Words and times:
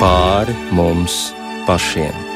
pāri 0.00 0.56
mums 0.72 1.30
pašiem. 1.68 2.29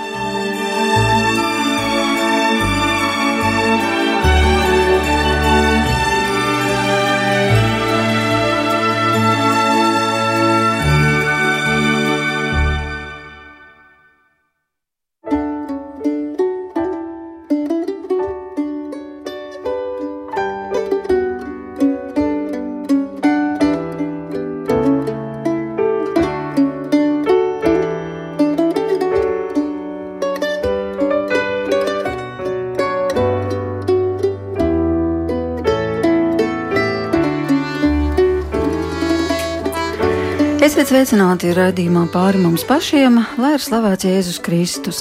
Esiet 40.74 40.88
sveicināti 40.90 41.52
raidījumā 41.54 42.00
pāri 42.10 42.40
mums 42.42 42.64
pašiem, 42.66 43.20
lai 43.38 43.52
ir 43.54 43.62
slavēts 43.62 44.08
Jēzus 44.08 44.40
Kristus. 44.42 44.96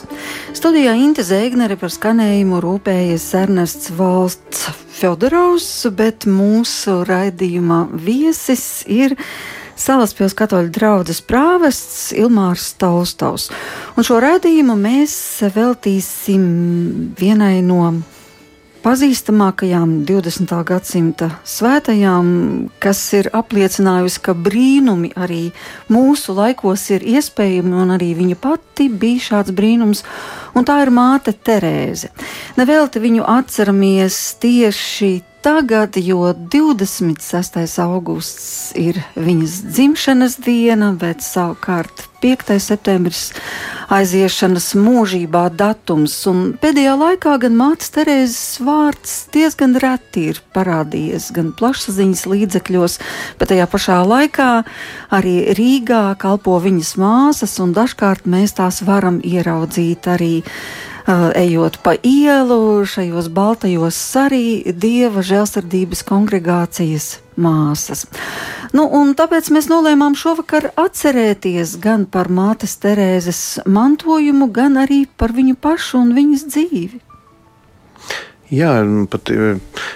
Studijā 0.54 0.92
Inte 1.02 1.26
Zēgnere 1.26 1.80
par 1.82 1.90
skanējumu 1.90 2.60
rūpējies 2.62 3.26
Ernests 3.40 3.90
Valsts 3.98 4.68
Fedorovs, 5.00 5.72
bet 5.98 6.28
mūsu 6.30 7.00
raidījuma 7.10 7.88
viesis 7.90 8.84
ir 8.86 9.18
Salaspils 9.74 10.38
katoļu 10.38 10.70
draudzes 10.78 11.26
prāvests 11.26 12.12
Ilmārs 12.22 12.70
Taustovs. 12.78 13.50
Un 13.98 14.06
šo 14.06 14.22
raidījumu 14.22 14.78
mēs 14.78 15.16
veltīsim 15.58 16.46
vienai 17.18 17.64
no 17.66 17.96
pazīstamākajām 18.84 20.02
20. 20.08 20.52
gadsimta 20.68 21.30
svētajām, 21.48 22.28
kas 22.84 23.00
ir 23.16 23.30
apliecinājusi, 23.36 24.22
ka 24.26 24.36
brīnumi 24.36 25.14
arī 25.16 25.44
mūsu 25.94 26.36
laikos 26.36 26.84
ir 26.92 27.06
iespējami, 27.16 27.74
un 27.84 27.94
arī 27.96 28.12
viņa 28.18 28.40
pati 28.44 28.90
bija 28.92 29.28
šāds 29.30 29.56
brīnums, 29.56 30.04
un 30.56 30.68
tā 30.68 30.82
ir 30.84 30.92
māte 30.92 31.32
Terēze. 31.34 32.12
Nevelti 32.60 33.04
viņu 33.04 33.24
atceramies 33.38 34.20
tieši 34.44 35.14
tagad, 35.44 35.98
jo 35.98 36.32
26. 36.34 37.80
augusts 37.84 38.72
ir 38.80 39.02
viņas 39.20 39.60
dzimšanas 39.76 40.38
diena, 40.40 40.94
bet 40.96 41.20
savukārt 41.20 42.06
5. 42.24 42.54
septembris 42.64 43.34
aiziešanas 43.92 44.70
mūžībā 44.80 45.50
datums. 45.60 46.16
Un 46.32 46.54
pēdējā 46.62 46.94
laikā 46.96 47.34
gan 47.44 47.58
mātes 47.60 47.92
Terēzes 47.92 48.62
vārds 48.64 49.18
diezgan 49.36 49.76
reti 49.84 50.30
ir 50.32 50.40
parādījies 50.56 51.28
gan 51.36 51.52
plašsaziņas 51.60 52.24
līdzekļos, 52.32 52.98
bet 53.42 53.52
tajā 53.52 53.68
pašā 53.68 54.00
laikā 54.08 54.50
arī 55.20 55.36
Rīgā 55.60 56.06
kalpo 56.24 56.56
viņas 56.64 56.96
māsas, 57.04 57.60
un 57.60 57.76
dažkārt 57.76 58.32
mēs 58.32 58.56
tās 58.62 58.80
varam 58.88 59.20
ieraudzīt 59.20 60.08
arī 60.16 60.34
ejot 61.36 61.78
pa 61.84 61.96
ielu, 62.00 62.86
šajos 62.86 63.28
baltajos 63.34 64.00
arī 64.16 64.72
dieva 64.72 65.24
žēlsirdības 65.26 66.04
kongregācijas 66.08 67.20
māsas. 67.36 68.06
Nu, 68.74 68.88
tāpēc 69.18 69.52
mēs 69.54 69.68
nolēmām 69.72 70.16
šovakar 70.18 70.72
atcerēties 70.80 71.78
gan 71.84 72.06
par 72.06 72.32
mātes 72.32 72.78
Terēzes 72.82 73.64
mantojumu, 73.66 74.48
gan 74.54 74.80
arī 74.82 75.04
par 75.06 75.36
viņu 75.36 75.60
pašu 75.60 76.00
un 76.06 76.16
viņas 76.16 76.48
dzīvi. 76.50 77.04
Jā, 78.54 78.70
pat 79.10 79.32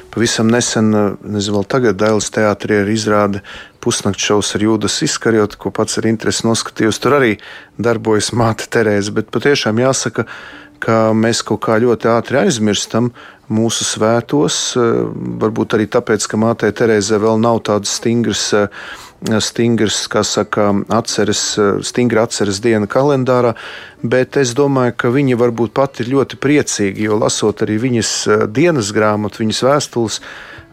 pavisam 0.10 0.48
nesen, 0.50 0.90
nezinu, 1.22 1.60
vēl 1.60 1.66
tagad 1.70 1.98
Dailas 2.00 2.32
teātrī 2.34 2.80
ir 2.82 2.90
izrāde 2.90 3.44
pusnakts 3.84 4.24
šovs 4.26 4.56
ar 4.58 4.64
Jūdas 4.66 4.96
izkarjotu, 5.06 5.60
ko 5.62 5.72
pats 5.76 6.00
ar 6.00 6.08
interesi 6.10 6.48
noskatījos. 6.48 6.98
Tur 7.04 7.20
arī 7.20 7.36
darbojas 7.78 8.32
māte 8.34 8.66
Terēze, 8.74 9.14
bet 9.14 9.30
patiešām 9.36 9.84
jāsaka, 9.84 10.26
ka 10.26 10.32
ka 10.80 11.12
mēs 11.18 11.44
kaut 11.46 11.62
kā 11.66 11.80
ļoti 11.82 12.10
ātri 12.12 12.42
aizmirstam 12.46 13.12
mūsu 13.50 13.86
svētos. 13.88 14.76
Eh, 14.76 15.04
varbūt 15.42 15.78
arī 15.78 15.88
tāpēc, 15.88 16.28
ka 16.28 16.40
mātei 16.40 16.72
Terēzē 16.72 17.20
vēl 17.22 17.40
nav 17.40 17.62
tādas 17.68 17.96
stingras, 18.00 18.54
eh, 18.54 18.68
stingras 19.40 20.08
kā 20.08 20.24
saka, 20.24 20.74
atceres, 20.90 21.58
eh, 21.58 21.80
stingra 21.82 22.28
atceres 22.28 22.60
diena 22.60 22.88
kalendārā, 22.88 23.56
bet 24.04 24.38
es 24.38 24.54
domāju, 24.54 24.98
ka 24.98 25.08
viņa 25.08 25.38
varbūt 25.38 25.74
pati 25.74 26.04
ir 26.04 26.14
ļoti 26.16 26.38
priecīga, 26.38 27.00
jo 27.00 27.18
lasot 27.18 27.58
arī 27.64 27.80
viņas 27.80 28.52
dienas 28.52 28.92
grāmatu, 28.92 29.44
viņas 29.44 29.64
vēstules, 29.64 30.20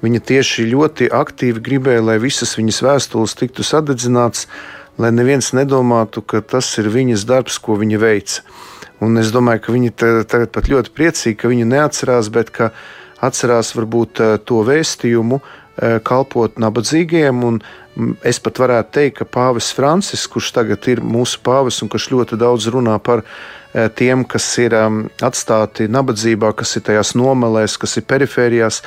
viņa 0.02 0.20
tieši 0.20 0.72
ļoti 0.72 1.08
aktīvi 1.10 1.60
gribēja, 1.60 2.04
lai 2.04 2.18
visas 2.18 2.56
viņas 2.56 2.82
vēstules 2.82 3.34
tiktu 3.34 3.62
sadedzināts, 3.62 4.46
lai 4.98 5.10
neviens 5.10 5.52
nedomātu, 5.52 6.24
ka 6.26 6.40
tas 6.40 6.78
ir 6.78 6.84
viņas 6.84 7.24
darbs, 7.24 7.58
ko 7.58 7.76
viņa 7.76 7.98
veica. 7.98 8.40
Un 9.04 9.20
es 9.20 9.32
domāju, 9.34 9.66
ka 9.66 9.74
viņi 9.74 9.94
tagad 10.00 10.52
pat 10.54 10.70
ļoti 10.70 10.92
priecīgi, 10.96 11.38
ka 11.40 11.50
viņi 11.52 11.66
neatcerās, 11.68 12.30
bet 12.32 12.52
ka 12.54 12.70
atcerās 13.24 13.74
varbūt 13.76 14.22
eh, 14.22 14.36
to 14.48 14.62
vēstījumu, 14.66 15.40
eh, 15.40 15.98
kalpot 16.04 16.60
nabadzīgiem. 16.60 17.42
Es 18.26 18.40
pat 18.42 18.58
varētu 18.58 18.90
teikt, 18.96 19.20
ka 19.20 19.26
Pāvis 19.36 19.70
Francis, 19.74 20.26
kurš 20.26 20.50
tagad 20.56 20.88
ir 20.90 21.02
mūsu 21.04 21.38
pāvis 21.46 21.78
un 21.84 21.90
kurš 21.92 22.08
ļoti 22.10 22.38
daudz 22.40 22.66
runā 22.74 22.96
par 22.98 23.22
eh, 23.22 23.88
tiem, 23.88 24.24
kas 24.24 24.46
ir 24.62 24.74
atstāti 24.74 25.86
nabadzībā, 25.90 26.54
kas 26.56 26.76
ir 26.78 26.86
tajās 26.88 27.14
nomalēs, 27.18 27.78
kas 27.80 27.98
ir 28.00 28.08
perifērijās, 28.10 28.82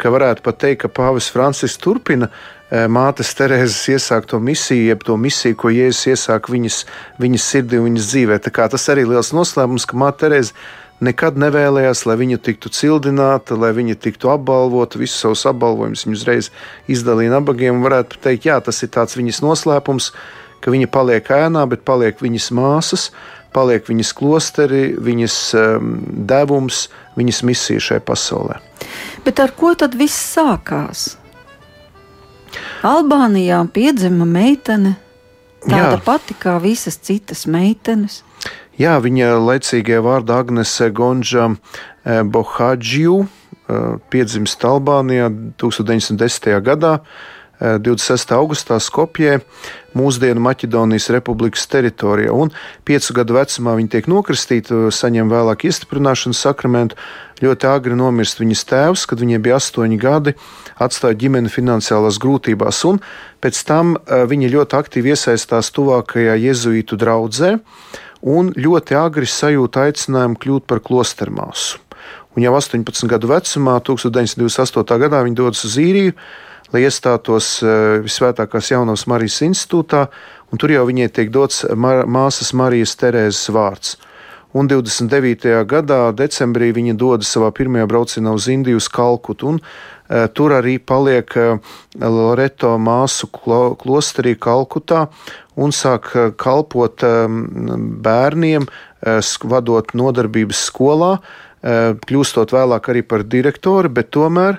ka 0.00 0.12
varētu 0.12 0.46
pat 0.46 0.62
teikt, 0.64 0.82
ka 0.84 0.94
Pāvis 1.00 1.28
Francis 1.32 1.76
turpina 1.80 2.30
Eh, 2.70 2.84
mātes 2.86 3.32
Terēzes 3.34 3.80
iesākto 3.90 4.38
misiju, 4.38 4.92
jeb 4.92 5.00
to 5.02 5.16
misiju, 5.18 5.56
ko 5.58 5.72
Jēzus 5.74 6.12
iesāk 6.12 6.46
viņas, 6.52 6.84
viņas 7.18 7.46
sirdī 7.50 7.80
un 7.80 7.88
viņas 7.88 8.06
dzīvē. 8.12 8.36
Tas 8.46 8.84
arī 8.92 9.02
ir 9.02 9.10
liels 9.10 9.32
noslēpums, 9.34 9.88
ka 9.90 9.98
māte 9.98 10.22
Terēze 10.22 10.54
nekad 11.02 11.40
nevēlējās, 11.42 12.04
lai 12.06 12.14
viņa 12.20 12.38
tiktu 12.46 12.70
cildināta, 12.70 13.58
lai 13.58 13.72
viņa 13.74 13.98
tiktu 13.98 14.30
apbalvota, 14.30 15.00
visus 15.02 15.18
savus 15.18 15.42
apbalvojumus 15.50 16.06
viņa 16.06 16.20
uzreiz 16.20 16.52
izdalīja 16.86 17.34
nabagiem. 17.34 17.82
Varētu 17.82 18.22
teikt, 18.22 18.46
jā, 18.46 18.60
tas 18.62 18.84
ir 18.86 18.94
viņas 19.18 19.42
noslēpums, 19.42 20.12
ka 20.62 20.70
viņa 20.70 20.92
paliek 20.94 21.26
ēnā, 21.26 21.66
bet 21.66 21.82
paliek 21.82 22.22
viņas 22.22 22.52
māsas, 22.54 23.10
paliek 23.50 23.82
viņas 23.82 24.14
klosteri, 24.14 24.92
viņas 24.94 25.40
um, 25.58 25.96
devums, 26.30 26.84
viņas 27.18 27.42
misija 27.50 27.82
šajā 27.82 28.06
pasaulē. 28.06 28.62
Bet 29.24 29.40
ar 29.40 29.52
ko 29.56 29.74
tad 29.76 29.94
viss 29.98 30.16
sākās? 30.36 31.16
Albānijā 32.86 33.60
piedzima 33.72 34.24
meitene, 34.24 34.96
tāda 35.66 35.98
Jā. 35.98 36.02
pati 36.04 36.34
kā 36.34 36.56
visas 36.62 36.96
citas 36.96 37.44
meitenes. 37.46 38.22
Jā, 38.80 38.96
viņa 39.02 39.34
laicīgajā 39.44 40.00
vārdā 40.00 40.38
Agnese 40.40 40.88
Gonža 40.96 41.50
eh, 41.50 42.22
Bohadžiju 42.24 43.18
eh, 43.20 43.98
piedzimst 44.08 44.64
Albānijā 44.64 45.28
1910. 45.60 46.56
gadā. 46.64 47.00
26. 47.60 48.32
Eh, 48.32 48.38
augustā 48.38 48.78
Skopjē, 48.80 49.42
mūsdienu 49.92 50.40
Maķedonijas 50.40 51.10
republikas 51.12 51.66
teritorijā. 51.68 52.32
Un 52.32 52.54
piecu 52.88 53.18
gadu 53.18 53.36
vecumā 53.36 53.74
viņa 53.76 53.92
tiek 53.92 54.08
nokristīta, 54.08 54.86
saņem 54.88 55.28
vēlāk 55.28 55.68
iestiprināšanas 55.68 56.40
sakramentu. 56.40 56.96
Ļoti 57.40 57.68
agri 57.70 57.96
nomirst 57.96 58.40
viņas 58.40 58.62
tēvs, 58.68 59.06
kad 59.08 59.20
viņai 59.22 59.38
bija 59.40 59.56
astoņi 59.56 59.96
gadi, 60.00 60.34
atstāja 60.76 61.16
ģimeni 61.22 61.52
finansiālās 61.52 62.18
grūtībās, 62.20 62.82
un 62.90 63.00
pēc 63.40 63.60
tam 63.68 63.94
eh, 63.96 64.26
viņa 64.28 64.50
ļoti 64.56 64.76
aktīvi 64.76 65.14
iesaistās 65.14 65.72
tuvākajā 65.76 66.36
jēzuītu 66.36 66.98
draudzē 67.00 67.54
un 68.28 68.52
ļoti 68.52 68.98
agri 69.00 69.28
sajūta 69.28 69.86
aicinājumu 69.88 70.36
kļūt 70.40 70.66
par 70.68 70.82
klostermāsu. 70.84 71.80
Un 72.36 72.44
jau 72.44 72.52
18 72.54 73.08
gadu 73.10 73.32
vecumā, 73.32 73.80
1928. 73.88 75.00
gadā, 75.02 75.24
viņa 75.24 75.40
dodas 75.40 75.64
uz 75.66 75.80
īriju, 75.80 76.12
lai 76.74 76.84
iestātos 76.84 77.56
eh, 77.64 78.04
Visvētākās 78.04 78.68
jaunās 78.74 79.06
Marijas 79.08 79.40
institūtā, 79.48 80.04
un 80.52 80.60
tur 80.60 80.76
jau 80.76 80.84
viņai 80.92 81.08
tiek 81.08 81.32
dots 81.32 81.64
māsas 81.72 82.52
Marijas 82.52 82.94
Terēzes 83.00 83.48
vārds. 83.56 83.96
Un 84.50 84.66
29. 84.66 85.46
gadā, 85.70 86.00
decembrī, 86.10 86.72
viņa 86.74 86.96
dodas 86.98 87.30
savā 87.30 87.52
pirmajā 87.54 87.86
braucienā 87.86 88.32
uz 88.34 88.48
Indiju, 88.50 88.80
uz 88.80 88.88
Kalkutu, 88.90 89.52
un 89.52 89.60
uh, 89.60 90.26
tur 90.34 90.56
arī 90.56 90.74
paliek 90.82 91.36
uh, 91.38 91.76
Loreto 92.02 92.72
māsu 92.82 93.30
klo, 93.30 93.76
klosterī 93.78 94.34
Kalkutā 94.34 95.04
un 95.54 95.70
sāk 95.70 96.10
uh, 96.16 96.32
kalpot 96.34 97.04
bērniem, 98.02 98.66
vadot 99.48 99.94
nodarbības 99.96 100.58
skolā, 100.68 101.14
kļūstot 101.62 102.52
vēlāk 102.52 102.88
arī 102.92 103.02
par 103.06 103.22
direktoru, 103.24 103.88
bet 103.92 104.10
tomēr 104.12 104.58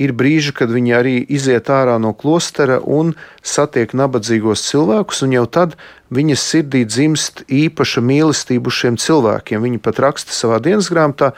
ir 0.00 0.14
brīži, 0.16 0.54
kad 0.56 0.72
viņi 0.72 0.94
arī 0.96 1.14
iziet 1.28 1.68
ārā 1.72 1.98
no 2.00 2.12
klostera 2.16 2.78
un 2.80 3.12
satiek 3.44 3.92
nabadzīgos 3.96 4.64
cilvēkus, 4.70 5.22
un 5.26 5.36
jau 5.36 5.44
tad 5.44 5.76
viņas 6.12 6.46
sirdī 6.52 6.84
dzimst 6.88 7.44
īpaša 7.48 8.02
mīlestība 8.04 8.72
šiem 8.72 8.98
cilvēkiem. 9.00 9.62
Viņi 9.64 9.82
pat 9.82 10.00
raksta 10.04 10.34
savā 10.36 10.60
dienas 10.62 10.90
grāmatā, 10.92 11.32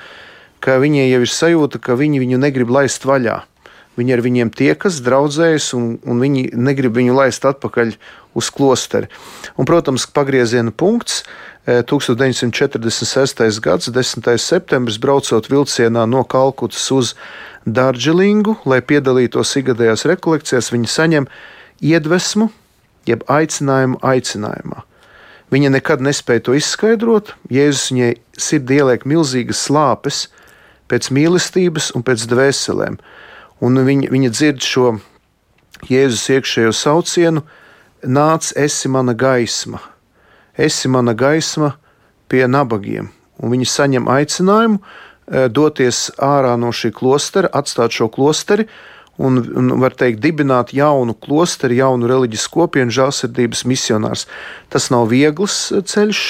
ka 0.64 0.78
viņiem 0.82 1.10
jau 1.12 1.24
ir 1.24 1.32
sajūta, 1.32 1.80
ka 1.82 1.98
viņi 1.98 2.22
viņu 2.24 2.40
negrib 2.42 2.72
laist 2.74 3.06
vaļā. 3.06 3.42
Viņi 3.94 4.10
ar 4.16 4.22
viņiem 4.24 4.50
tiekas, 4.50 4.98
draudzējas, 5.06 5.68
un, 5.78 5.98
un 6.02 6.22
viņi 6.22 6.48
negrib 6.58 6.96
viņu 6.98 7.14
laist 7.14 7.44
atpakaļ 7.46 7.94
uz 8.34 8.48
klosteri. 8.50 9.06
Un, 9.54 9.68
protams, 9.70 10.08
pagrieziena 10.10 10.74
punkts 10.74 11.22
1946. 11.64 13.60
gads, 13.62 13.92
10. 13.94 14.26
septembris, 14.42 14.98
braucot 14.98 15.46
vilcienā 15.48 16.08
no 16.10 16.24
Kalkutas 16.26 16.90
uz 16.90 17.14
Dārdželingu, 17.64 18.58
lai 18.68 18.82
piedalītos 18.84 19.54
ikgadējās 19.62 20.04
rekolekcijās, 20.10 20.72
viņa 20.74 20.90
saņem 20.90 21.30
iedvesmu, 21.80 22.50
jeb 23.08 23.24
aicinājumu 23.30 24.00
aicinājumā. 24.04 24.84
Viņa 25.54 25.70
nekad 25.76 26.02
nespēja 26.02 26.46
to 26.48 26.54
izskaidrot. 26.58 27.34
Jēzus 27.52 27.90
viņai 27.92 28.10
sirdī 28.40 28.80
ieliek 28.80 29.04
milzīgas 29.06 29.60
slāpes 29.68 30.24
pēc 30.90 31.10
mīlestības 31.14 31.92
un 31.94 32.04
pēc 32.06 32.26
dvēselēm. 32.32 32.98
Un 33.64 33.82
viņa, 33.86 34.10
viņa 34.10 34.32
dzird 34.34 34.64
šo 34.64 34.86
Jēzus 35.88 36.26
iekšējo 36.34 36.72
saucienu: 36.74 37.44
Nāc, 38.04 38.50
esi 38.56 38.88
mana 38.88 39.14
gaisma, 39.16 39.80
esi 40.56 40.88
mana 40.88 41.14
gaisma 41.14 41.74
pie 42.28 42.46
nabagiem. 42.48 43.12
Un 43.38 43.50
viņi 43.54 43.68
saņem 43.68 44.08
aicinājumu 44.10 44.80
Eh, 45.24 45.46
doties 45.48 46.10
ārā 46.20 46.52
no 46.60 46.68
šī 46.68 46.90
klostera, 46.92 47.48
atstāt 47.56 47.94
šo 47.96 48.10
klosteri 48.12 48.66
un, 49.16 49.40
un 49.56 49.74
var 49.82 49.94
teikt, 49.98 50.22
dibināt 50.22 50.74
jaunu 50.74 51.14
klosteri, 51.14 51.78
jaunu 51.80 52.08
reliģisku 52.10 52.64
kopienu, 52.64 52.94
žēlsirdības 52.94 53.64
misionārs. 53.70 54.26
Tas 54.72 54.90
nav 54.94 55.10
viegls 55.12 55.68
eh, 55.72 55.84
ceļš. 55.84 56.24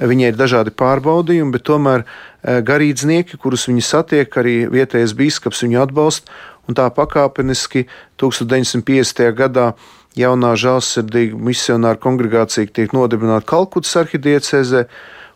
Viņai 0.00 0.30
ir 0.30 0.36
dažādi 0.38 0.72
pārbaudījumi, 0.72 1.52
bet 1.52 1.66
tomēr 1.68 2.06
eh, 2.06 2.60
garīdznieki, 2.64 3.40
kurus 3.42 3.66
viņi 3.68 3.84
satiek, 3.84 4.36
arī 4.40 4.64
vietējais 4.72 5.16
biskups 5.18 5.64
viņu 5.66 5.82
atbalsta. 5.84 6.32
Un 6.68 6.76
tā 6.78 6.86
pakāpeniski 6.94 7.86
1950. 8.20 9.24
gadā 9.36 9.72
jaunā 10.18 10.54
žēlsirdīga 10.58 11.38
misionāra 11.38 11.98
kongregācija 12.00 12.70
tiek 12.70 12.94
nodibināta 12.94 13.46
Kalkutas 13.48 13.96
arhidiecēzē 14.00 14.84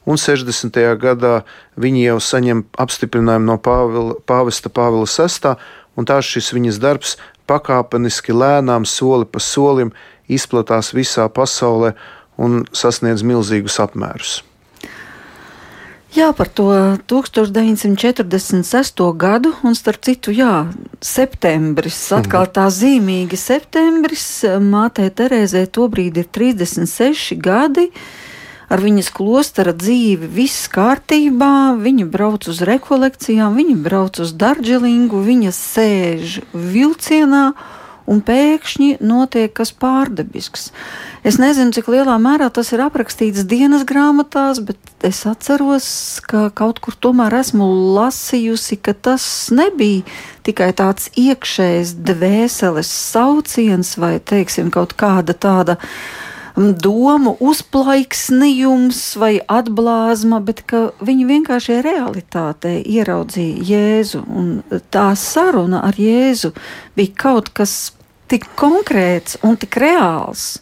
un 0.05 0.21
60. 0.21 0.81
gadā 1.01 1.35
viņi 1.81 2.05
jau 2.09 2.19
saņem 2.23 2.65
apstiprinājumu 2.81 3.49
no 3.49 3.57
Pāvila, 3.63 4.19
Pāvesta 4.27 4.73
Pāvila 4.73 5.09
VI, 5.09 5.55
un 5.97 6.09
tā 6.09 6.21
šis 6.25 6.53
viņas 6.55 6.81
darbs 6.83 7.17
pakāpeniski 7.51 8.33
lēnām, 8.35 8.87
soli 8.89 9.27
pa 9.29 9.41
solim 9.43 9.93
izplatās 10.31 10.95
visā 10.97 11.29
pasaulē 11.29 11.95
un 12.41 12.65
sasniedz 12.75 13.23
milzīgus 13.27 13.81
apmērus. 13.83 14.43
Jā, 16.15 16.29
par 16.31 16.47
to 16.47 16.71
1946. 17.11 19.01
gadu, 19.19 19.51
un 19.67 19.75
starp 19.75 19.99
citu, 20.07 20.31
jā, 20.31 20.71
septembris, 21.03 21.99
atkal 22.15 22.47
tā 22.55 22.69
zīmīgi 22.71 23.35
septembris, 23.35 24.45
mātei 24.63 25.11
Terēzē 25.11 25.67
tobrīd 25.75 26.23
ir 26.23 26.31
36 26.31 27.35
gadi. 27.43 27.91
Uh, 27.91 28.24
ar 28.75 28.83
viņas 28.83 29.13
klostera 29.15 29.75
dzīvi 29.77 30.29
viss 30.35 30.67
kārtībā, 30.73 31.77
viņa 31.79 32.09
brauc 32.11 32.49
uz 32.51 32.65
rekolekcijām, 32.67 33.55
viņa 33.55 33.79
brauc 33.85 34.19
uz 34.25 34.35
Dārģelingu, 34.41 35.23
viņa 35.23 35.55
sēž 35.55 36.43
vilcienā. 36.53 37.47
Un 38.05 38.19
pēkšņi 38.21 38.99
notiek 39.01 39.49
kas 39.57 39.71
pārdabisks. 39.81 40.67
Es 41.25 41.39
nezinu, 41.41 41.73
cik 41.73 41.87
lielā 41.89 42.19
mērā 42.21 42.51
tas 42.53 42.69
ir 42.77 42.83
aprakstīts 42.85 43.47
dienas 43.49 43.87
grāmatās, 43.89 44.61
bet 44.61 45.07
es 45.09 45.23
atceros, 45.25 45.87
ka 46.29 46.51
kaut 46.53 46.83
kur 46.85 46.99
tomēr 47.01 47.39
esmu 47.39 47.65
lasījusi, 47.97 48.77
ka 48.85 48.93
tas 48.93 49.25
nebija 49.57 50.05
tikai 50.45 50.69
tāds 50.77 51.09
iekšējs 51.17 51.95
dvēseles 52.05 52.93
sauciens 52.93 53.95
vai, 53.97 54.19
teiksim, 54.21 54.69
kaut 54.75 54.93
kāda 55.01 55.33
tāda 55.33 55.79
uh, 55.81 55.89
domu 56.57 57.35
uzplaiksnījums 57.43 59.01
vai 59.19 59.33
atblāzma, 59.43 60.39
bet 60.45 60.63
ka 60.71 60.85
viņi 61.03 61.27
vienkārši 61.31 61.81
realitātē 61.83 62.77
ieraudzīja 62.79 63.67
Jēzu. 63.71 64.23
Un 64.29 64.81
tā 64.95 65.11
saruna 65.19 65.83
ar 65.89 65.99
Jēzu 65.99 66.53
bija 66.95 67.15
kaut 67.27 67.51
kas 67.57 67.93
tik 68.31 68.47
konkrēts 68.59 69.41
un 69.43 69.59
tik 69.59 69.77
reāls, 69.83 70.61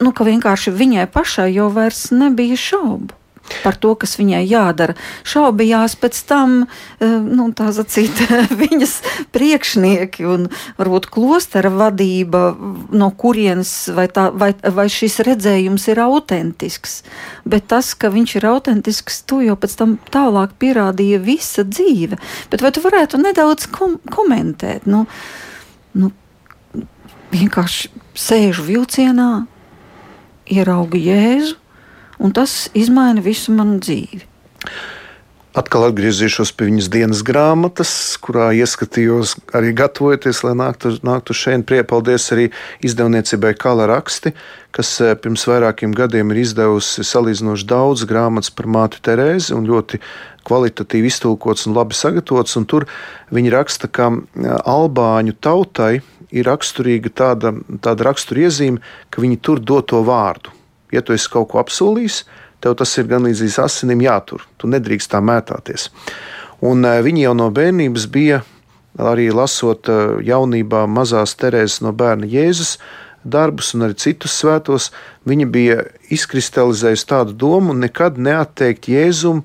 nu, 0.00 0.12
ka 0.14 0.26
vienkārši 0.28 0.74
viņai 0.76 1.10
pašai 1.10 1.50
jau 1.56 1.70
vairs 1.74 2.10
nebija 2.14 2.58
šaubu 2.60 3.15
par 3.62 3.76
to, 3.80 3.94
kas 3.98 4.16
viņai 4.18 4.42
jādara. 4.46 4.96
Šaubījās 5.26 5.96
pēc 6.00 6.18
tam, 6.28 6.56
eh, 7.00 7.06
nu, 7.06 7.48
tā 7.56 7.70
zacīt, 7.74 8.22
viņas 8.62 8.94
priekšnieki 9.34 10.26
un 10.28 10.48
varbūt 10.78 11.08
klostera 11.12 11.70
vadība, 11.72 12.48
no 12.90 13.10
kurienes 13.10 13.72
vai, 13.94 14.08
tā, 14.12 14.28
vai, 14.34 14.52
vai 14.62 14.88
šis 14.92 15.20
redzējums 15.26 15.88
ir 15.92 16.02
autentisks. 16.04 17.00
Bet 17.46 17.68
tas, 17.72 17.94
ka 17.94 18.10
viņš 18.14 18.36
ir 18.40 18.48
autentisks, 18.50 19.22
to 19.28 19.42
jau 19.44 19.56
pēc 19.58 19.76
tam 19.78 19.96
tālāk 20.12 20.56
pierādīja 20.60 21.22
visa 21.22 21.66
dzīve. 21.66 22.20
Bet 22.52 22.64
vai 22.64 22.72
tu 22.74 22.82
varētu 22.84 23.20
nedaudz 23.22 23.68
kom 23.72 23.98
komentēt? 24.12 24.86
Nu, 24.90 25.04
nu, 25.96 26.10
vienkārši 27.34 27.92
sēžu 28.16 28.66
vilcienā, 28.66 29.46
ieraugu 30.46 30.98
Jēzu 31.00 31.56
un 32.18 32.36
tas 32.36 32.66
izmaina 32.74 33.24
visu 33.24 33.54
manu 33.56 33.80
dzīvi. 33.80 34.24
Atkal 35.56 35.86
atgriezīšos 35.86 36.50
pie 36.52 36.66
viņas 36.68 36.88
dienas 36.92 37.22
grāmatas, 37.24 37.90
kurā 38.20 38.50
ieskatījos 38.58 39.38
arī 39.56 39.70
gatavojoties, 39.78 40.42
lai 40.44 40.52
nāktu, 40.60 40.90
nāktu 41.00 41.32
šeit. 41.32 41.64
Priepaldies 41.64 42.26
arī 42.34 42.50
izdevniecībai 42.84 43.54
Kala 43.56 43.86
raksti, 43.88 44.34
kas 44.76 44.90
eh, 45.00 45.14
pirms 45.16 45.46
vairākiem 45.48 45.94
gadiem 45.96 46.34
ir 46.34 46.42
izdevusi 46.42 47.06
salīdzinoši 47.08 47.68
daudz 47.70 48.04
grāmatas 48.04 48.52
par 48.52 48.68
māti 48.68 49.00
Terēzi 49.00 49.56
un 49.56 49.64
ļoti 49.70 50.02
kvalitatīvi 50.44 51.08
iztulkots 51.08 51.64
un 51.70 51.78
labi 51.78 51.96
sagatavots. 51.96 52.58
Un 52.60 52.68
tur 52.68 52.84
viņi 53.32 53.54
raksta, 53.56 53.88
ka 53.88 54.10
eh, 54.12 54.52
Albāņu 54.60 55.38
tautai 55.40 56.02
ir 56.36 56.52
raksturīga 56.52 57.16
tāda, 57.16 57.56
tāda 57.80 58.10
raksturiezīme, 58.10 58.84
ka 59.08 59.24
viņi 59.24 59.40
tur 59.40 59.64
doto 59.64 60.04
vārdu 60.04 60.52
ja 60.92 61.02
tu 61.02 61.14
esi 61.16 61.30
kaut 61.32 61.50
ko 61.52 61.62
apsolījis, 61.62 62.24
tev 62.60 62.76
tas 62.78 62.92
ir 62.98 63.08
gan 63.10 63.26
līdz 63.26 63.58
asinīm 63.62 64.04
jātur. 64.06 64.44
Tu 64.58 64.70
nedrīkst 64.70 65.12
tā 65.12 65.22
mētāties. 65.24 65.90
Un 66.64 66.84
eh, 66.84 67.00
viņi 67.04 67.26
jau 67.26 67.34
no 67.36 67.50
bērnības 67.54 68.06
bija 68.12 68.42
arī 68.96 69.28
lasot 69.34 69.90
eh, 69.92 70.20
jaunībā 70.26 70.86
mazās 70.88 71.36
Terēzes 71.36 71.82
no 71.84 71.92
bērna 71.92 72.28
Jēzus 72.28 72.76
darbus 73.26 73.72
un 73.74 73.86
arī 73.86 73.96
citus 73.98 74.36
svētos, 74.38 74.90
viņa 75.26 75.46
bija 75.50 75.80
izkristalizējusi 76.14 77.08
tādu 77.10 77.34
domu 77.34 77.74
nekad 77.74 78.20
neatteikt 78.22 78.88
Jēzum 78.90 79.42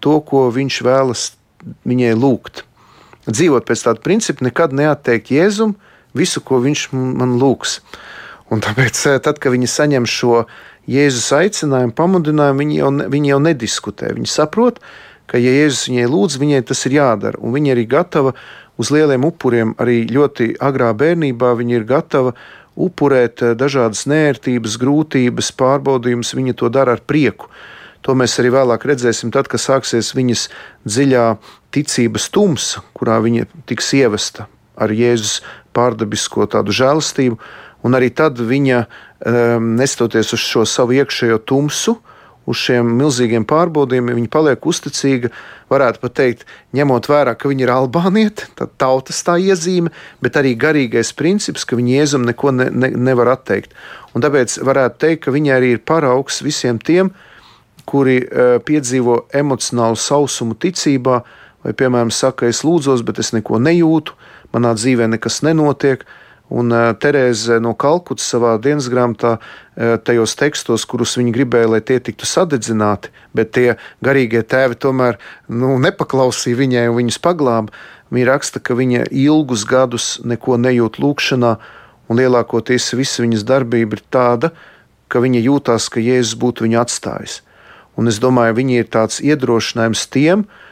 to, 0.00 0.16
ko 0.24 0.48
viņš 0.54 0.80
vēlas 0.86 1.26
viņai 1.88 2.14
lūgt. 2.16 2.64
Dzīvot 3.28 3.66
pēc 3.68 3.84
tāda 3.84 4.00
principa, 4.00 4.46
nekad 4.46 4.72
neatteikt 4.72 5.32
Jēzum 5.34 5.76
visu, 6.16 6.40
ko 6.40 6.62
viņš 6.64 6.88
man 6.94 7.36
lūgs. 7.40 7.80
Un 8.48 8.64
tāpēc, 8.64 9.04
eh, 9.12 9.20
tad, 9.20 9.38
kad 9.38 9.52
viņi 9.52 9.68
saņem 9.68 10.08
šo 10.08 10.46
Jēzus 10.88 11.28
aicinājumu, 11.36 11.92
pamudinājumu, 11.96 12.62
viņi 12.62 12.78
jau, 12.78 12.92
viņi 13.12 13.32
jau 13.34 13.40
nediskutē. 13.44 14.12
Viņi 14.16 14.30
saprot, 14.32 14.80
ka, 15.28 15.40
ja 15.40 15.52
Jēzus 15.52 15.90
viņai 15.90 16.06
lūdz, 16.08 16.38
viņai 16.40 16.62
tas 16.70 16.86
ir 16.88 16.96
jādara. 16.96 17.40
Un 17.44 17.52
viņa 17.56 17.74
arī 17.74 17.84
gatava 17.90 18.32
uz 18.80 18.92
lieliem 18.94 19.26
upuriem, 19.28 19.74
arī 19.82 20.00
ļoti 20.08 20.54
agrā 20.64 20.94
bērnībā, 20.96 21.52
viņa 21.58 21.76
ir 21.76 21.86
gatava 21.88 22.34
upurēt 22.78 23.42
eh, 23.42 23.56
dažādas 23.58 24.06
nērtības, 24.08 24.78
grūtības, 24.80 25.52
pārbaudījumus. 25.58 26.34
Viņa 26.38 26.56
to 26.58 26.72
dara 26.72 26.96
ar 26.96 27.04
prieku. 27.04 27.50
To 28.06 28.14
mēs 28.16 28.38
arī 28.40 28.52
vēlāk 28.54 28.86
redzēsim, 28.86 29.32
tad, 29.34 29.50
kad 29.50 29.60
sāksies 29.60 30.14
viņas 30.16 30.46
dziļā 30.86 31.24
ticības 31.74 32.28
tumsa, 32.32 32.84
kurā 32.96 33.18
viņa 33.24 33.48
tiks 33.68 33.90
ievesta 33.98 34.46
ar 34.78 34.94
Jēzus 34.94 35.40
pārdabisko 35.76 36.46
tādu 36.50 36.72
žēlastību. 36.72 37.36
Un 37.86 37.94
arī 37.94 38.08
tad 38.14 38.38
viņa 38.42 38.86
nestoties 39.24 40.32
uz 40.36 40.42
šo 40.42 40.64
savu 40.68 40.94
iekšējo 40.98 41.40
tumsu, 41.48 41.96
uz 42.48 42.56
šiem 42.62 42.94
milzīgiem 42.96 43.44
pārbaudījumiem, 43.48 44.16
viņa 44.22 44.30
paliek 44.32 44.66
uzticīga. 44.70 45.30
Varētu 45.68 46.00
pat 46.00 46.14
teikt, 46.16 46.44
ņemot 46.76 47.08
vērā, 47.10 47.34
ka 47.36 47.50
viņa 47.50 47.66
ir 47.66 47.72
albāniete, 47.74 48.48
tad 48.56 48.72
tautas 48.80 49.20
tā 49.26 49.36
iezīme, 49.42 49.92
bet 50.24 50.38
arī 50.40 50.54
garīgais 50.56 51.12
princips, 51.16 51.66
ka 51.68 51.76
viņa 51.76 51.96
jēzum 51.98 52.24
neko 52.28 52.54
ne, 52.56 52.70
ne, 52.72 52.92
nevar 53.10 53.34
atteikt. 53.34 53.76
Un 54.16 54.24
tāpēc 54.24 54.56
varētu 54.64 55.02
teikt, 55.04 55.26
ka 55.26 55.34
viņa 55.34 55.58
arī 55.58 55.74
ir 55.76 55.82
paraugs 55.84 56.40
visiem 56.44 56.80
tiem, 56.80 57.12
kuri 57.88 58.22
uh, 58.22 58.56
piedzīvo 58.64 59.26
emocionālu 59.36 60.00
sausumu 60.00 60.56
ticībā, 60.60 61.20
vai, 61.64 61.74
piemēram, 61.76 62.12
saka, 62.12 62.48
es 62.48 62.62
lūdzos, 62.64 63.04
bet 63.04 63.20
es 63.20 63.34
neko 63.36 63.60
nejūtu, 63.60 64.16
manā 64.56 64.72
dzīvē 64.76 65.08
nekas 65.16 65.42
nenotiek. 65.44 66.04
Un 66.48 66.72
uh, 66.72 66.90
Terēze 66.96 67.58
no 67.60 67.74
Kalkutas 67.76 68.28
savā 68.32 68.54
dienas 68.62 68.88
grāmatā, 68.88 69.36
uh, 69.36 69.96
tajos 70.00 70.32
tekstos, 70.38 70.86
kurus 70.88 71.16
viņa 71.20 71.34
gribēja, 71.34 71.70
lai 71.74 71.80
tie 71.84 71.98
tiktu 72.00 72.28
sadedzināti, 72.28 73.12
bet 73.36 73.52
tie 73.56 73.74
garīgie 74.04 74.40
tēvi 74.40 74.78
tomēr 74.80 75.18
nu, 75.48 75.76
nepaklausīja 75.84 76.60
viņai 76.62 76.86
un 76.88 76.96
viņus 77.02 77.20
paglāba. 77.24 77.74
Viņa 78.08 78.30
raksta, 78.30 78.62
ka 78.64 78.72
viņa 78.78 79.10
ilgus 79.12 79.66
gadus 79.68 80.06
neko 80.24 80.56
nejūt 80.56 80.96
lūkšanā, 81.02 81.58
un 82.08 82.16
lielākoties 82.16 82.94
visa 82.96 83.20
viņas 83.20 83.44
darbība 83.44 83.98
ir 83.98 84.04
tāda, 84.08 84.54
ka 85.12 85.20
viņa 85.20 85.44
jūtās, 85.44 85.90
ka 85.92 86.00
Jēzus 86.00 86.38
būtu 86.40 86.64
viņu 86.64 86.80
atstājis. 86.80 87.42
Un 88.00 88.08
es 88.08 88.16
domāju, 88.22 88.56
viņi 88.56 88.80
ir 88.80 88.88
tāds 88.88 89.20
iedrošinājums 89.20 90.06
tiem, 90.08 90.46
Eh, 90.48 90.67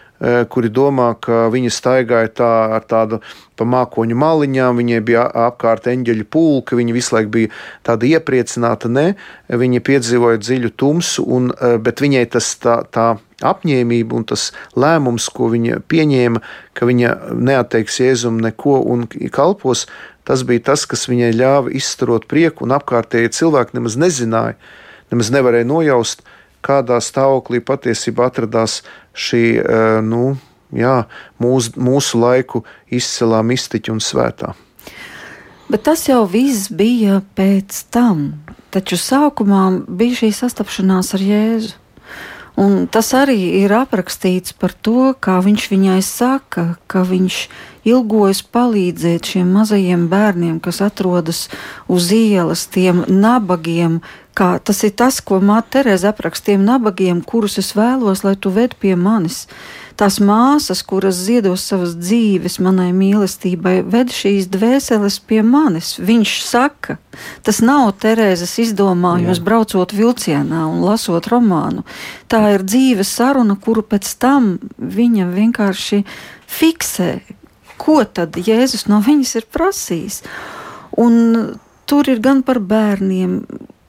kuri 0.48 0.70
domā, 0.72 1.10
ka 1.20 1.46
viņa 1.52 1.70
staigāja 1.74 2.30
tā 2.32 2.52
ar 2.78 2.84
tādu 2.88 3.18
pa 3.56 3.64
mākoņu 3.68 4.16
maliņām, 4.16 4.80
viņai 4.80 5.00
bija 5.04 5.26
apkārt 5.46 5.88
eņģeļu 5.92 6.26
pulka, 6.32 6.76
viņa 6.78 6.96
visu 6.96 7.16
laiku 7.16 7.32
bija 7.34 7.52
tāda 7.86 8.08
iepriecināta. 8.08 8.88
Nē, 8.92 9.06
viņa 9.52 9.82
piedzīvoja 9.84 10.40
dziļu 10.40 10.72
tumsu, 10.76 11.24
un, 11.26 11.52
eh, 11.52 11.76
bet 11.78 12.00
viņai 12.04 12.24
tas 12.32 12.54
tā, 12.56 12.82
tā 12.88 13.18
apņēmība 13.44 14.16
un 14.16 14.24
tas 14.24 14.52
lēmums, 14.76 15.28
ko 15.32 15.50
viņa 15.52 15.82
pieņēma, 15.88 16.40
ka 16.74 16.86
viņa 16.86 17.10
neatteiks 17.36 18.00
Jēzum 18.00 18.40
neko 18.40 18.80
un 18.86 19.06
kalpos, 19.30 19.86
tas 20.24 20.42
bija 20.42 20.72
tas, 20.72 20.86
kas 20.86 21.06
viņai 21.06 21.32
ļāva 21.36 21.72
izstarot 21.76 22.26
prieku, 22.26 22.64
un 22.64 22.74
apkārtējie 22.76 23.28
cilvēki 23.36 23.76
nemaz 23.78 23.96
nezināja, 24.00 24.56
nemaz 25.12 25.30
nevarēja 25.30 25.68
nojaust, 25.68 26.24
kādā 26.66 26.98
stāvoklī 27.02 27.62
patiesībā 27.64 28.28
atradās 28.30 28.80
šī 29.14 29.44
eh, 29.62 29.86
nu, 30.02 30.34
jā, 30.74 30.98
mūs, 31.42 31.72
mūsu 31.78 32.20
laiku 32.20 32.64
izcelā 32.90 33.42
mistiķa 33.46 33.94
un 33.94 34.02
svētā. 34.02 34.52
Bet 35.66 35.82
tas 35.88 36.04
jau 36.06 36.22
viss 36.30 36.70
bija 36.70 37.20
pēc 37.38 37.86
tam. 37.90 38.28
Taču 38.70 38.98
sākumā 39.00 39.64
bija 39.88 40.22
šī 40.22 40.30
sastapšanās 40.36 41.14
ar 41.16 41.24
Jēzu. 41.26 41.74
Un 42.56 42.86
tas 42.88 43.10
arī 43.12 43.36
ir 43.60 43.72
aprakstīts 43.76 44.54
par 44.56 44.72
to, 44.72 45.12
kā 45.20 45.36
viņš 45.44 45.64
viņai 45.68 45.98
saka, 46.00 46.64
ka 46.88 47.02
viņš 47.04 47.40
ilgojas 47.86 48.40
palīdzēt 48.40 49.28
šiem 49.32 49.50
mazajiem 49.58 50.06
bērniem, 50.08 50.56
kas 50.64 50.80
atrodas 50.80 51.46
uz 51.92 52.08
ielas, 52.16 52.64
tiem 52.72 53.04
nabagiem, 53.12 54.00
kā 54.32 54.56
tas 54.56 54.80
ir 54.88 54.94
tas, 54.96 55.20
ko 55.20 55.42
Māte 55.44 55.76
Terēza 55.76 56.14
apraksta 56.14 56.54
tiem 56.54 56.64
nabagiem, 56.64 57.20
kurus 57.20 57.58
es 57.60 57.74
vēlos, 57.76 58.24
lai 58.24 58.38
tu 58.40 58.52
ved 58.56 58.72
pie 58.80 58.96
manis. 58.96 59.44
Tās 59.96 60.18
māsas, 60.20 60.82
kuras 60.84 61.16
ziedos 61.24 61.62
savas 61.64 61.94
dzīves 61.96 62.58
manai 62.60 62.90
mīlestībai, 62.92 63.78
ved 63.88 64.12
šīs 64.12 64.50
dvēseles 64.52 65.16
pie 65.24 65.40
manis. 65.40 65.94
Viņš 65.96 66.34
saka, 66.44 66.98
tas 67.46 67.62
nav 67.64 67.94
Terēzes 68.02 68.52
izdomājums, 68.60 69.40
Jā. 69.40 69.46
braucot 69.46 69.94
vilcienā 69.96 70.66
un 70.68 70.82
lasot 70.84 71.30
romānu. 71.32 71.86
Tā 72.28 72.42
ir 72.58 72.66
dzīves 72.68 73.08
saruna, 73.08 73.56
kuru 73.56 73.86
pēc 73.88 74.10
tam 74.20 74.58
viņa 74.76 75.30
vienkārši 75.32 76.02
fiksē, 76.58 77.10
ko 77.80 78.02
tad 78.04 78.36
Jēzus 78.36 78.90
no 78.92 79.00
viņas 79.04 79.32
ir 79.40 79.48
prasījis. 79.48 80.20
Un 81.00 81.56
tur 81.88 82.12
ir 82.12 82.20
gan 82.20 82.44
par 82.44 82.60
bērniem, 82.60 83.40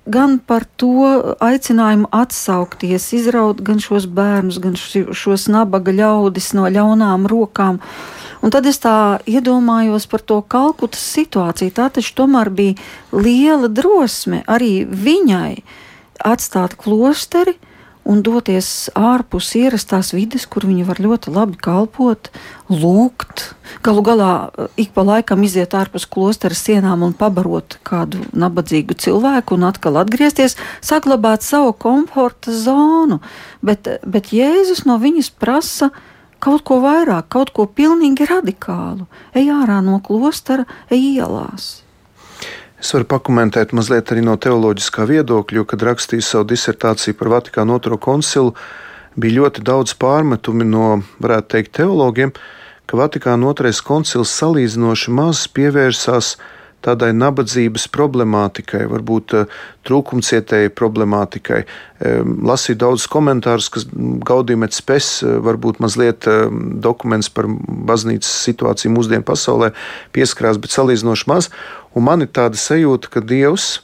gan 0.08 0.38
par 0.40 0.66
to 0.80 1.08
aicinājumu 1.44 2.10
atsaukties, 2.16 3.12
izraut 3.18 3.62
gan 3.66 3.82
šos 3.84 4.08
bērnus, 4.08 4.60
gan 4.64 4.78
šos 4.78 5.48
nabaga 5.52 5.94
ļaudis 5.96 6.54
no 6.58 6.68
ļaunām 6.72 7.28
rokām. 7.30 7.82
Un 8.42 8.54
tad 8.54 8.68
es 8.70 8.80
tā 8.80 9.20
iedomājos 9.28 10.06
par 10.10 10.22
to 10.22 10.40
kalkutas 10.46 11.02
situāciju. 11.18 11.74
Tā 11.74 11.90
taču 11.94 12.14
tomēr 12.22 12.52
bija 12.54 12.78
liela 13.12 13.68
drosme 13.68 14.44
arī 14.48 14.86
viņai 14.86 15.64
atstāt 16.26 16.78
klosteri 16.80 17.58
un 18.08 18.24
doties 18.24 18.90
ārpus 18.96 19.50
ierastās 19.60 20.14
vides, 20.16 20.48
kur 20.48 20.66
viņi 20.68 20.86
var 20.88 21.02
ļoti 21.04 21.34
labi 21.36 21.60
kalpot, 21.60 22.30
lūgt. 22.72 23.44
Galu 23.86 24.04
galā 24.06 24.32
eh, 24.48 24.70
ik 24.84 24.94
pa 24.96 25.04
laikam 25.08 25.44
iziet 25.44 25.76
ārpus 25.78 26.08
klostera 26.10 26.56
sienām 26.58 27.04
un 27.08 27.16
pabarot 27.18 27.80
kādu 27.88 28.24
nabadzīgu 28.32 28.98
cilvēku 29.04 29.58
un 29.58 29.68
atkal 29.70 30.00
atgriezties, 30.02 30.58
saglabāt 30.82 31.46
savu 31.46 31.74
komforta 31.76 32.54
zonu. 32.56 33.20
Bet, 33.62 33.90
bet 34.08 34.32
Jēzus 34.36 34.86
no 34.88 35.00
viņas 35.02 35.34
prasa 35.36 35.92
kaut 36.44 36.64
ko 36.68 36.80
vairāk, 36.84 37.28
kaut 37.34 37.52
ko 37.56 37.66
pilnīgi 37.68 38.30
radikālu. 38.30 39.10
Ej 39.36 39.52
ārā 39.58 39.82
no 39.84 40.00
klostera, 40.06 40.68
ej 40.94 41.18
ielās. 41.18 41.87
Es 42.78 42.92
varu 42.94 43.08
pakomentēt 43.10 43.72
mazliet 43.74 44.12
arī 44.14 44.22
no 44.22 44.36
teoloģiskā 44.38 45.08
viedokļa, 45.10 45.58
jo, 45.58 45.64
kad 45.66 45.86
rakstīju 45.88 46.26
savu 46.26 46.46
disertāciju 46.52 47.18
par 47.18 47.32
Vatikānu 47.34 47.74
otro 47.74 47.98
koncilu, 47.98 48.54
bija 49.18 49.40
ļoti 49.40 49.64
daudz 49.66 49.96
pārmetumi 49.98 50.68
no, 50.68 51.00
varētu 51.24 51.50
teikt, 51.56 51.74
teologiem, 51.80 52.36
ka 52.86 53.00
Vatikāna 53.02 53.50
otrais 53.50 53.82
koncils 53.82 54.36
salīdzinoši 54.38 55.16
maz 55.18 55.48
pievērsās 55.50 56.36
tādai 56.86 57.12
nabadzības 57.16 57.88
problemātikai, 57.94 58.84
varbūt 58.92 59.36
eh, 59.38 59.56
trūkumcietēji 59.88 60.74
problemātikai. 60.78 61.64
Lasīju 61.98 62.78
daudzus 62.84 63.08
komentārus, 63.10 63.72
kas 63.74 63.88
gaudījumets 63.90 64.82
spēs, 64.84 65.10
eh, 65.24 65.40
varbūt 65.48 65.82
mazliet 65.84 66.28
dokuments 66.84 67.32
par 67.34 67.50
baznīcas 67.90 68.30
situāciju 68.50 68.94
mūsdienu 68.94 69.26
pasaulē 69.28 69.74
pieskarās, 70.16 70.62
bet 70.62 70.76
salīdzinoši 70.76 71.30
maz. 71.32 71.52
Un 71.98 72.06
man 72.06 72.26
ir 72.26 72.32
tāda 72.34 72.60
sajūta, 72.60 73.10
ka 73.10 73.26
Dievs 73.26 73.80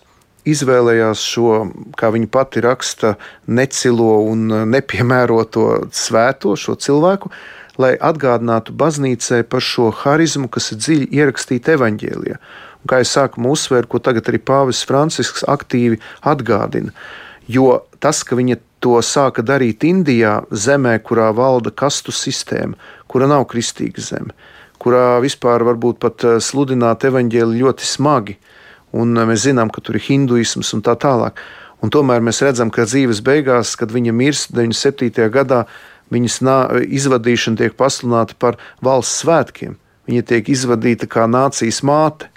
izvēlējās 0.50 1.24
šo, 1.24 1.58
kā 2.00 2.12
viņa 2.14 2.30
pati 2.32 2.64
raksta, 2.64 3.16
necilo 3.48 4.18
un 4.28 4.48
nepiemēroto 4.70 5.68
svēto, 5.96 6.58
šo 6.60 6.76
cilvēku, 6.76 7.32
lai 7.82 7.94
atgādinātu 7.98 8.76
baznīcai 8.78 9.42
par 9.50 9.64
šo 9.66 9.90
harizmu, 10.04 10.50
kas 10.52 10.74
ir 10.74 10.82
dziļi 10.84 11.10
ierakstīta 11.20 11.78
evaņģēlijā. 11.78 12.38
Kā 12.90 13.00
jau 13.02 13.10
sākumā 13.10 13.54
uzsvēru, 13.54 13.88
ko 13.88 14.02
tagad 14.04 14.28
arī 14.28 14.42
Pāvis 14.44 14.84
Francisks 14.88 15.46
aktīvi 15.48 16.02
atgādina. 16.28 16.92
Jo 17.48 17.84
tas, 18.04 18.24
ka 18.28 18.36
viņa 18.40 18.60
to 18.84 18.98
sāka 19.04 19.44
darīt 19.46 19.86
Indijā, 19.88 20.42
zemē, 20.52 20.98
kurā 21.04 21.30
valda 21.36 21.72
kastu 21.72 22.12
sistēma, 22.16 22.76
kura 23.08 23.30
nav 23.32 23.46
kristīga 23.52 24.04
zeme, 24.04 24.36
kurā 24.82 25.22
vispār 25.24 25.64
varbūt 25.64 26.02
pat 26.04 26.26
eh, 26.28 26.40
sludināt 26.44 27.06
evaņģēli 27.08 27.62
ļoti 27.64 27.88
smagi, 27.88 28.38
un 29.00 29.16
eh, 29.16 29.28
mēs 29.30 29.46
zinām, 29.48 29.72
ka 29.72 29.84
tur 29.84 30.00
ir 30.00 30.08
hinduisms 30.08 30.74
un 30.76 30.84
tā 30.84 30.98
tālāk. 31.00 31.40
Un 31.84 31.92
tomēr 31.92 32.24
mēs 32.24 32.40
redzam, 32.44 32.72
ka 32.72 32.88
dzīves 32.88 33.20
beigās, 33.24 33.76
kad 33.80 33.92
viņa 33.92 34.16
mirst 34.16 34.54
97. 34.56 35.28
gadā, 35.32 35.66
viņas 36.14 36.38
izvadīšana 36.96 37.60
tiek 37.60 37.76
pasludināta 37.80 38.38
par 38.40 38.60
valsts 38.84 39.24
svētkiem. 39.24 39.76
Viņa 40.08 40.24
tiek 40.30 40.52
izvadīta 40.52 41.08
kā 41.12 41.26
nācijas 41.28 41.82
māte. 41.84 42.30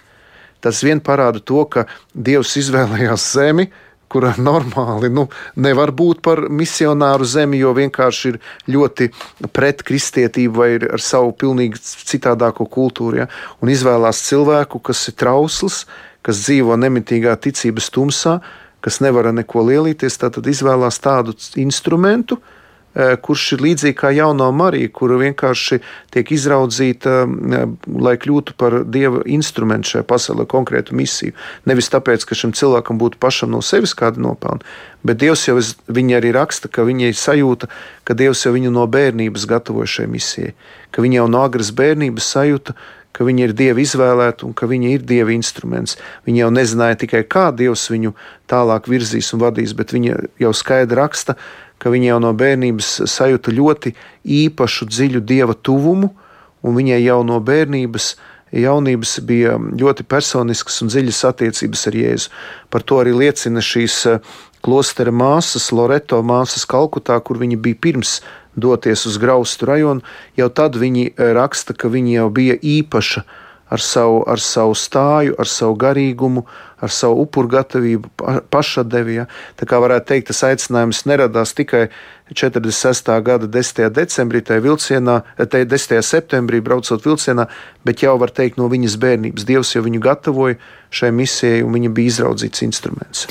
Tas 0.64 0.82
vien 0.84 1.00
parāda 1.02 1.42
to, 1.42 1.64
ka 1.70 1.86
Dievs 2.14 2.56
izvēlējās 2.60 3.26
zemi, 3.36 3.68
kura 4.08 4.32
normāli 4.38 5.10
nu, 5.10 5.26
nevar 5.58 5.90
būt 5.96 6.22
par 6.22 6.44
misionāru 6.48 7.26
zemi, 7.26 7.58
jo 7.58 7.72
vienkārši 7.76 8.32
ir 8.32 8.38
ļoti 8.70 9.10
pret 9.56 9.82
kristietību 9.86 10.60
vai 10.62 10.70
ar 10.78 11.02
savu 11.02 11.32
pilnīgi 11.36 11.80
citādāko 11.82 12.68
kultūru. 12.70 13.24
Ja? 13.24 13.30
Un 13.60 13.72
izvēlās 13.72 14.22
cilvēku, 14.28 14.80
kas 14.90 15.08
ir 15.10 15.18
trausls, 15.18 15.84
kas 16.26 16.44
dzīvo 16.46 16.78
nemitīgā 16.78 17.34
ticības 17.42 17.90
tumsā, 17.94 18.38
kas 18.82 19.00
nevar 19.02 19.32
neko 19.34 19.66
lielīties, 19.66 20.20
tad 20.22 20.38
izvēlās 20.46 21.02
tādu 21.02 21.34
instrumentu, 21.58 22.38
Eh, 22.38 22.55
kurš 22.96 23.50
ir 23.56 23.62
līdzīgi 23.64 23.96
kā 23.98 24.10
jaunā 24.16 24.46
Marija, 24.56 24.88
kura 24.92 25.18
vienkārši 25.20 25.80
tiek 26.14 26.30
izraudzīta, 26.32 27.16
eh, 27.26 27.66
lai 27.92 28.16
kļūtu 28.16 28.56
par 28.56 28.78
dieva 28.84 29.20
instrumentu 29.26 29.92
šajā 29.92 30.06
pasaulē, 30.08 30.46
konkrētu 30.48 30.96
misiju. 30.96 31.32
Nevis 31.66 31.90
tāpēc, 31.92 32.24
ka 32.24 32.34
šim 32.34 32.52
cilvēkam 32.52 32.98
būtu 32.98 33.20
pašam 33.20 33.50
no 33.50 33.60
sevis 33.60 33.94
kāda 33.94 34.16
nopelna, 34.16 34.60
bet 35.04 35.18
Dievs 35.18 35.46
jau 35.46 35.56
viņa 35.88 36.20
arī 36.20 36.32
raksta, 36.32 36.68
ka 36.68 36.82
viņai 36.82 37.12
sajūta, 37.12 37.68
ka 38.04 38.14
Dievs 38.14 38.44
jau 38.46 38.52
viņu 38.52 38.72
no 38.72 38.86
bērnības 38.86 39.46
gatavoja 39.46 39.86
šai 39.86 40.06
misijai, 40.06 40.54
ka 40.90 41.02
viņa 41.02 41.20
jau 41.20 41.28
no 41.28 41.44
agras 41.44 41.70
bērnības 41.70 42.32
sajūta, 42.32 42.74
ka 43.16 43.24
viņa 43.24 43.48
ir 43.48 43.52
dieva 43.56 43.80
izvēlēta 43.80 44.44
un 44.44 44.52
ka 44.52 44.68
viņa 44.68 44.88
ir 44.92 45.04
dieva 45.08 45.32
instruments. 45.32 45.96
Viņa 46.28 46.42
jau 46.44 46.50
nezināja 46.52 46.98
tikai, 47.00 47.22
kā 47.24 47.48
Dievs 47.56 47.88
viņu 47.88 48.12
tālāk 48.50 48.90
virzīs 48.92 49.32
un 49.32 49.40
vadīs, 49.40 49.72
bet 49.72 49.94
viņa 49.96 50.18
jau 50.42 50.52
skaidri 50.52 51.00
raksta, 51.00 51.36
ka 51.82 51.92
viņa 51.92 52.12
jau 52.12 52.20
no 52.24 52.32
bērnības 52.36 52.92
sajūta 53.10 53.52
ļoti 53.54 53.92
īpašu, 54.24 54.88
dziļu 54.88 55.20
dieva 55.26 55.54
tuvumu, 55.54 56.12
un 56.66 56.76
viņai 56.78 57.02
jau 57.04 57.20
no 57.26 57.38
bērnības 57.40 58.14
jaunības 58.54 59.18
bija 59.26 59.56
ļoti 59.58 60.06
personiskas 60.06 60.80
un 60.82 60.90
dziļas 60.90 61.22
attiecības 61.30 61.86
ar 61.90 61.98
Jēzu. 61.98 62.34
Par 62.70 62.84
to 62.86 63.00
arī 63.02 63.14
liecina 63.16 63.62
šīs 63.64 63.98
eh, 64.10 64.20
klostera 64.64 65.12
māsas, 65.12 65.70
Loreto 65.74 66.22
māsas 66.26 66.66
Kalkutā, 66.68 67.18
kur 67.20 67.40
viņa 67.42 67.58
bija 67.62 67.80
pirms 67.88 68.20
doties 68.56 69.04
uz 69.06 69.18
Graustu 69.20 69.68
rajonu. 69.68 70.04
Jau 70.38 70.48
tad 70.48 70.78
viņi 70.80 71.10
eh, 71.10 71.32
raksta, 71.36 71.74
ka 71.74 71.90
viņa 71.92 72.20
jau 72.20 72.30
bija 72.30 72.56
īpaša 72.56 73.26
ar 73.70 73.82
savu, 73.82 74.22
ar 74.30 74.40
savu 74.42 74.74
stāju, 74.78 75.34
ar 75.38 75.48
savu 75.50 75.74
garīgumu, 75.80 76.44
ar 76.82 76.92
savu 76.92 77.24
upuru 77.24 77.50
gatavību, 77.56 78.12
pašadevi. 78.52 79.16
Ja? 79.20 79.24
Tā 79.58 79.66
kā 79.68 79.80
varētu 79.82 80.10
teikt, 80.12 80.28
tas 80.30 80.44
aicinājums 80.46 81.02
neradās 81.08 81.54
tikai 81.56 81.86
46. 82.30 83.10
gada 83.26 83.48
10. 83.50 83.90
decembrī, 83.96 84.42
tajā 84.46 84.62
vilcienā, 84.64 85.20
tajā 85.38 85.68
10. 85.72 86.02
septembrī 86.06 86.62
braucot 86.62 87.02
vilcienā, 87.06 87.48
bet 87.86 88.06
jau 88.06 88.16
var 88.22 88.34
teikt 88.34 88.60
no 88.60 88.70
viņas 88.70 88.98
bērnības. 89.02 89.46
Dievs 89.48 89.74
jau 89.74 89.82
viņu 89.86 90.02
gatavoja 90.04 90.60
šai 90.94 91.12
misijai, 91.14 91.62
un 91.66 91.74
viņa 91.74 91.92
bija 91.94 92.14
izraudzīts 92.14 92.62
instruments. 92.66 93.26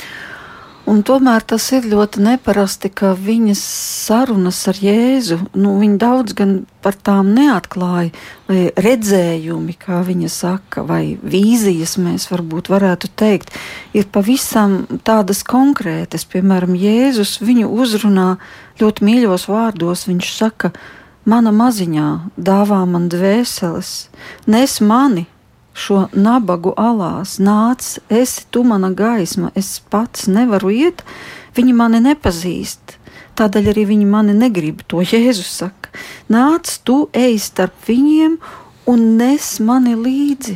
Un 0.86 1.00
tomēr 1.02 1.42
tas 1.42 1.66
ir 1.74 1.88
ļoti 1.90 2.22
neparasti, 2.22 2.92
ka 2.94 3.16
viņas 3.18 3.62
sarunas 4.06 4.60
ar 4.70 4.78
Jēzu, 4.78 5.40
nu, 5.58 5.72
viņa 5.82 5.98
daudz 6.04 6.36
gan 6.38 6.52
par 6.86 6.94
tām 6.94 7.32
neatklāja, 7.34 8.12
vai 8.46 8.68
redzējumi, 8.78 9.74
kā 9.82 10.04
viņa 10.06 10.30
saka, 10.30 10.84
vai 10.86 11.18
vīzijas 11.18 11.98
mēs 11.98 12.30
varbūt 12.30 12.70
varētu 12.70 13.10
teikt, 13.18 13.50
ir 13.98 14.06
pavisam 14.14 14.84
tādas 15.02 15.42
konkrētas. 15.48 16.28
Piemēram, 16.30 16.78
Jēzus 16.78 17.40
viņu 17.42 17.72
uzrunā 17.74 18.36
ļoti 18.78 19.10
mīļos 19.10 19.50
vārdos. 19.50 20.06
Viņš 20.06 20.34
saka, 20.38 20.76
mana 21.26 21.50
maziņā 21.50 22.10
dāvā 22.38 22.84
man 22.86 23.10
dvēseles, 23.10 23.96
nes 24.46 24.82
mani 24.86 25.26
šo 25.76 26.06
nabagu 26.16 26.72
alās, 26.80 27.36
nāc, 27.44 27.98
esi 28.10 28.46
tu 28.52 28.64
mana 28.64 28.90
gaisma, 28.96 29.52
es 29.60 29.78
pats 29.92 30.30
nevaru 30.32 30.72
iet, 30.72 31.04
viņi 31.56 31.76
mani 31.76 32.02
nepazīst. 32.06 32.96
Tādēļ 33.36 33.74
arī 33.74 33.84
viņi 33.90 34.06
mani 34.08 34.34
negrib, 34.38 34.86
to 34.88 35.04
Jēzus 35.04 35.52
saka. 35.60 35.92
Nāc, 36.32 36.72
tu 36.88 37.10
ej 37.12 37.36
starp 37.44 37.76
viņiem 37.88 38.38
un 38.88 39.04
nes 39.20 39.50
mani 39.60 39.98
līdzi, 40.00 40.56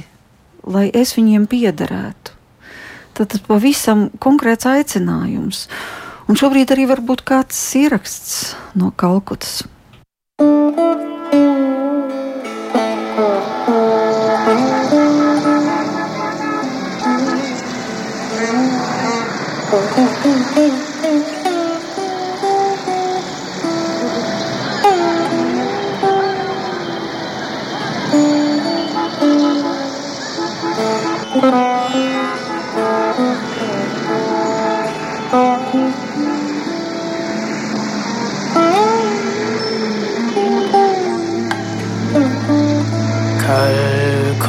lai 0.64 0.88
es 0.96 1.12
viņiem 1.18 1.50
piederētu. 1.52 2.38
Tad 3.20 3.36
pavisam 3.50 4.08
konkrēts 4.24 4.70
aicinājums. 4.70 5.66
Un 6.32 6.40
šobrīd 6.40 6.72
arī 6.72 6.88
var 6.88 7.04
būt 7.04 7.26
kāds 7.28 7.60
ieraksts 7.76 8.56
no 8.80 8.94
Kalkutas. 8.96 9.66
Thank 10.40 11.34
you. 11.34 11.49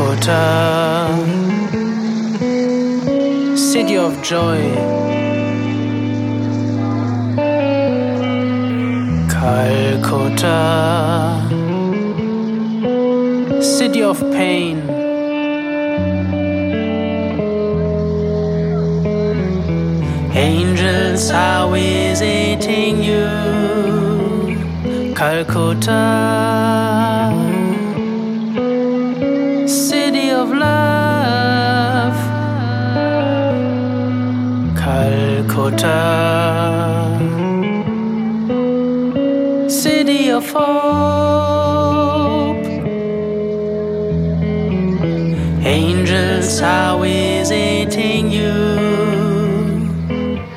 갈고자 0.00 0.30
city 3.72 3.96
of 3.96 4.20
joy. 4.20 4.60
Calcutta, 9.30 10.58
city 13.62 14.02
of 14.02 14.18
pain. 14.32 14.78
Angels 20.34 21.30
are 21.30 21.70
visiting 21.70 23.04
you, 23.04 23.28
Calcutta. 25.14 27.19
City 39.68 40.30
of 40.30 40.50
hope. 40.50 40.66
Angels 45.64 46.60
are 46.60 46.98
visiting 47.00 48.30
you, 48.30 48.52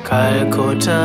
Calcutta. 0.04 1.04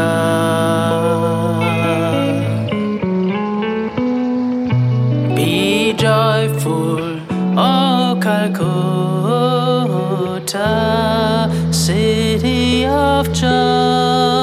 Be 5.35 5.93
joyful, 5.93 7.19
oh 7.57 8.17
Calcutta, 8.21 8.69
city 11.89 12.85
of 12.85 13.33
joy. 13.33 14.38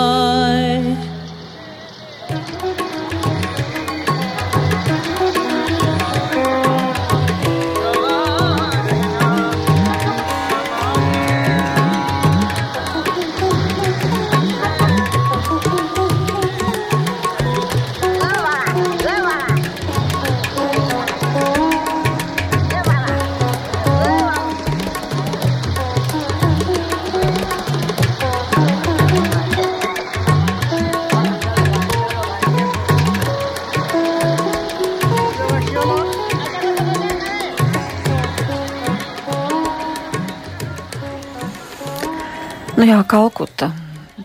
Jā, 42.96 43.04
Kalkuta. 43.04 43.72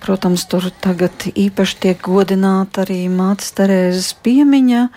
Protams, 0.01 0.45
tur 0.47 0.69
tagad 0.81 1.27
īpaši 1.35 1.75
tiek 1.83 1.99
godināta 2.01 2.85
arī 2.85 3.03
Mātes 3.11 3.51
Terēzes 3.57 4.13
piemiņa. 4.23 4.87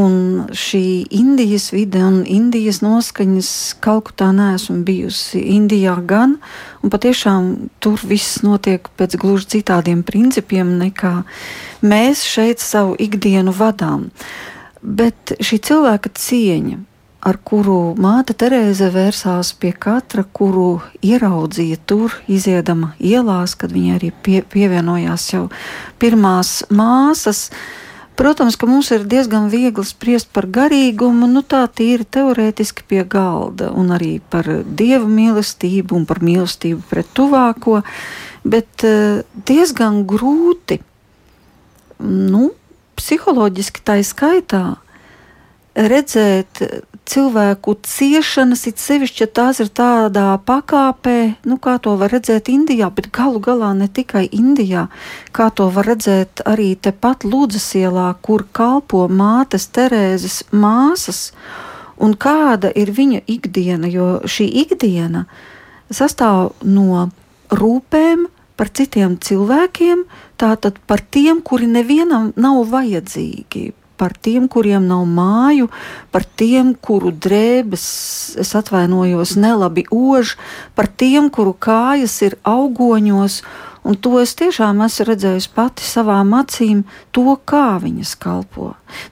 Un 0.00 0.46
šī 0.54 1.10
Indijas 1.18 1.72
vide 1.74 2.00
un 2.06 2.22
Indijas 2.22 2.78
noskaņas 2.80 3.50
Kalkutā 3.82 4.30
neesmu 4.32 4.80
bijusi. 4.86 5.42
Indijā 5.56 5.96
gan, 6.06 6.38
un 6.80 6.92
patiešām 6.94 7.50
tur 7.82 7.98
viss 8.06 8.40
notiek 8.46 8.86
pēc 8.96 9.18
gluži 9.20 9.58
citādiem 9.58 10.04
principiem 10.06 10.76
nekā 10.78 11.24
mēs 11.82 12.22
šeit 12.24 12.62
savu 12.62 12.94
ikdienu 13.02 13.52
vadām. 13.52 14.08
Bet 14.80 15.34
šī 15.42 15.58
cilvēka 15.66 16.14
cieņa, 16.16 16.78
ar 17.20 17.36
kuru 17.44 17.94
māte 18.00 18.34
Terēze 18.36 18.88
vērsās 18.94 19.52
pie 19.60 19.72
katra, 19.76 20.24
kuru 20.24 20.80
ieraudzīja 21.04 21.76
tur, 21.88 22.16
iziedama 22.30 22.94
ielās, 22.96 23.56
kad 23.60 23.74
viņa 23.74 23.98
arī 23.98 24.10
pie, 24.24 24.40
pievienojās 24.42 25.28
jau 25.34 25.44
pirmās 26.00 26.62
māsas. 26.72 27.48
Protams, 28.20 28.56
ka 28.60 28.68
mums 28.68 28.90
ir 28.92 29.06
diezgan 29.08 29.48
viegli 29.52 29.84
spriest 29.88 30.28
par 30.32 30.44
garīgumu, 30.52 31.28
nu 31.30 31.40
tā 31.40 31.62
tīri 31.72 32.04
teorētiski 32.04 32.84
pie 32.88 33.04
galda, 33.08 33.70
un 33.72 33.92
arī 33.96 34.18
par 34.32 34.48
dieva 34.64 35.08
mīlestību 35.08 35.96
un 35.96 36.04
par 36.08 36.20
mīlestību 36.24 36.84
pret 36.90 37.08
tuvāko, 37.16 37.80
bet 38.44 38.84
eh, 38.84 39.22
diezgan 39.48 40.02
grūti, 40.08 40.82
nu, 42.04 42.50
psiholoģiski 43.00 43.84
tā 43.84 43.96
izskaitā, 44.00 44.64
redzēt 45.74 46.62
cilvēku 47.10 47.74
ciešanas, 47.86 48.66
it 48.70 48.78
sevišķi, 48.78 49.22
ja 49.24 49.28
tās 49.40 49.60
ir 49.62 49.70
tādā 49.74 50.34
pakāpē, 50.46 51.16
nu, 51.48 51.58
kā 51.62 51.76
to 51.82 51.96
var 51.98 52.12
redzēt 52.14 52.50
Indijā, 52.52 52.90
bet 52.94 53.10
galu 53.14 53.40
galā 53.42 53.72
ne 53.74 53.88
tikai 53.90 54.26
Indijā, 54.30 54.86
kā 55.34 55.50
to 55.54 55.70
var 55.74 55.90
redzēt 55.90 56.44
arī 56.46 56.74
tepat 56.78 57.26
Lūdzes 57.26 57.66
ielā, 57.80 58.12
kur 58.22 58.46
kalpo 58.52 59.06
mātes 59.08 59.66
Terēzes 59.74 60.42
māsas, 60.52 61.30
un 61.98 62.14
kāda 62.14 62.70
ir 62.74 62.92
viņa 62.94 63.24
ikdiena, 63.30 63.90
jo 63.90 64.20
šī 64.24 64.46
ikdiena 64.64 65.26
sastāv 65.90 66.54
no 66.62 67.08
rūpēm 67.50 68.28
par 68.60 68.70
citiem 68.76 69.16
cilvēkiem, 69.18 70.04
tātad 70.38 70.78
par 70.86 71.00
tiem, 71.00 71.40
kuri 71.42 71.66
nevienam 71.66 72.30
nav 72.36 72.62
vajadzīgi, 72.70 73.70
par 74.00 74.16
tiem, 74.16 74.48
kuriem 74.48 74.86
nav 74.88 75.04
māju, 75.04 75.68
par 76.10 76.24
tiem, 76.24 76.72
kuru 76.72 77.12
drēbes, 77.12 77.84
es 78.40 78.54
atvainojos, 78.56 79.36
nelabi 79.36 79.84
ož, 79.92 80.38
par 80.74 80.88
tiem, 80.88 81.28
kuru 81.28 81.52
kājas 81.52 82.16
ir 82.24 82.38
augoņos 82.48 83.42
Un 83.90 83.96
to 83.98 84.20
es 84.22 84.36
tiešām 84.38 84.84
esmu 84.84 85.04
redzējis 85.08 85.48
pati 85.50 85.82
savām 85.82 86.28
acīm, 86.38 86.84
to, 87.10 87.32
kā 87.42 87.80
viņas 87.82 88.12
kalpo. 88.22 88.68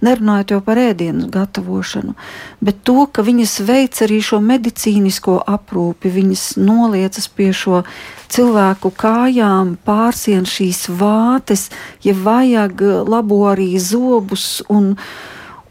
Nerunājot 0.07 0.53
jau 0.55 0.59
par 0.63 0.79
ēdienu 0.79 1.27
gatavošanu, 1.35 2.15
bet 2.63 2.85
to, 2.87 3.09
ka 3.11 3.25
viņas 3.27 3.57
veic 3.67 3.99
arī 4.07 4.21
šo 4.23 4.39
medicīnisko 4.45 5.35
aprūpi, 5.51 6.13
viņas 6.15 6.45
noliecas 6.63 7.27
pie 7.27 7.49
šo 7.51 7.83
cilvēku 8.31 8.93
kājām, 8.95 9.75
pārsien 9.83 10.47
šīs 10.47 10.87
vātes, 11.01 11.73
ja 12.07 12.15
vajag 12.15 12.87
labo 13.11 13.43
arī 13.51 13.73
zobus 13.83 14.61
un, 14.71 14.93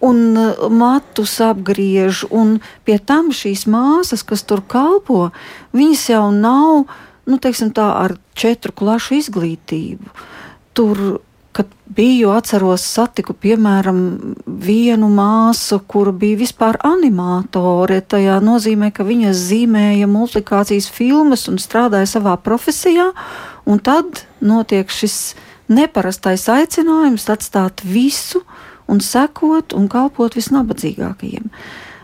un 0.03 0.23
matus 0.83 1.39
apgriež, 1.47 2.25
un 2.27 2.57
pie 2.83 2.99
tam 2.99 3.31
šīs 3.31 3.69
māsas, 3.71 4.27
kas 4.27 4.43
tur 4.43 4.67
kalpo, 4.67 5.29
viņas 5.71 6.09
jau 6.11 6.25
nav 6.35 6.89
nu, 7.27 7.37
teiksim, 7.41 7.71
tā, 7.75 7.87
ar 8.05 8.17
četru 8.37 8.73
klašu 8.75 9.17
izglītību. 9.19 10.11
Tur, 10.77 11.01
kad 11.57 11.69
biju, 11.89 12.29
atceros, 12.37 12.83
satiku 12.85 13.33
piemēram 13.33 14.01
vienu 14.45 15.09
māsu, 15.09 15.79
kura 15.89 16.13
bija 16.13 16.37
vispār 16.43 16.77
animatore. 16.85 17.99
Tajā 18.01 18.37
nozīmē, 18.45 18.91
ka 18.93 19.05
viņa 19.07 19.33
zīmēja 19.33 20.09
multiplikācijas 20.11 20.89
filmas 20.93 21.47
un 21.49 21.57
strādāja 21.61 22.11
savā 22.17 22.35
profesijā, 22.45 23.09
un 23.65 23.81
tad 23.81 24.23
notiek 24.39 24.91
šis 24.93 25.35
neparastais 25.67 26.45
aicinājums 26.51 27.27
atstāt 27.33 27.81
visu 27.83 28.43
un 28.87 29.01
sekot 29.03 29.73
un 29.75 29.89
kalpot 29.91 30.37
visnabadzīgākajiem. 30.37 31.49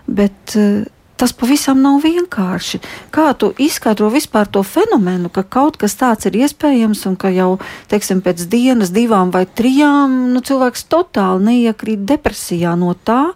Bet 0.09 0.57
uh, 0.59 0.83
tas 1.23 1.31
pavisam 1.31 1.79
nav 1.79 2.01
vienkārši. 2.03 2.81
Kā 3.15 3.29
tu 3.39 3.53
izskaidro 3.55 4.09
vispār 4.11 4.49
to 4.51 4.59
fenomenu, 4.67 5.31
ka 5.31 5.45
kaut 5.47 5.77
kas 5.79 5.95
tāds 5.95 6.27
ir 6.27 6.35
iespējams 6.43 7.05
un 7.07 7.15
ka 7.15 7.31
jau, 7.31 7.53
teiksim, 7.87 8.19
pēc 8.25 8.43
dienas, 8.51 8.91
divām 8.91 9.31
vai 9.31 9.45
trijām, 9.47 10.33
nu, 10.35 10.43
cilvēks 10.43 10.83
totāli 10.91 11.47
neiekrīt 11.47 12.03
depresijā 12.09 12.75
no 12.75 12.91
tā, 13.07 13.29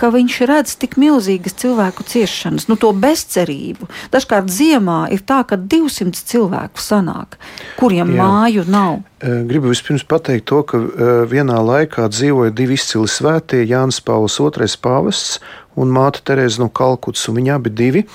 ka 0.00 0.08
viņš 0.10 0.40
redz 0.48 0.74
tik 0.80 0.96
milzīgas 0.98 1.54
cilvēku 1.60 2.06
ciešanas, 2.08 2.66
nu, 2.70 2.74
to 2.80 2.90
bezcerību. 2.96 3.86
Dažkārt 4.10 4.50
ziemā 4.50 5.04
ir 5.14 5.22
tā, 5.28 5.42
ka 5.46 5.60
200 5.60 6.24
cilvēku 6.32 6.82
sanāk, 6.82 7.36
kuriem 7.78 8.16
Jā. 8.16 8.24
māju 8.24 8.66
nav. 8.66 9.02
Gribu 9.20 9.70
vispirms 9.70 10.06
pateikt 10.08 10.48
to, 10.48 10.62
ka 10.64 10.80
vienā 11.28 11.60
laikā 11.60 12.08
dzīvoja 12.10 12.56
divi 12.56 12.80
izcili 12.80 13.10
svētie, 13.12 13.62
Jānis 13.68 14.00
Pauls 14.02 14.40
II 14.40 14.72
pāvests 14.80 15.38
un 15.80 15.92
māte 15.94 16.22
Terēza 16.26 16.62
no 16.62 16.68
Kalkutas, 16.68 17.26
un 17.30 17.40
viņi 17.40 17.56
abi 17.56 17.72
divi. 17.72 18.06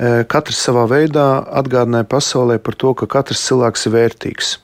Eh, 0.00 0.22
katrs 0.30 0.62
savā 0.64 0.86
veidā 0.88 1.42
atgādināja 1.60 2.06
pasaulē 2.08 2.60
par 2.62 2.78
to, 2.78 2.94
ka 2.94 3.10
katrs 3.10 3.42
cilvēks 3.48 3.88
ir 3.88 3.96
vērtīgs. 3.98 4.58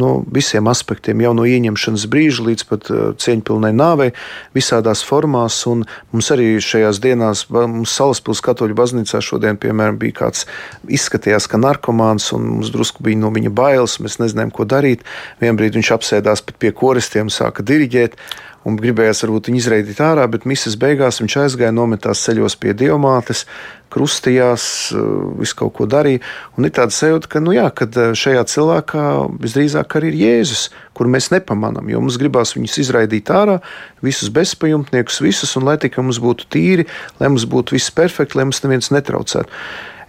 No 0.00 0.22
visiem 0.32 0.64
aspektiem, 0.70 1.20
jau 1.20 1.34
no 1.36 1.44
ieņemšanas 1.44 2.06
brīža 2.08 2.44
līdz 2.46 2.62
pat 2.70 2.86
uh, 2.88 3.00
cieņpilnai 3.20 3.72
nāvei, 3.76 4.14
visādās 4.56 5.02
formās. 5.04 5.58
Un 5.68 5.82
mums 6.08 6.30
arī 6.32 6.54
šajās 6.56 7.02
dienās, 7.04 7.42
mums 7.52 7.92
Salaspils 7.92 8.40
katoļu 8.46 8.78
baznīcā 8.78 9.20
šodien, 9.20 9.60
piemēram, 9.60 9.98
bija 10.00 10.22
kāds 10.22 10.46
izskatījās, 10.88 11.50
ka 11.52 11.60
narkomāns, 11.60 12.30
un 12.32 12.48
mums 12.54 12.72
drusku 12.72 13.04
bija 13.04 13.20
no 13.26 13.32
viņa 13.34 13.52
bailes, 13.52 13.98
mēs 14.00 14.16
nezinājām, 14.22 14.54
ko 14.56 14.64
darīt. 14.64 15.04
Vienbrīd 15.44 15.76
viņš 15.76 15.92
apsēdās 15.98 16.46
pat 16.48 16.56
pie 16.64 16.72
koristiem, 16.72 17.28
sāka 17.28 17.66
diriģēt 17.66 18.16
un 18.64 18.76
gribējās 18.80 19.22
varbūt 19.24 19.50
viņu 19.50 19.60
izraidīt 19.60 20.00
ārā, 20.02 20.24
bet 20.30 20.46
misijas 20.48 20.76
beigās 20.80 21.20
viņš 21.20 21.36
aizgāja, 21.44 21.74
nometās 21.74 22.22
ceļos 22.24 22.56
pie 22.60 22.74
diamātes, 22.76 23.44
krustījās, 23.94 24.64
eh, 24.90 25.06
visu 25.38 25.58
kaut 25.60 25.74
ko 25.78 25.86
darīja. 25.86 26.22
Un 26.58 26.66
ir 26.66 26.74
tāda 26.74 26.94
sajūta, 26.94 27.30
ka, 27.30 27.42
nu 27.44 27.54
jā, 27.54 27.68
kad 27.70 27.96
eh, 27.96 28.12
šajā 28.18 28.42
cilvēkā 28.50 29.06
visdrīzāk 29.44 29.96
arī 29.98 30.12
ir 30.12 30.20
Jēzus, 30.24 30.68
kuru 30.96 31.12
mēs 31.14 31.30
nepamanām, 31.34 31.88
jo 31.92 32.02
mums 32.02 32.18
gribās 32.20 32.56
viņus 32.56 32.78
izraidīt 32.86 33.30
ārā, 33.30 33.60
visus 34.02 34.32
bezpajumtniekus, 34.34 35.20
visus, 35.24 35.54
un 35.58 35.68
lai 35.68 35.78
tikai 35.82 36.02
mums 36.02 36.20
būtu 36.22 36.48
tīri, 36.50 36.88
lai 37.20 37.30
mums 37.30 37.46
būtu 37.50 37.76
viss 37.76 37.94
perfekti, 37.94 38.38
lai 38.38 38.48
mums 38.48 38.62
neviens 38.64 38.90
netraucētu. 38.94 39.50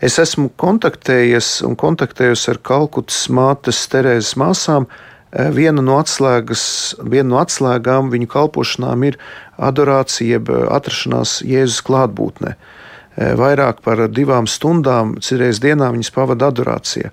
Es 0.03 0.17
esmu 0.19 0.49
kontaktējies 0.59 1.61
un 1.65 1.77
kontaktējies 1.79 2.49
ar 2.51 2.59
Kalkutas 2.67 3.25
mātes 3.31 3.79
Terēzes 3.89 4.35
māsām, 4.37 4.89
viena 5.35 5.83
no, 5.83 5.99
atslēgas, 5.99 6.95
viena 7.03 7.29
no 7.33 7.39
atslēgām 7.41 8.11
viņu 8.13 8.29
kalpošanām 8.31 9.03
ir 9.09 9.17
adorācija, 9.57 10.37
jeb 10.37 10.51
eh, 10.51 10.65
atrašanās 10.71 11.41
Jēzus 11.45 11.83
klātbūtnē. 11.87 12.55
Eh, 12.55 13.33
vairāk 13.39 13.81
par 13.85 14.05
divām 14.11 14.47
stundām, 14.47 15.17
citreiz 15.19 15.59
dienā 15.63 15.91
viņas 15.95 16.13
pavada 16.15 16.51
adorācijā. 16.51 17.11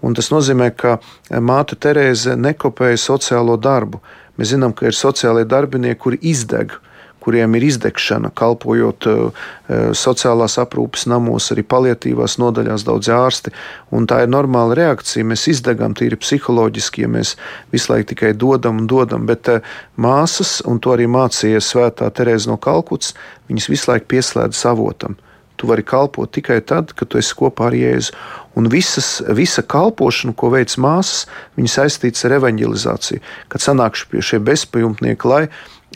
Un 0.00 0.16
tas 0.16 0.30
nozīmē, 0.32 0.70
ka 0.80 0.96
māte 1.44 1.76
Terēze 1.76 2.32
nekopēja 2.40 2.96
sociālo 2.98 3.58
darbu. 3.60 4.00
Mēs 4.40 4.54
zinām, 4.54 4.72
ka 4.72 4.88
ir 4.88 4.96
sociālie 4.96 5.44
darbinieki, 5.44 6.00
kuri 6.00 6.20
izdeg 6.32 6.72
kuriem 7.20 7.54
ir 7.58 7.66
izdegšana, 7.68 8.32
kalpojot 8.36 9.08
uh, 9.10 9.46
sociālās 9.96 10.56
aprūpes 10.62 11.06
namos, 11.10 11.50
arī 11.54 11.64
paliatīvās 11.68 12.38
nodaļās, 12.42 12.84
daudz 12.88 13.10
ārsti. 13.14 13.54
Tā 14.10 14.20
ir 14.24 14.32
normāla 14.32 14.76
reakcija. 14.78 15.26
Mēs 15.28 15.46
izdegam 15.52 15.94
tīri 15.98 16.18
psiholoģiski, 16.20 17.06
ja 17.06 17.12
mēs 17.12 17.36
visu 17.74 17.92
laiku 17.92 18.12
tikai 18.14 18.34
dodam 18.34 18.82
un 18.82 18.90
dodam. 18.90 19.26
Bet 19.30 19.52
uh, 19.52 19.64
māsas, 20.00 20.58
un 20.66 20.82
to 20.82 20.96
arī 20.96 21.08
mācījies 21.10 21.72
Svētā 21.74 22.10
Terēza 22.14 22.52
no 22.52 22.60
Kalkutas, 22.60 23.14
viņas 23.50 23.72
visu 23.72 23.92
laiku 23.92 24.10
pieslēdz 24.14 24.64
avotam. 24.70 25.18
Tu 25.60 25.68
vari 25.68 25.82
kalpot 25.84 26.30
tikai 26.32 26.62
tad, 26.64 26.94
kad 26.96 27.10
tu 27.12 27.18
esi 27.20 27.34
kopā 27.36 27.66
ar 27.68 27.74
Jēzu. 27.76 28.14
Un 28.56 28.70
visas, 28.72 29.18
visa 29.36 29.60
kalpošana, 29.60 30.32
ko 30.32 30.48
veic 30.54 30.72
māsas, 30.80 31.26
viņas 31.60 31.74
saistītas 31.76 32.24
ar 32.24 32.38
evanģelizāciju. 32.38 33.20
Kad 33.52 33.64
sanākšu 33.66 34.08
pie 34.08 34.24
šie 34.24 34.40
bezpajumtnieki, 34.46 35.28
lai 35.28 35.42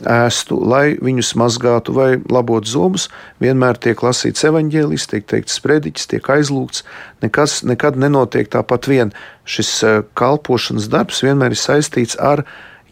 ēstu, 0.03 0.57
lai 0.59 0.97
viņus 0.99 1.33
mazgātu 1.39 1.93
vai 1.95 2.09
labotu 2.31 2.67
zobus, 2.67 3.07
vienmēr 3.39 3.79
tiek 3.79 4.01
lasīts 4.03 4.43
evaņģēlis, 4.47 5.07
tiek 5.11 5.27
teikts 5.29 5.55
sprediķis, 5.59 6.09
tiek 6.11 6.29
aizlūgts. 6.35 6.83
Nekas, 7.23 7.61
nekad 7.63 7.99
nenotiek 7.99 8.49
tāpat 8.51 8.89
vien. 8.91 9.13
Šis 9.47 9.71
kalpošanas 10.19 10.89
darbs 10.91 11.23
vienmēr 11.23 11.55
ir 11.55 11.61
saistīts 11.61 12.19
ar 12.19 12.43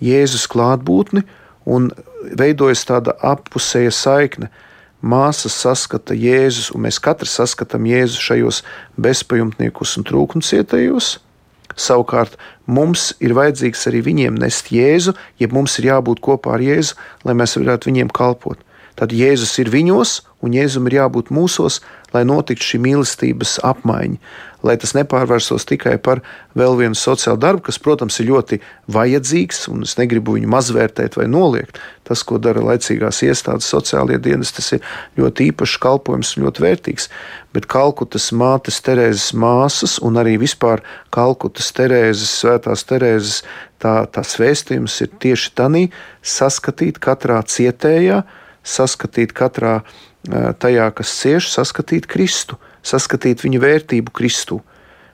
Jēzus 0.03 0.47
klātbūtni 0.51 1.25
un 1.67 1.91
veidojas 2.23 2.85
tāda 2.87 3.17
appusēja 3.19 3.91
saikne. 3.91 4.51
Māsas 5.03 5.57
saskata 5.59 6.15
Jēzus, 6.15 6.69
un 6.71 6.85
mēs 6.85 7.01
katrs 7.03 7.35
saskatām 7.35 7.83
Jēzu 7.89 8.21
šajos 8.23 8.61
bezpajumtniekus 8.95 9.97
un 9.99 10.07
trūkumcietējos. 10.07 11.17
Savukārt 11.79 12.37
mums 12.65 13.11
ir 13.23 13.35
vajadzīgs 13.37 13.87
arī 13.89 14.03
viņiem 14.05 14.37
nest 14.39 14.71
Jēzu, 14.73 15.15
ja 15.39 15.49
mums 15.51 15.79
ir 15.79 15.89
jābūt 15.91 16.21
kopā 16.23 16.57
ar 16.57 16.63
Jēzu, 16.63 16.99
lai 17.25 17.35
mēs 17.37 17.57
varētu 17.59 17.91
viņiem 17.91 18.13
kalpot. 18.13 18.61
Tad 18.99 19.13
Jēzus 19.15 19.55
ir 19.63 19.71
viņos, 19.73 20.21
un 20.43 20.55
Jēzum 20.55 20.89
ir 20.89 20.99
jābūt 20.99 21.31
mūsos, 21.33 21.79
lai 22.13 22.25
notiktu 22.27 22.73
šī 22.73 22.79
mīlestības 22.83 23.57
apmaiņa, 23.65 24.19
lai 24.63 24.75
tas 24.79 24.93
nepārvērsos 24.95 25.65
tikai 25.67 25.95
par 26.03 26.21
vēl 26.57 26.77
vienu 26.79 26.97
sociālu 26.97 27.39
darbu, 27.41 27.65
kas, 27.67 27.79
protams, 27.81 28.19
ir 28.21 28.29
ļoti 28.29 28.59
vajadzīgs, 28.93 29.65
un 29.73 29.83
es 29.87 29.95
negribu 29.99 30.37
viņu 30.37 30.51
mazvērtēt 30.53 31.17
vai 31.19 31.25
noliegt. 31.31 31.79
Tas, 32.07 32.23
ko 32.27 32.39
dara 32.43 32.63
laicīgās 32.63 33.23
iestādes, 33.25 33.67
sociālie 33.71 34.19
dienas, 34.23 34.53
tas 34.55 34.71
ir 34.75 34.83
ļoti 35.19 35.49
īpašs 35.51 35.79
kalpojums 35.83 36.35
un 36.35 36.47
ļoti 36.47 36.65
vērtīgs. 36.67 37.09
Bet 37.55 37.67
Kalkutas 37.71 38.29
mātes 38.35 38.79
Terēzes 38.83 39.33
māsas 39.39 39.97
un 40.03 40.19
arī 40.21 40.37
vispār 40.41 40.83
Kalkutas 41.13 41.71
Terēzes, 41.75 42.31
Svētās 42.43 42.85
Terēzes, 42.89 43.41
tā, 43.83 44.03
tās 44.11 44.37
vēstījums 44.39 45.01
ir 45.03 45.11
tieši 45.23 45.53
tanī 45.59 45.83
saskatīt 46.23 47.01
katrā 47.03 47.41
cietējā, 47.43 48.23
saskatīt 48.63 49.35
katrā 49.35 49.81
tajā, 50.31 50.89
kas 50.95 51.15
cieš, 51.19 51.49
saskatīt 51.53 52.07
Kristu, 52.07 52.59
saskatīt 52.85 53.43
viņa 53.43 53.63
vērtību 53.63 54.13
Kristu. 54.15 54.61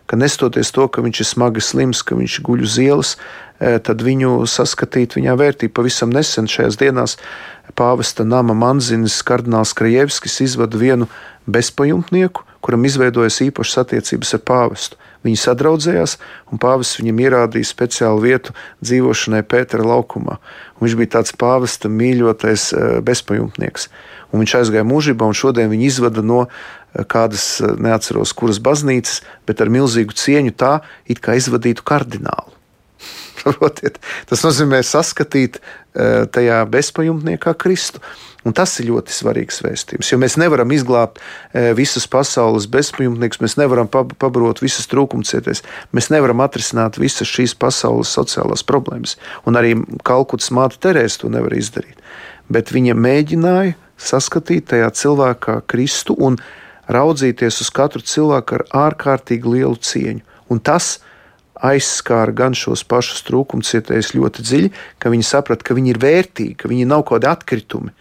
Ka 0.10 0.18
nestoties 0.18 0.72
to, 0.74 0.88
ka 0.90 1.04
viņš 1.06 1.20
ir 1.22 1.28
smagi 1.30 1.62
slims, 1.62 2.02
ka 2.02 2.18
viņš 2.18 2.40
guļ 2.42 2.64
uz 2.66 2.78
ielas, 2.82 3.12
tad 3.60 4.02
viņu 4.02 4.42
saskatīt 4.50 5.14
viņā 5.20 5.36
vērtību. 5.38 5.74
Pavisam 5.78 6.10
nesen 6.10 6.50
šajās 6.50 6.80
dienās 6.82 7.18
pāvesta 7.78 8.26
nama 8.26 8.56
manzinis 8.58 9.20
kardināls 9.22 9.76
Krajevskis 9.78 10.40
izvada 10.48 10.80
vienu 10.82 11.06
bezpajumtnieku, 11.46 12.42
kuram 12.66 12.88
izveidojas 12.90 13.38
īpašas 13.46 13.84
attiecības 13.84 14.34
ar 14.34 14.44
pāvestu. 14.50 14.98
Viņi 15.22 15.42
sadraudzējās, 15.42 16.16
un 16.50 16.62
pāvests 16.64 16.98
viņam 17.02 17.22
ierādīja 17.26 17.68
speciālu 17.68 18.24
vietu 18.24 18.56
dzīvošanai 18.82 19.44
Pētera 19.46 19.84
laukumā. 19.84 20.40
Un 20.80 20.86
viņš 20.88 20.96
bija 20.96 21.18
tāds 21.20 21.36
pāvesta 21.36 21.92
mīļotais 21.92 22.70
bezpajumtnieks. 23.06 23.90
Un 24.30 24.44
viņš 24.44 24.56
aizgāja 24.62 24.86
mūžībā, 24.86 25.26
un 25.26 25.38
šodien 25.38 25.72
viņu 25.72 25.88
izvada 25.90 26.24
no 26.26 26.44
eh, 26.46 27.04
kādas, 27.10 27.58
eh, 27.64 27.74
neatceros, 27.82 28.34
kuras 28.38 28.62
baznīcas, 28.62 29.24
bet 29.50 29.64
ar 29.64 29.74
milzīgu 29.74 30.16
cieņu 30.18 30.56
tā, 30.60 30.80
it 31.10 31.22
kā 31.24 31.38
izvadītu 31.40 31.86
kardinālu. 31.88 32.54
Saprotiet? 33.40 34.02
Tas 34.30 34.44
nozīmē 34.44 34.82
saskatīt 34.84 35.62
uh, 35.62 36.26
tajā 36.28 36.58
bezpajumtniekā 36.70 37.54
Kristu. 37.56 38.04
Un 38.48 38.56
tas 38.56 38.72
ir 38.80 38.88
ļoti 38.88 39.12
svarīgs 39.12 39.58
vēstījums, 39.66 40.10
jo 40.14 40.18
mēs 40.20 40.38
nevaram 40.40 40.72
izglābt 40.72 41.18
visus 41.76 42.06
pasaules 42.08 42.70
bezpajumtniekus, 42.72 43.42
mēs 43.44 43.58
nevaram 43.60 43.90
pabarot 43.92 44.62
visas 44.64 44.88
trūkumcieties, 44.88 45.60
mēs 45.92 46.08
nevaram 46.08 46.40
atrisināt 46.46 46.96
visas 47.04 47.28
šīs 47.28 47.58
pasaules 47.60 48.14
sociālās 48.16 48.64
problēmas. 48.64 49.18
Un 49.44 49.60
arī 49.60 49.76
Kalkutas 50.08 50.54
māte 50.56 50.80
Terēza 50.80 51.26
to 51.26 51.34
nevar 51.36 51.58
izdarīt. 51.60 52.00
Bet 52.48 52.72
viņa 52.72 52.96
mēģināja 52.96 53.76
saskatīt 54.00 54.70
tajā 54.72 54.90
cilvēkā 54.96 55.60
Kristu 55.70 56.16
un 56.18 56.40
raudzīties 56.90 57.62
uz 57.64 57.70
katru 57.74 58.02
cilvēku 58.06 58.60
ar 58.60 58.66
ārkārtīgi 58.88 59.56
lielu 59.58 59.78
cieņu. 59.78 60.26
Un 60.50 60.62
tas 60.64 60.98
aizskāra 61.60 62.34
gan 62.36 62.56
šos 62.56 62.86
pašus 62.88 63.22
trūkumcietējus 63.28 64.14
ļoti 64.16 64.46
dziļi, 64.46 64.70
ka 65.00 65.12
viņi 65.12 65.28
saprata, 65.28 65.66
ka 65.68 65.76
viņi 65.78 65.94
ir 65.94 66.00
vērtīgi, 66.02 66.56
ka 66.60 66.72
viņi 66.72 66.88
nav 66.90 67.04
kaut 67.04 67.20
kādi 67.20 67.32
atkritumi. 67.32 67.94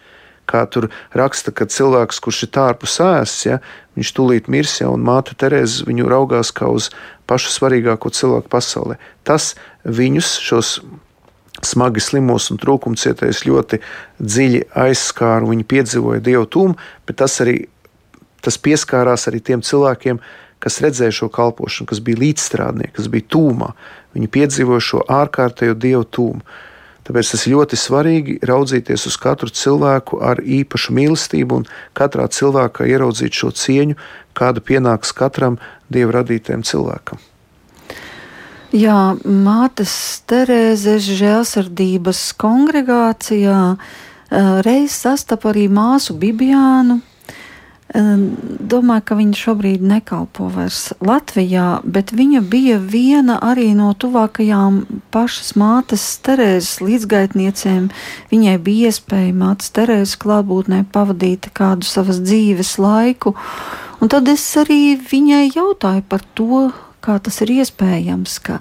Kā 0.49 0.63
tur 0.65 0.87
raksta, 1.13 1.53
ka 1.53 1.67
cilvēks, 1.69 2.17
kurš 2.25 2.47
ir 2.47 2.57
ārpus 2.63 2.95
ēsts, 3.05 3.43
ja, 3.45 3.59
viņš 3.99 4.13
tūlīt 4.17 4.47
mirs, 4.49 4.79
ja, 4.81 4.89
un 4.89 5.03
māte 5.05 5.35
Terēza 5.37 5.85
viņu 5.85 6.07
raugās 6.09 6.49
kā 6.55 6.71
uz 6.73 6.89
pašu 7.29 7.53
svarīgāko 7.53 8.09
cilvēku 8.09 8.49
pasaulē. 8.49 8.97
Tas 9.27 9.53
viņus, 9.85 10.31
šos 10.41 10.71
smagi 11.65 12.03
slimos 12.03 12.49
un 12.53 12.59
trūkumcietējus, 12.61 13.45
ļoti 13.49 13.81
dziļi 14.19 14.63
aizskāra. 14.85 15.47
Viņi 15.49 15.67
piedzīvoja 15.69 16.23
dievu 16.23 16.47
tūmu, 16.51 16.77
bet 17.07 17.19
tas 17.23 17.39
arī 17.43 17.61
tas 18.43 18.57
pieskārās 18.61 19.27
arī 19.27 19.41
tiem 19.43 19.63
cilvēkiem, 19.65 20.19
kas 20.63 20.79
redzēja 20.83 21.15
šo 21.21 21.29
kalpošanu, 21.33 21.89
kas 21.91 22.01
bija 22.03 22.21
līdzstrādnieki, 22.23 22.95
kas 22.97 23.07
bija 23.11 23.27
tūmā. 23.35 23.73
Viņi 24.15 24.31
piedzīvoja 24.35 24.83
šo 24.83 25.03
ārkārtējo 25.19 25.77
dievu 25.79 26.07
tūmu. 26.07 26.43
Tāpēc 27.09 27.31
tas 27.33 27.45
ir 27.47 27.55
ļoti 27.55 27.79
svarīgi 27.79 28.35
raudzīties 28.45 29.07
uz 29.09 29.15
katru 29.17 29.49
cilvēku 29.49 30.19
ar 30.21 30.43
īpašu 30.45 30.93
mīlestību 30.93 31.61
un 31.61 31.65
katrā 31.97 32.27
cilvēkā 32.29 32.85
ieraudzīt 32.91 33.39
šo 33.39 33.49
cieņu, 33.55 33.97
kāda 34.37 34.61
pienāks 34.61 35.15
katram 35.17 35.57
dieva 35.89 36.19
radītajam 36.19 36.67
cilvēkam. 36.69 37.28
Jā, 38.69 39.17
Mātes 39.25 39.93
Terēzes 40.29 41.07
žēlsirdības 41.17 42.19
kongregācijā 42.37 43.61
eh, 43.73 44.49
reiz 44.65 44.93
sastapu 44.93 45.49
arī 45.49 45.65
māsu 45.73 46.13
Bibiānu, 46.19 46.99
Domāju, 47.89 49.01
ka 49.01 49.15
viņa 49.17 49.33
šobrīd 49.33 49.81
nekalpo 49.81 50.45
vairs 50.53 50.91
Latvijā, 51.01 51.81
bet 51.81 52.11
viņa 52.13 52.43
bija 52.45 52.77
viena 52.77 53.39
arī 53.41 53.71
no 53.73 53.95
tuvākajām 53.97 54.83
pašas 55.09 55.55
mātes 55.57 56.03
Terēzes 56.21 56.83
līdzgaitniecēm. 56.85 57.87
Viņai 58.29 58.57
bija 58.61 58.91
iespēja 58.91 59.33
mātes 59.33 59.73
Terēzes 59.73 60.19
klātbūtnē 60.21 60.83
pavadīt 60.93 61.49
kādu 61.57 61.89
savas 61.89 62.21
dzīves 62.21 62.75
laiku, 62.77 63.33
un 63.97 64.13
tad 64.13 64.29
es 64.29 64.45
arī 64.61 64.93
viņai 65.09 65.47
jautāju 65.55 66.05
par 66.05 66.21
to, 66.37 66.69
kā 67.03 67.17
tas 67.23 67.41
ir 67.45 67.53
iespējams, 67.59 68.39
ka 68.43 68.59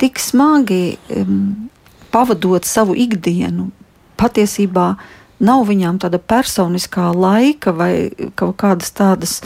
tik 0.00 0.20
smagi 0.22 0.98
um, 1.14 1.68
pavadot 2.14 2.64
savu 2.64 2.96
ikdienu 2.98 3.70
patiesībā 4.18 4.92
nav 5.38 5.66
viņām 5.68 6.00
tāda 6.02 6.18
personiskā 6.18 7.10
laika 7.14 7.74
vai 7.74 8.10
kaut 8.38 8.56
kādas 8.58 8.90
tādas 8.94 9.38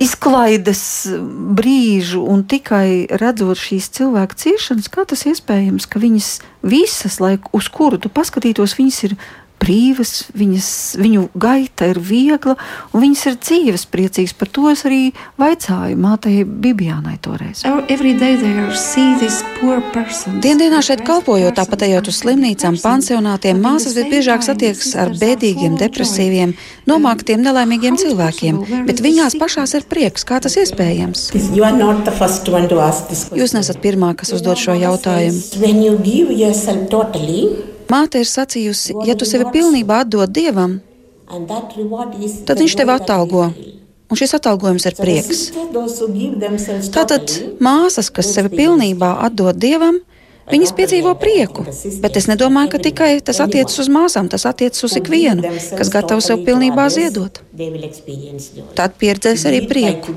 izklaides 0.00 1.06
brīžu, 1.54 2.24
un 2.26 2.42
tikai 2.50 3.06
redzot 3.20 3.60
šīs 3.60 3.92
cilvēku 3.94 4.38
ciešanas, 4.40 4.90
kā 4.90 5.04
tas 5.06 5.22
iespējams, 5.30 5.86
ka 5.86 6.02
viņas 6.02 6.30
visas, 6.66 7.20
lai 7.22 7.36
uz 7.54 7.68
kuru 7.70 8.00
tu 8.02 8.10
paskatītos, 8.10 8.74
viņas 8.80 9.02
ir 9.06 9.14
brīvas, 9.64 10.12
viņas, 10.36 10.68
viņu 11.00 11.28
gaita 11.40 11.88
ir 11.92 12.00
viegla 12.02 12.56
un 12.92 13.04
viņas 13.04 13.24
ir 13.30 13.38
dzīves 13.40 13.86
priecīgas. 13.92 14.36
Par 14.38 14.50
to 14.52 14.68
es 14.72 14.84
arī 14.88 15.00
vaicāju 15.40 15.98
mātei 16.00 16.44
Bibijānai 16.44 17.16
toreiz. 17.24 17.64
Diendienā 20.44 20.82
šeit 20.84 21.04
kalpojot, 21.06 21.56
tāpat 21.56 21.86
ejot 21.88 22.10
uz 22.12 22.20
slimnīcām, 22.22 22.78
pansionātiem, 22.82 23.60
māsas 23.64 23.96
visbiežāk 23.98 24.44
satiekas 24.46 24.94
ar 25.00 25.14
bēdīgiem, 25.20 25.78
depresīviem, 25.80 26.54
nomāktiem, 26.90 27.42
nelaimīgiem 27.44 27.98
cilvēkiem, 28.00 28.60
bet 28.88 29.02
viņās 29.04 29.38
pašās 29.40 29.76
ir 29.78 29.86
prieks. 29.90 30.26
Kā 30.28 30.40
tas 30.44 30.58
iespējams? 30.60 31.30
Jūs 33.38 33.54
nesat 33.56 33.80
pirmā, 33.84 34.14
kas 34.18 34.34
uzdod 34.36 34.60
šo 34.60 34.76
jautājumu. 34.78 35.40
Māte 37.90 38.20
ir 38.22 38.28
sacījusi, 38.28 38.96
ja 39.08 39.16
tu 39.18 39.26
sevi 39.28 39.46
pilnībā 39.54 40.02
atdod 40.04 40.32
dievam, 40.34 40.78
tad 42.48 42.60
viņš 42.60 42.76
tevi 42.80 42.94
atalgo. 42.94 43.48
Un 44.12 44.18
šis 44.20 44.34
atalgojums 44.36 44.84
ir 44.86 44.96
prieks. 44.98 45.38
Tātad 46.94 47.32
māsas, 47.64 48.10
kas 48.14 48.28
sevi 48.36 48.52
pilnībā 48.52 49.14
atdod 49.26 49.58
dievam, 49.58 49.98
Viņas 50.44 50.74
piedzīvo 50.76 51.14
prieku, 51.16 51.64
bet 52.04 52.18
es 52.20 52.26
nedomāju, 52.28 52.74
ka 52.74 52.80
tikai 52.86 53.10
tas 53.24 53.40
attiecas 53.40 53.78
uz 53.80 53.88
māsām, 53.92 54.28
tas 54.28 54.44
attiecas 54.48 54.84
uz 54.84 54.96
ikvienu, 55.00 55.54
kas 55.78 55.90
gatavs 55.92 56.28
sev 56.28 56.42
pilnībā 56.44 56.84
ziedot. 56.92 57.40
Tad 58.76 58.98
pieredzēs 59.00 59.46
arī 59.48 59.62
prieku. 59.70 60.12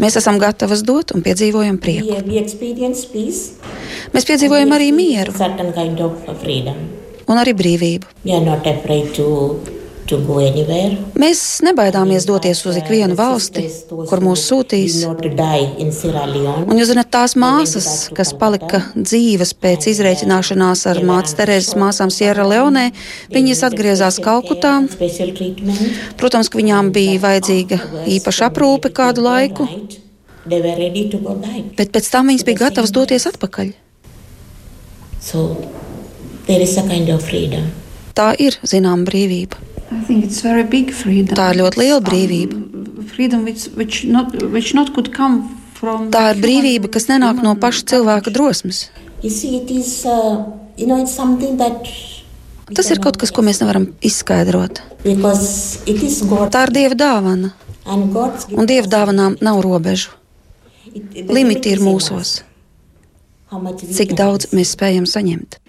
Mēs 0.00 0.18
esam 0.22 0.40
gatavas 0.40 0.84
dot 0.86 1.12
un 1.12 1.24
piedzīvojam 1.26 1.78
prieku. 1.82 2.16
Mēs 4.16 4.28
piedzīvojam 4.32 4.76
arī 4.78 4.90
mieru 4.96 5.36
un 7.24 7.40
arī 7.40 7.56
brīvību. 7.56 8.06
Mēs 10.04 11.40
nebaidāmies 11.64 12.26
doties 12.28 12.60
uz 12.68 12.76
ikvienu 12.76 13.16
valsti, 13.16 13.64
kur 13.88 14.20
mūs 14.24 14.42
sūtīs. 14.50 14.98
Un 15.08 16.76
jūs 16.76 16.90
zināt, 16.90 17.08
tās 17.14 17.34
māsas, 17.40 17.88
kas 18.16 18.34
palika 18.36 18.82
dzīves 18.98 19.54
pēc 19.56 19.88
izreikināšanās 19.94 20.84
ar 20.92 21.00
mātes 21.08 21.36
Terēzes 21.38 21.78
māsām 21.80 22.12
Sierra 22.12 22.44
Leonē, 22.48 22.90
viņas 23.32 23.64
atgriezās 23.70 24.20
Kalkutā. 24.24 24.74
Protams, 26.20 26.52
ka 26.52 26.60
viņām 26.60 26.92
bija 26.92 27.20
vajadzīga 27.24 27.80
īpaša 28.18 28.50
aprūpe 28.50 28.92
kādu 28.92 29.24
laiku, 29.24 29.68
bet 30.44 31.94
pēc 31.96 32.12
tam 32.12 32.28
viņas 32.28 32.44
bija 32.44 32.66
gatavas 32.66 32.92
doties 32.92 33.24
atpakaļ. 33.32 33.72
So, 35.24 35.56
kind 36.46 37.08
of 37.08 37.24
Tā 38.14 38.34
ir 38.38 38.58
zināma 38.62 39.08
brīvība. 39.08 39.73
Tā 41.36 41.50
ir 41.52 41.60
ļoti 41.60 41.80
liela 41.80 42.00
brīvība. 42.04 42.56
Tā 46.14 46.22
ir 46.32 46.40
brīvība, 46.40 46.88
kas 46.94 47.08
nenāk 47.10 47.42
no 47.44 47.52
paša 47.60 47.84
cilvēka 47.92 48.32
drosmes. 48.34 48.86
Tas 52.74 52.88
ir 52.90 53.00
kaut 53.04 53.18
kas, 53.20 53.30
ko 53.30 53.44
mēs 53.44 53.60
nevaram 53.60 53.86
izskaidrot. 54.00 54.80
Tā 55.04 56.62
ir 56.64 56.72
Dieva 56.72 56.96
dāvana. 56.96 57.52
Un 58.56 58.66
Dieva 58.70 58.88
dāvanām 58.88 59.36
nav 59.44 59.60
robežu. 59.64 60.14
Limiti 61.28 61.74
ir 61.74 61.82
mūsos. 61.84 62.38
Cik 63.94 64.16
daudz 64.16 64.48
mēs 64.56 64.72
spējam 64.74 65.04
saņemt? 65.06 65.60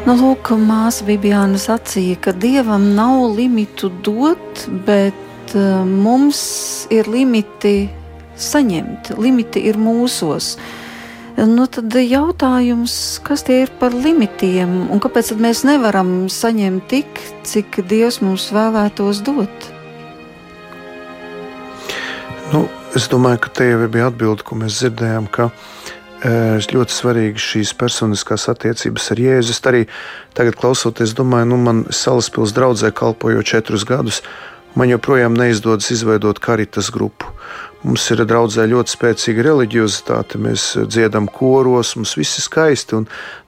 Nu, 0.00 0.14
lūk, 0.16 0.48
māsa 0.56 1.04
Bibiāna 1.04 1.58
sacīja, 1.60 2.16
ka 2.24 2.32
dievam 2.32 2.86
nav 2.96 3.34
limitu 3.36 3.90
dot, 4.00 4.62
bet 4.86 5.52
uh, 5.52 5.82
mums 5.84 6.40
ir 6.88 7.04
limiti 7.12 7.90
saņemt, 8.40 9.10
limiti 9.20 9.60
ir 9.68 9.76
mūsos. 9.76 10.54
Nu, 11.36 11.66
tad 11.68 11.92
jautājums, 12.00 12.94
kas 13.24 13.44
tie 13.44 13.58
ir 13.66 13.74
par 13.80 13.92
limitiem 13.92 14.88
un 14.88 15.04
kāpēc 15.04 15.34
mēs 15.36 15.66
nevaram 15.68 16.30
saņemt 16.32 16.88
tik, 16.88 17.20
cik 17.44 17.82
Dievs 17.92 18.22
mums 18.24 18.48
vēlētos 18.56 19.20
dot? 19.28 19.68
Nu, 22.54 22.64
es 22.96 23.04
domāju, 23.12 23.44
ka 23.44 23.68
jau 23.68 23.84
bija 23.92 24.08
atbilde, 24.08 24.48
ko 24.48 24.56
mēs 24.64 24.80
dzirdējām, 24.80 25.28
ka 25.28 25.52
ļoti 26.24 26.92
svarīgi 26.92 27.40
šīs 27.40 27.72
personiskās 27.80 28.48
attiecības 28.52 29.10
ar 29.12 29.22
Jēzu. 29.24 29.54
Es 29.54 29.62
arī 29.64 29.86
tagad 30.36 30.58
klausoties, 30.60 31.14
domāju, 31.16 31.48
nu, 31.52 31.56
man 31.56 31.84
Salaspils 31.90 32.52
draudzē 32.56 32.92
kalpojot 32.92 33.46
četrus 33.46 33.86
gadus, 33.88 34.22
man 34.74 34.90
joprojām 34.90 35.34
neizdodas 35.34 35.90
izveidot 35.90 36.38
karitas 36.38 36.90
grupu. 36.92 37.32
Mums 37.80 38.04
ir 38.12 38.20
draudzē 38.28 38.66
ļoti 38.68 38.92
spēcīga 38.92 39.44
reliģiozitāte. 39.46 40.36
Mēs 40.36 40.74
dziedam 40.84 41.24
koros, 41.32 41.94
mums 41.96 42.12
viss 42.18 42.36
ir 42.36 42.44
skaisti, 42.44 42.98
un 42.98 43.06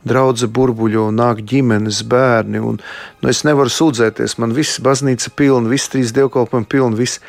draudzē 0.09 0.49
burbuļo, 0.49 1.11
nāk 1.13 1.43
ģimenes, 1.45 2.01
bērni. 2.09 2.63
Un, 2.65 2.81
nu, 2.81 3.29
es 3.29 3.45
nevaru 3.45 3.69
sūdzēties, 3.69 4.39
man 4.41 4.57
viss 4.57 4.81
baznīca 4.81 5.35
pilna, 5.37 5.69
viss 5.69 5.93
trīs 5.93 6.17
dievkalpojumi 6.17 6.71
pilni. 6.73 7.01
Viss. 7.05 7.21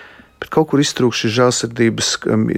Bet 0.44 0.52
kaut 0.52 0.74
kur 0.74 0.82
iztrūkst 0.84 1.24
šī 1.24 1.30
žēlsirdības 1.38 2.10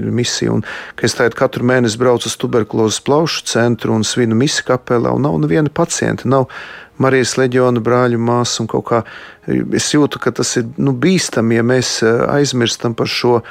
misija. 0.09 0.55
Un, 0.55 0.63
es 1.05 1.13
tagad 1.13 1.37
katru 1.37 1.67
mēnesi 1.69 1.99
braucu 2.01 2.31
uz 2.31 2.37
tuberkulozes 2.41 3.03
plaušu 3.05 3.45
centru 3.51 3.93
un 3.93 4.01
svinu 4.07 4.37
misiju 4.39 4.71
kapelā, 4.71 5.13
un 5.13 5.21
nav 5.27 5.37
neviena 5.43 5.69
pacienta. 5.69 6.25
Nav 6.25 6.49
Marijas 6.97 7.33
leģiona 7.35 7.81
brāļu 7.83 8.17
māsu 8.23 8.63
un 8.63 8.69
kā. 8.71 9.01
Es 9.75 9.89
jūtu, 9.91 10.19
ka 10.23 10.31
tas 10.33 10.53
ir 10.57 10.69
nu, 10.81 10.93
bīstami, 10.95 11.57
ja 11.59 11.65
mēs 11.67 11.97
uh, 12.05 12.23
aizmirstam 12.31 12.95
par 12.97 13.11
šo 13.11 13.41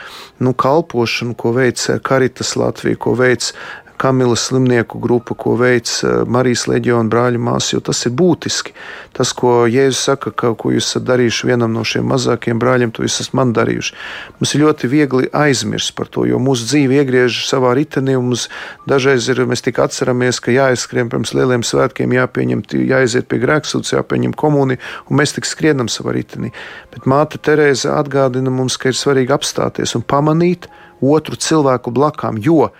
nu, 0.42 0.54
kalpošanu, 0.56 1.36
ko 1.38 1.52
veic 1.54 1.84
Karitas 2.02 2.54
Latvija, 2.58 2.98
ko 2.98 3.12
veic 3.20 3.52
Kamilas 3.96 4.48
slimnieku 4.48 4.98
grupa, 4.98 5.36
ko 5.38 5.54
veic 5.60 5.90
eh, 6.02 6.22
Marijas 6.26 6.66
leģiona 6.70 7.10
brāļa 7.10 7.40
māsa, 7.40 7.74
jo 7.76 7.82
tas 7.84 8.02
ir 8.08 8.14
būtiski. 8.18 8.74
Tas, 9.14 9.30
ko 9.36 9.64
Jēzus 9.70 10.02
saka, 10.08 10.32
ka 10.34 10.52
ko 10.58 10.72
jūs 10.74 10.88
esat 10.90 11.06
darījuši 11.08 11.48
vienam 11.50 11.72
no 11.74 11.84
šiem 11.86 12.06
mazākiem 12.10 12.58
brāļiem, 12.62 12.92
to 12.94 13.04
jūs 13.06 13.20
esat 13.22 13.36
man 13.38 13.52
darījuši. 13.54 13.94
Mums 14.40 14.54
ir 14.54 14.64
ļoti 14.64 14.90
viegli 14.90 15.30
aizmirst 15.30 15.94
par 15.98 16.10
to, 16.10 16.26
jo 16.28 16.40
mūsu 16.42 16.66
dzīve 16.70 16.98
iegriežas 17.00 17.50
savā 17.52 17.74
ritenī, 17.78 18.16
un 18.18 18.32
mums 18.32 18.48
dažreiz 18.90 19.28
ir, 19.30 19.44
mēs 19.48 19.62
tik 19.64 19.78
atceramies, 19.84 20.40
ka 20.42 20.54
jāizskrien 20.54 21.12
pirms 21.12 21.34
lieliem 21.36 21.62
svētkiem, 21.66 22.16
jāpieņem, 22.18 22.64
jāiziet 22.90 23.30
pie 23.30 23.38
grēksūdzes, 23.44 23.94
jāpieņem 23.98 24.34
komunija, 24.38 24.82
un 25.08 25.20
mēs 25.22 25.36
tik 25.36 25.46
skrienam 25.48 25.90
savā 25.92 26.16
ritenī. 26.18 26.50
Bet 26.94 27.06
māte 27.10 27.38
Terēza 27.38 27.94
atgādina 28.00 28.50
mums, 28.50 28.78
ka 28.80 28.90
ir 28.90 28.98
svarīgi 28.98 29.34
apstāties 29.34 29.94
un 29.94 30.02
pamanīt 30.02 30.66
otru 31.04 31.38
cilvēku 31.38 31.92
blakām, 31.94 32.40
jo 32.42 32.70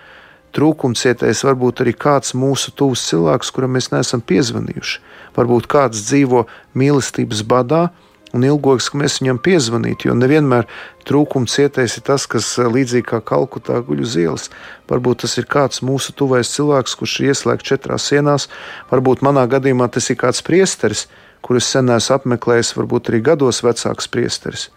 trūkumcietējs 0.55 1.45
var 1.47 1.59
būt 1.59 1.83
arī 1.85 1.95
kāds 1.99 2.35
mūsu 2.39 2.73
tuvs 2.79 3.03
cilvēks, 3.11 3.51
kuram 3.55 3.75
mēs 3.77 3.91
neesam 3.93 4.23
piezvanījuši. 4.25 5.01
Varbūt 5.37 5.69
kāds 5.71 6.07
dzīvo 6.07 6.47
mīlestības 6.79 7.43
badā 7.51 7.89
un 8.35 8.45
ilgojas, 8.47 8.89
ka 8.91 8.99
mēs 8.99 9.21
viņam 9.23 9.39
piezvanītu, 9.45 10.09
jo 10.09 10.15
nevienmēr 10.19 10.67
trūkumcietējs 11.07 11.99
ir 12.01 12.05
tas, 12.09 12.27
kas 12.31 12.49
eh, 12.59 12.69
līdzīgi 12.71 13.07
kā 13.13 13.21
kalkutā 13.25 13.79
guļ 13.87 14.03
uz 14.05 14.17
ielas. 14.19 14.49
Varbūt 14.91 15.23
tas 15.25 15.37
ir 15.39 15.49
kāds 15.51 15.85
mūsu 15.87 16.15
tuvais 16.19 16.51
cilvēks, 16.55 16.97
kurš 16.99 17.19
ir 17.21 17.33
ieslēgts 17.33 17.71
četrās 17.71 18.09
sienās, 18.11 18.49
varbūt 18.91 19.23
manā 19.27 19.47
gadījumā 19.51 19.89
tas 19.95 20.11
ir 20.11 20.19
kāds 20.21 20.43
priesteris, 20.47 21.07
kurus 21.45 21.69
sen 21.71 21.93
esmu 21.95 22.19
apmeklējis, 22.19 22.75
varbūt 22.79 23.13
arī 23.13 23.23
gados 23.25 23.63
vecāks 23.67 24.11
priesteris, 24.11 24.69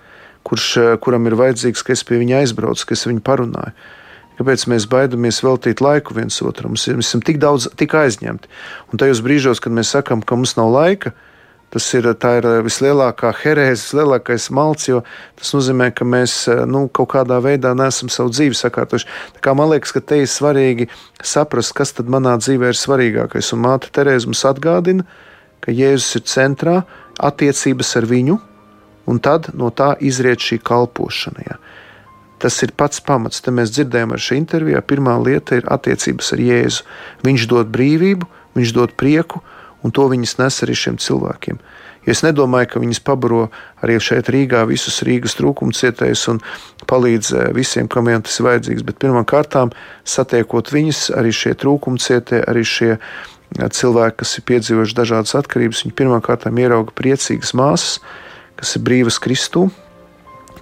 kurš, 0.48 0.68
eh, 0.78 0.92
kuram 1.02 1.26
ir 1.30 1.40
vajadzīgs, 1.40 1.86
ka 1.86 1.98
es 1.98 2.06
pie 2.06 2.22
viņa 2.22 2.44
aizbraucu, 2.44 2.86
ka 2.86 2.98
es 3.00 3.08
viņu 3.10 3.26
parunāju. 3.26 3.74
Kāpēc 4.38 4.68
mēs 4.70 4.86
baidamies 4.90 5.42
veltīt 5.42 5.82
laiku 5.82 6.14
viens 6.18 6.38
otram? 6.46 6.76
Mēs 6.76 6.90
esam 6.94 7.24
tik 7.26 7.40
daudz, 7.42 7.70
tik 7.80 7.96
aizņemti. 7.98 8.50
Un 8.92 9.02
tajos 9.02 9.24
brīžos, 9.26 9.62
kad 9.64 9.74
mēs 9.74 9.96
sakām, 9.96 10.22
ka 10.22 10.38
mums 10.38 10.54
nav 10.60 10.70
laika, 10.76 11.14
tas 11.74 11.88
ir, 11.98 12.06
ir 12.08 12.48
vislielākā 12.64 13.32
herēze, 13.42 13.88
vislielākais 13.90 14.50
malts, 14.56 14.88
jo 14.92 15.02
tas 15.40 15.52
nozīmē, 15.56 15.90
ka 15.96 16.06
mēs 16.08 16.36
nu, 16.70 16.86
kaut 16.88 17.10
kādā 17.16 17.40
veidā 17.44 17.74
nesam 17.78 18.12
savu 18.14 18.32
dzīvi 18.36 18.58
sakārtojuši. 18.58 19.10
Man 19.58 19.74
liekas, 19.74 19.96
ka 19.96 20.04
te 20.06 20.22
ir 20.22 20.30
svarīgi 20.32 20.88
saprast, 21.18 21.74
kas 21.78 21.96
tad 21.98 22.12
manā 22.14 22.38
dzīvē 22.38 22.72
ir 22.72 22.78
svarīgākais. 22.78 23.52
Un 23.58 23.66
māte 23.66 23.90
Terēza 23.94 24.30
mums 24.30 24.46
atgādina, 24.48 25.08
ka 25.66 25.74
Jēzus 25.74 26.22
ir 26.22 26.28
centrā, 26.30 26.78
attiecības 27.18 27.96
ar 27.98 28.06
viņu, 28.08 28.38
un 29.10 29.20
tad 29.24 29.50
no 29.58 29.74
tā 29.74 29.96
izriet 30.04 30.44
šī 30.44 30.62
kalpošana. 30.62 31.48
Ja. 31.48 31.60
Tas 32.38 32.60
ir 32.62 32.74
pats 32.78 33.02
pamats. 33.02 33.42
Te 33.42 33.52
mēs 33.54 33.74
dzirdējām 33.74 34.14
ar 34.14 34.22
šī 34.22 34.38
intervijā. 34.38 34.82
Pirmā 34.86 35.16
lieta 35.22 35.58
ir 35.58 35.70
attiecības 35.74 36.34
ar 36.36 36.44
Jēzu. 36.44 36.86
Viņš 37.26 37.48
dod 37.50 37.72
brīvību, 37.74 38.30
viņš 38.58 38.74
dod 38.78 38.94
prieku, 39.00 39.42
un 39.82 39.94
to 39.94 40.06
viņas 40.12 40.38
nes 40.42 40.64
arī 40.66 40.76
šiem 40.78 41.00
cilvēkiem. 41.02 41.58
Jo 42.08 42.14
es 42.16 42.22
nedomāju, 42.24 42.70
ka 42.72 42.80
viņas 42.80 43.02
pabaro 43.04 43.50
arī 43.84 43.98
šeit 44.00 44.30
Rīgā 44.32 44.62
visus 44.70 45.02
Rīgas 45.04 45.36
trūkumu 45.36 45.76
cietējus 45.76 46.22
un 46.32 46.38
palīdz 46.88 47.32
eh, 47.36 47.50
visiem, 47.58 47.90
kam 47.92 48.08
vien 48.08 48.24
tas 48.24 48.38
ir 48.40 48.48
vajadzīgs. 48.48 48.86
Bet 48.88 49.02
pirmkārt, 49.04 49.58
satiekot 50.08 50.72
viņus, 50.72 51.02
arī 51.20 51.34
šie 51.36 51.52
trūkumu 51.60 52.00
cietēji, 52.00 52.46
arī 52.48 52.64
šie 52.64 52.94
eh, 52.96 53.02
cilvēki, 53.60 54.22
kas 54.22 54.38
ir 54.40 54.46
piedzīvojuši 54.54 54.98
dažādas 55.02 55.36
atkarības, 55.42 55.84
viņi 55.84 55.98
pirmkārt 56.00 56.48
ierauga 56.48 56.96
priecīgas 56.96 57.52
māsas, 57.60 58.00
kas 58.56 58.78
ir 58.80 58.86
brīvas 58.88 59.20
Kristū, 59.20 59.68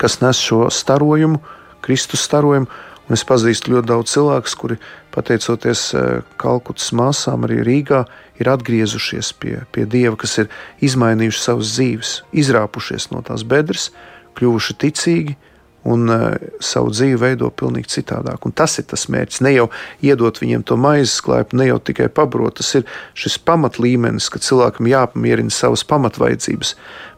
kas 0.01 0.17
nes 0.25 0.41
šo 0.41 0.65
starojumu, 0.73 1.43
Kristus 1.85 2.25
starojumu. 2.27 2.69
Un 3.05 3.13
es 3.13 3.21
pazīstu 3.27 3.69
ļoti 3.69 3.85
daudz 3.91 4.15
cilvēku, 4.15 4.51
kuri, 4.57 4.79
pateicoties 5.13 5.81
eh, 5.93 6.05
Kalkutas 6.41 6.89
māsām, 6.97 7.45
arī 7.45 7.59
Rīgā, 7.61 8.01
ir 8.41 8.49
atgriezušies 8.49 9.29
pie, 9.37 9.59
pie 9.69 9.85
Dieva, 9.85 10.17
kas 10.17 10.39
ir 10.41 10.49
izmainījuši 10.85 11.43
savas 11.43 11.75
dzīves, 11.75 12.15
izrāpušies 12.33 13.11
no 13.13 13.21
tās 13.25 13.45
bedres, 13.45 13.91
kļuvuši 14.35 14.77
ticīgi 14.81 15.37
un 15.85 16.09
uh, 16.09 16.33
savu 16.65 16.89
dzīvi 16.89 17.17
veido 17.21 17.51
pavisam 17.53 17.85
citādāk. 17.93 18.45
Un 18.47 18.53
tas 18.57 18.79
ir 18.81 18.87
tas 18.89 19.05
mērķis. 19.11 19.43
Ne 19.45 19.53
jau 19.53 19.67
iedot 20.01 20.41
viņiem 20.41 20.65
to 20.65 20.77
maizes 20.81 21.19
klaipu, 21.23 21.59
ne 21.59 21.69
jau 21.69 21.77
tikai 21.77 22.09
pabrot. 22.09 22.57
Tas 22.57 22.71
ir 22.79 22.87
šis 23.17 23.37
pamatlīmenis, 23.45 24.31
ka 24.33 24.41
cilvēkam 24.41 24.89
jāpamierina 24.89 25.53
savas 25.53 25.85
pamatvajadzības, 25.87 26.73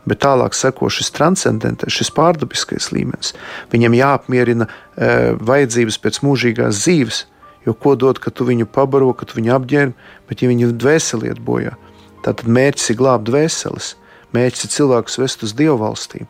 bet 0.08 0.22
tālāk 0.24 0.56
seko 0.56 0.90
šis 0.94 1.12
transcendentais, 1.16 1.94
šis 1.94 2.12
pārdabiskais 2.16 2.92
līmenis. 2.96 3.34
Viņam 3.74 3.98
jāapmierina 3.98 4.68
e, 4.68 4.72
vajadzības 5.36 6.00
pēc 6.04 6.22
mūžīgās 6.26 6.84
dzīves, 6.84 7.26
jo 7.68 7.76
ko 7.76 7.98
dod, 8.00 8.22
ka 8.24 8.32
tu 8.32 8.48
viņu 8.48 8.70
pabaro, 8.72 9.12
ka 9.18 9.28
tu 9.28 9.40
viņu 9.42 9.56
apģērbi, 9.58 10.10
bet 10.30 10.44
ja 10.44 10.52
viņu 10.52 10.72
dvēseli 10.80 11.32
iet 11.32 11.44
bojā, 11.44 11.76
tad 12.26 12.46
mērķis 12.48 12.94
ir 12.94 13.00
glābt 13.02 13.28
dvēseles, 13.28 13.94
mērķis 14.36 14.68
ir 14.68 14.76
cilvēkus 14.78 15.20
vest 15.24 15.44
uz 15.48 15.56
dievu 15.58 15.80
valstīm. 15.84 16.28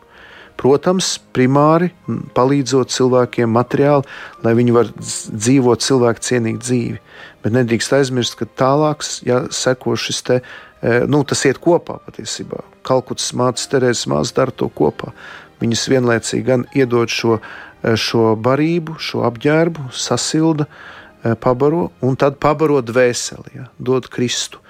Protams, 0.57 1.17
primāri 1.37 1.91
palīdzot 2.33 2.89
cilvēkiem 2.89 3.51
materiāli, 3.53 4.07
lai 4.41 4.53
viņi 4.57 4.73
varētu 4.73 5.35
dzīvot 5.37 5.83
cilvēku 5.85 6.23
cienīgu 6.25 6.61
dzīvi. 6.63 7.01
Bet 7.45 7.53
nedrīkst 7.53 7.93
aizmirst, 7.93 8.37
ka 8.39 8.47
tālāk 8.57 9.05
ja, 9.27 9.43
seko 9.53 9.93
šis 9.99 10.23
te, 10.25 10.39
e, 10.81 10.95
nu, 11.05 11.21
tas 11.29 11.45
iet 11.45 11.61
kopā 11.61 11.99
patiesībā. 12.07 12.63
Kalkutas 12.87 13.29
mātes 13.37 13.69
Terēzes 13.69 14.07
māsas 14.09 14.33
dara 14.37 14.53
to 14.55 14.69
kopā. 14.73 15.13
Viņas 15.61 15.87
vienlaicīgi 15.93 16.45
gan 16.47 16.65
iedod 16.77 17.13
šo, 17.13 17.37
e, 17.37 17.93
šo 17.93 18.31
barību, 18.41 18.97
šo 18.97 19.27
apģērbu, 19.29 19.91
sasilda, 19.93 20.65
e, 20.65 21.35
pabaro, 21.37 21.91
un 22.01 22.17
tad 22.17 22.41
pabaro 22.41 22.81
dvēseli, 22.81 23.59
ja, 23.61 23.67
dod 23.77 24.09
Kristu, 24.09 24.63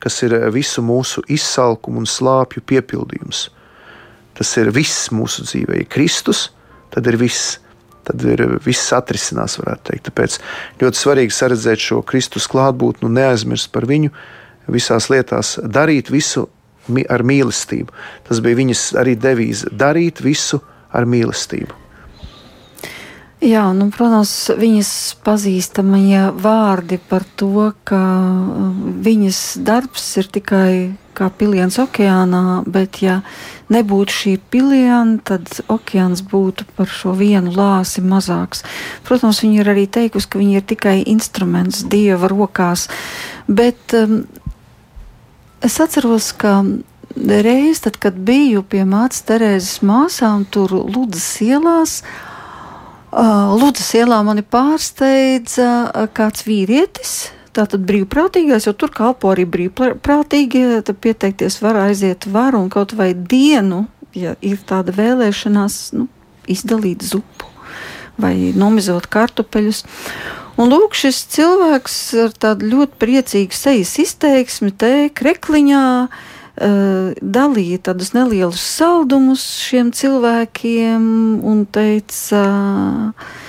kas 0.00 0.22
ir 0.24 0.38
visu 0.56 0.80
mūsu 0.84 1.20
izsalkumu 1.28 2.00
un 2.00 2.08
slāpju 2.08 2.64
piepildījums. 2.64 3.50
Tas 4.34 4.50
ir 4.60 4.72
viss 4.74 5.10
mūsu 5.14 5.44
dzīvē. 5.46 5.82
Ja 5.82 5.90
Kristus, 5.90 6.48
tad 6.94 7.06
ir 7.10 7.20
viss. 7.20 7.60
Tad 8.04 8.20
ir 8.28 8.42
viss 8.60 8.92
atrisinās, 8.92 9.54
varētu 9.56 9.86
teikt. 9.88 10.10
Tāpēc 10.10 10.34
ļoti 10.82 10.98
svarīgi 11.00 11.32
saredzēt 11.32 11.80
šo 11.80 12.02
Kristus 12.04 12.44
klātbūtni 12.52 13.08
un 13.08 13.14
neaizmirst 13.16 13.70
par 13.72 13.86
viņu 13.88 14.10
visās 14.68 15.08
lietās, 15.08 15.54
darīt 15.64 16.10
visu 16.12 16.44
ar 17.08 17.24
mīlestību. 17.24 17.94
Tas 18.28 18.42
bija 18.44 18.60
viņas 18.60 18.82
arī 19.00 19.16
devīze- 19.16 19.72
darīt 19.84 20.20
visu 20.20 20.60
ar 20.92 21.08
mīlestību. 21.08 21.80
Jā, 23.44 23.64
nu, 23.76 23.90
protams, 23.92 24.30
viņas 24.56 24.90
pazīstamie 25.24 26.32
vārdi 26.40 26.96
par 27.10 27.26
to, 27.36 27.72
ka 27.84 28.00
uh, 28.00 28.70
viņas 29.04 29.40
darbs 29.60 30.16
ir 30.16 30.30
tikai 30.32 30.96
kā 31.16 31.30
piliens 31.32 31.78
okeānā, 31.80 32.62
bet 32.70 33.00
ja 33.02 33.20
nebūtu 33.72 34.14
šī 34.14 34.32
piliena, 34.52 35.18
tad 35.24 35.48
okeāns 35.72 36.24
būtu 36.30 36.66
par 36.76 36.90
šo 36.90 37.14
vienu 37.18 37.52
lāsi 37.54 38.04
mazāks. 38.04 38.64
Protams, 39.06 39.42
viņa 39.44 39.60
ir 39.62 39.70
arī 39.74 39.86
teikusi, 39.86 40.30
ka 40.30 40.40
viņa 40.42 40.58
ir 40.58 40.66
tikai 40.74 40.96
instruments 41.10 41.84
dieva 41.90 42.30
rokās, 42.32 42.88
bet 43.48 43.96
um, 43.98 44.24
es 45.64 45.78
atceros, 45.80 46.32
ka 46.36 46.60
reiz, 47.16 47.80
tad, 47.80 47.98
kad 48.02 48.16
biju 48.18 48.64
pie 48.66 48.84
mātes 48.88 49.22
Terēzes 49.26 49.82
māsām, 49.86 50.44
tur 50.50 50.72
Ludas 50.74 51.26
ielās, 51.44 52.00
uh, 53.12 53.54
Ludas 53.54 53.86
ielā 53.94 54.20
mani 54.26 54.42
pārsteidza 54.42 55.70
uh, 55.86 56.10
kāds 56.14 56.46
vīrietis. 56.48 57.14
Tātad 57.54 57.84
brīvprātīgais, 57.86 58.66
jo 58.66 58.74
tur 58.74 58.90
kalpo 58.94 59.30
arī 59.30 59.44
brīvprātīgie, 59.46 60.80
tad 60.86 60.98
pieteikties 61.04 61.60
var 61.62 61.78
aiziet 61.84 62.26
var 62.26 62.56
un 62.58 62.66
kaut 62.72 62.96
vai 62.98 63.12
dienu, 63.14 63.84
ja 64.14 64.34
ir 64.42 64.58
tāda 64.66 64.94
vēlēšanās, 64.96 65.76
nu, 65.94 66.08
izdalīt 66.50 67.04
zupu 67.06 67.50
vai 68.18 68.34
nomizot 68.58 69.06
kartupeļus. 69.10 69.84
Un 70.58 70.70
lūk, 70.70 70.94
šis 70.94 71.24
cilvēks 71.34 71.96
ar 72.26 72.34
tādu 72.38 72.68
ļoti 72.70 72.98
priecīgu 73.02 73.56
sejas 73.58 73.94
izteiksmi, 74.02 74.70
te 74.70 74.92
krekliņā, 75.14 75.86
uh, 76.06 77.08
dalīja 77.18 77.80
tādus 77.90 78.12
nelielus 78.14 78.62
saldumus 78.62 79.42
šiem 79.62 79.90
cilvēkiem 79.94 81.08
un 81.42 81.64
teica, 81.74 82.44
uh, 83.14 83.42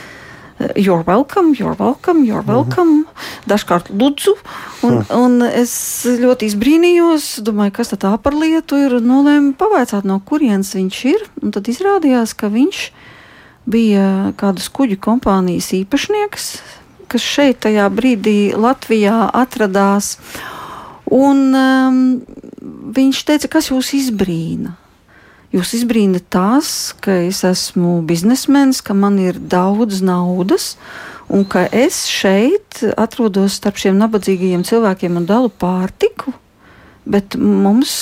You're 0.76 1.04
welcome, 1.04 1.54
you're 1.54 1.76
welcome, 1.76 2.24
you're 2.24 2.42
mhm. 2.42 2.48
welcome. 2.48 2.92
Mm 2.92 3.06
-hmm. 3.06 3.48
Dažkārt 3.48 3.90
lūdzu. 3.90 4.34
Un, 4.82 4.94
mm. 4.94 5.16
un 5.24 5.42
es 5.42 6.06
ļoti 6.06 6.46
izbrīnījos, 6.46 7.42
domāju, 7.44 7.72
kas 7.72 7.90
tā 7.90 8.18
par 8.18 8.34
lietu 8.34 8.76
ir. 8.76 8.92
Nolēmu 9.02 9.54
pavaicāt, 9.54 10.04
no 10.04 10.20
kurienes 10.20 10.76
viņš 10.76 11.06
ir. 11.06 11.30
Un 11.42 11.52
tad 11.52 11.68
izrādījās, 11.68 12.36
ka 12.36 12.48
viņš 12.48 12.92
bija 13.66 14.34
kādas 14.38 14.70
kuģu 14.70 14.98
kompānijas 15.02 15.74
īpašnieks, 15.74 16.62
kas 17.08 17.22
šeit 17.22 17.60
tajā 17.60 17.90
brīdī 17.90 18.54
Latvijā 18.56 19.30
atradās. 19.34 20.18
Un 21.12 21.56
um, 21.56 22.22
viņš 22.96 23.24
teica, 23.26 23.48
kas 23.48 23.70
jūs 23.70 23.94
izbrīna? 23.94 24.85
Jūs 25.56 25.72
izbrīnat 25.78 26.26
tās, 26.34 26.70
ka 27.00 27.14
es 27.30 27.40
esmu 27.48 28.02
biznesmenis, 28.08 28.82
ka 28.84 28.96
man 28.98 29.16
ir 29.24 29.38
daudz 29.40 30.02
naudas, 30.04 30.74
un 31.32 31.46
ka 31.48 31.64
es 31.72 32.02
šeit 32.12 32.82
atrodos 33.00 33.56
starp 33.62 33.80
šiem 33.80 33.96
nabadzīgajiem 34.02 34.66
cilvēkiem 34.68 35.22
un 35.22 35.30
dalu 35.30 35.54
pārtiku. 35.64 36.36
Bet 37.06 37.38
mums 37.40 37.94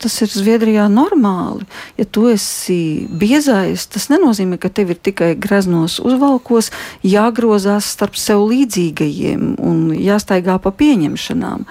tas 0.00 0.16
ir 0.22 0.30
Zviedrijā 0.30 0.86
normāli. 0.92 1.64
Ja 2.00 2.04
tu 2.08 2.26
esi 2.30 3.06
biezais, 3.10 3.86
tas 3.92 4.08
nenozīmē, 4.12 4.58
ka 4.60 4.70
tev 4.72 4.92
ir 4.94 5.00
tikai 5.00 5.32
greznos 5.40 5.98
uzvalkos, 6.04 6.70
jāgrozās 7.04 7.88
starp 7.96 8.18
sev 8.20 8.44
līdzīgajiem 8.50 9.56
un 9.56 9.88
jāstaigā 9.96 10.58
pa 10.62 10.72
pieņemšanām. 10.72 11.64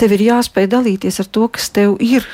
Tev 0.00 0.16
ir 0.16 0.28
jāspēj 0.28 0.70
dalīties 0.76 1.20
ar 1.24 1.28
to, 1.32 1.48
kas 1.52 1.72
tev 1.76 1.96
ir 2.04 2.28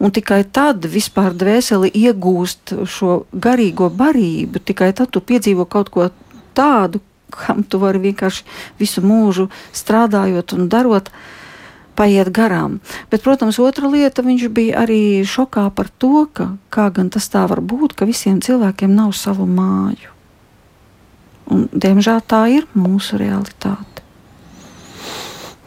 un 0.00 0.12
tikai 0.14 0.42
tad 0.44 0.86
vispār 0.90 1.34
dvēseli 1.36 1.90
iegūst 1.94 2.74
šo 2.88 3.24
garīgo 3.32 3.90
barību, 3.90 4.62
tikai 4.64 4.92
tad 4.96 5.12
tu 5.14 5.22
piedzīvo 5.24 5.66
kaut 5.70 5.90
ko 5.94 6.10
tādu, 6.56 7.02
kam 7.32 7.64
tu 7.64 7.80
vari 7.82 8.02
vienkārši 8.04 8.44
visu 8.80 9.02
mūžu 9.04 9.48
strādājot 9.76 10.56
un 10.56 10.70
darot. 10.72 11.10
Paiet 11.96 12.28
garām. 12.28 12.74
Bet, 13.08 13.22
protams, 13.24 13.56
otra 13.56 13.88
lieta, 13.88 14.20
viņš 14.20 14.42
bija 14.52 14.82
arī 14.82 15.24
šokā 15.24 15.70
par 15.72 15.88
to, 15.88 16.26
ka 16.28 16.50
kā 16.68 16.90
gan 16.92 17.08
tas 17.08 17.24
tā 17.32 17.46
var 17.48 17.62
būt, 17.64 17.96
ka 17.96 18.04
visiem 18.04 18.42
cilvēkiem 18.44 18.92
nav 18.92 19.14
savu 19.16 19.48
māju. 19.48 20.12
Un, 21.48 21.64
diemžēl 21.72 22.20
tā 22.28 22.42
ir 22.52 22.68
mūsu 22.76 23.16
realitāte. 23.16 24.05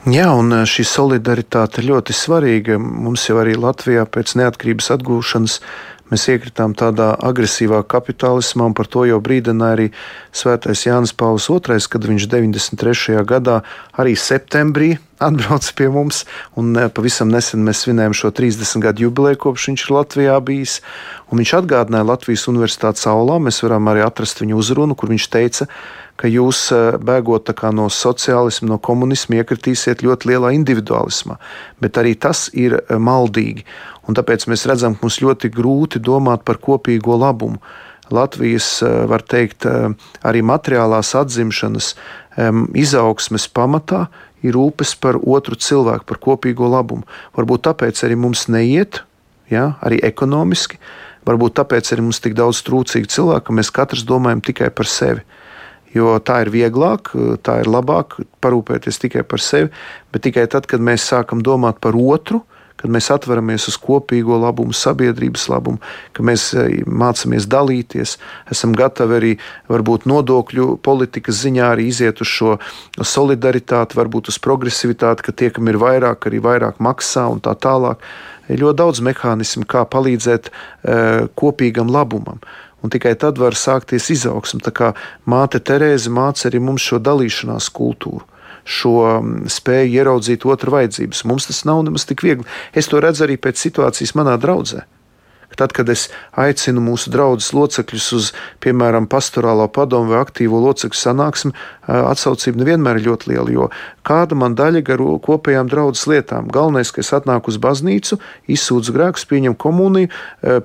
Jā, 0.08 0.30
un 0.32 0.54
šī 0.64 0.86
solidaritāte 0.88 1.84
ļoti 1.84 2.14
svarīga. 2.16 2.78
Mums 2.80 3.26
jau 3.28 3.36
arī 3.42 3.58
Latvijā 3.60 4.06
pēc 4.08 4.38
neatkarības 4.40 4.88
atgūšanas 4.96 5.58
mēs 6.12 6.28
iekritām 6.34 6.74
tādā 6.78 7.12
agresīvā 7.16 7.82
kapitālismā, 7.90 8.70
un 8.70 8.76
par 8.78 8.90
to 8.92 9.06
jau 9.10 9.20
brīdināja 9.24 9.78
arī 9.78 9.88
Svētais 10.36 10.86
Jānis 10.88 11.14
Pauls 11.14 11.50
II, 11.50 11.80
kad 11.90 12.10
viņš 12.10 12.28
93. 12.32 13.22
gadā 13.30 13.62
arī 13.98 14.16
septembrī 14.18 14.98
atbrauca 15.20 15.74
pie 15.76 15.90
mums, 15.92 16.24
un 16.56 16.78
pavisam 16.96 17.32
nesen 17.32 17.64
mēs 17.68 17.84
svinējām 17.84 18.16
šo 18.16 18.32
30 18.36 18.84
gadu 18.84 19.08
jubileju, 19.08 19.42
kopš 19.44 19.70
viņš 19.72 19.86
ir 19.86 19.96
Latvijā 19.98 20.38
bijis. 20.44 20.80
Viņš 21.30 21.56
atgādināja 21.60 22.08
Latvijas 22.08 22.48
Universitātes 22.52 23.08
aulā, 23.10 23.38
mēs 23.44 23.60
varam 23.66 23.92
arī 23.92 24.06
atrast 24.06 24.40
viņa 24.42 24.56
uzrunu, 24.58 24.96
kur 24.96 25.12
viņš 25.12 25.28
teica, 25.34 25.68
ka 26.20 26.28
jūs 26.28 26.66
eh, 26.76 26.98
bēgot 27.00 27.52
no 27.76 27.88
sociālisma, 27.92 28.74
no 28.74 28.78
komunisma, 28.78 29.40
iekritīsiet 29.40 30.04
ļoti 30.04 30.34
lielā 30.34 30.52
individualismā. 30.58 31.40
Bet 31.80 32.00
arī 32.02 32.16
tas 32.16 32.50
ir 32.54 32.80
eh, 32.80 32.98
maldīgi. 32.98 33.66
Un 34.10 34.18
tāpēc 34.18 34.48
mēs 34.50 34.66
redzam, 34.70 34.96
ka 34.98 35.06
mums 35.06 35.20
ļoti 35.22 35.52
grūti 35.54 36.02
domāt 36.02 36.42
par 36.48 36.58
kopīgo 36.58 37.18
labumu. 37.20 37.62
Latvijas, 38.10 38.82
eh, 38.82 39.06
var 39.06 39.22
teikt, 39.22 39.68
arī 40.26 40.42
materiālās 40.42 41.14
atzimšanas 41.14 41.94
izaugsmes 42.74 43.50
pamatā 43.52 44.08
ir 44.42 44.56
rūpes 44.56 44.96
par 45.00 45.18
otru 45.20 45.58
cilvēku, 45.60 46.06
par 46.08 46.18
kopīgo 46.18 46.70
labumu. 46.72 47.04
Varbūt 47.36 47.68
tāpēc 47.68 48.00
arī 48.08 48.16
mums 48.16 48.48
neiet, 48.48 49.02
ja, 49.52 49.76
arī 49.84 50.00
ekonomiski. 50.02 50.80
Varbūt 51.28 51.60
tāpēc 51.60 51.92
arī 51.92 52.02
mums 52.08 52.22
tik 52.24 52.34
daudz 52.34 52.64
trūcīgu 52.64 53.12
cilvēku, 53.12 53.50
ka 53.50 53.54
mēs 53.54 53.74
katrs 53.76 54.08
domājam 54.08 54.42
tikai 54.42 54.72
par 54.74 54.86
sevi 54.86 55.22
jo 55.96 56.18
tā 56.24 56.44
ir 56.46 56.52
vieglāk, 56.54 57.12
tā 57.46 57.60
ir 57.64 57.70
labāk 57.70 58.20
parūpēties 58.44 59.02
tikai 59.02 59.24
par 59.28 59.42
sevi, 59.44 59.72
bet 60.14 60.26
tikai 60.28 60.46
tad, 60.52 60.68
kad 60.70 60.84
mēs 60.84 61.08
sākam 61.10 61.44
domāt 61.46 61.82
par 61.84 61.98
otru, 61.98 62.44
kad 62.80 62.92
mēs 62.94 63.10
atveramies 63.14 63.68
uz 63.72 63.78
kopīgo 63.82 64.38
labumu, 64.40 64.76
sabiedrības 64.76 65.48
labumu, 65.52 65.82
ka 66.16 66.24
mēs 66.26 66.50
e, 66.54 66.66
mācāmies 66.88 67.48
dalīties, 67.52 68.16
esam 68.52 68.76
gatavi 68.78 69.18
arī 69.18 69.34
varbūt 69.72 70.08
nodokļu 70.10 70.78
politikas 70.86 71.42
ziņā 71.44 71.74
arī 71.74 71.90
iziet 71.92 72.24
uz 72.24 72.32
šo 72.32 72.56
solidaritāti, 72.98 74.00
varbūt 74.00 74.32
uz 74.32 74.40
progresivitāti, 74.44 75.28
ka 75.28 75.36
tie, 75.36 75.52
kam 75.56 75.68
ir 75.72 75.80
vairāk, 75.82 76.30
arī 76.30 76.42
vairāk 76.46 76.80
maksā 76.84 77.28
un 77.34 77.44
tā 77.44 77.56
tālāk. 77.60 78.04
Ir 78.50 78.64
ļoti 78.64 78.80
daudz 78.80 79.04
mehānismu, 79.06 79.68
kā 79.70 79.84
palīdzēt 79.86 80.50
e, 80.50 80.52
kopīgam 81.38 81.92
labumam 81.94 82.42
un 82.80 82.92
tikai 82.92 83.16
tad 83.20 83.40
var 83.40 83.58
sākties 83.60 84.10
izaugsme. 84.14 84.62
Tā 84.64 84.72
kā 84.72 84.94
māte 85.30 85.60
Terēze 85.60 86.12
māca 86.14 86.48
arī 86.50 86.62
mums 86.64 86.86
šo 86.86 87.02
dalīšanās 87.04 87.68
kultūru. 87.76 88.24
Šo 88.64 88.96
mm, 89.20 89.50
spēju 89.52 90.00
ieraudzīt 90.02 90.48
otru 90.50 90.78
vajadzības. 90.78 91.26
Mums 91.30 91.50
tas 91.50 91.66
nav 91.70 91.84
nemaz 91.88 92.08
tik 92.10 92.24
viegli. 92.26 92.48
Es 92.74 92.92
to 92.92 93.02
redzu 93.04 93.28
arī 93.28 93.40
pēc 93.42 93.62
situācijas 93.68 94.16
manā 94.20 94.38
draudzē. 94.42 94.86
Tad, 95.58 95.74
kad 95.74 95.90
es 95.90 96.06
aicinu 96.38 96.82
mūsu 96.84 97.10
draugus 97.12 97.50
locekļus 97.58 98.08
uz, 98.16 98.28
piemēram, 98.64 99.10
pastorālo 99.10 99.66
padomu 99.74 100.14
vai 100.14 100.22
aktīvo 100.22 100.60
locekļu 100.62 101.00
sanāksmi, 101.00 101.52
atsaucība 101.90 102.62
nevienmēr 102.62 103.00
ir 103.00 103.08
ļoti 103.10 103.32
liela. 103.32 103.50
Jo 103.52 103.70
kāda 104.06 104.38
man 104.38 104.56
daļa 104.58 104.84
gar 104.86 105.02
kopējām 105.26 105.72
draudzes 105.72 106.06
lietām? 106.12 106.48
Galvenais, 106.54 106.94
ka 106.94 107.02
es 107.02 107.12
atnāku 107.18 107.52
uz 107.52 107.60
baznīcu, 107.62 108.20
izsūdzu 108.56 108.96
grēkus, 108.96 109.26
pieņemu 109.30 109.58
komuniju, 109.60 110.14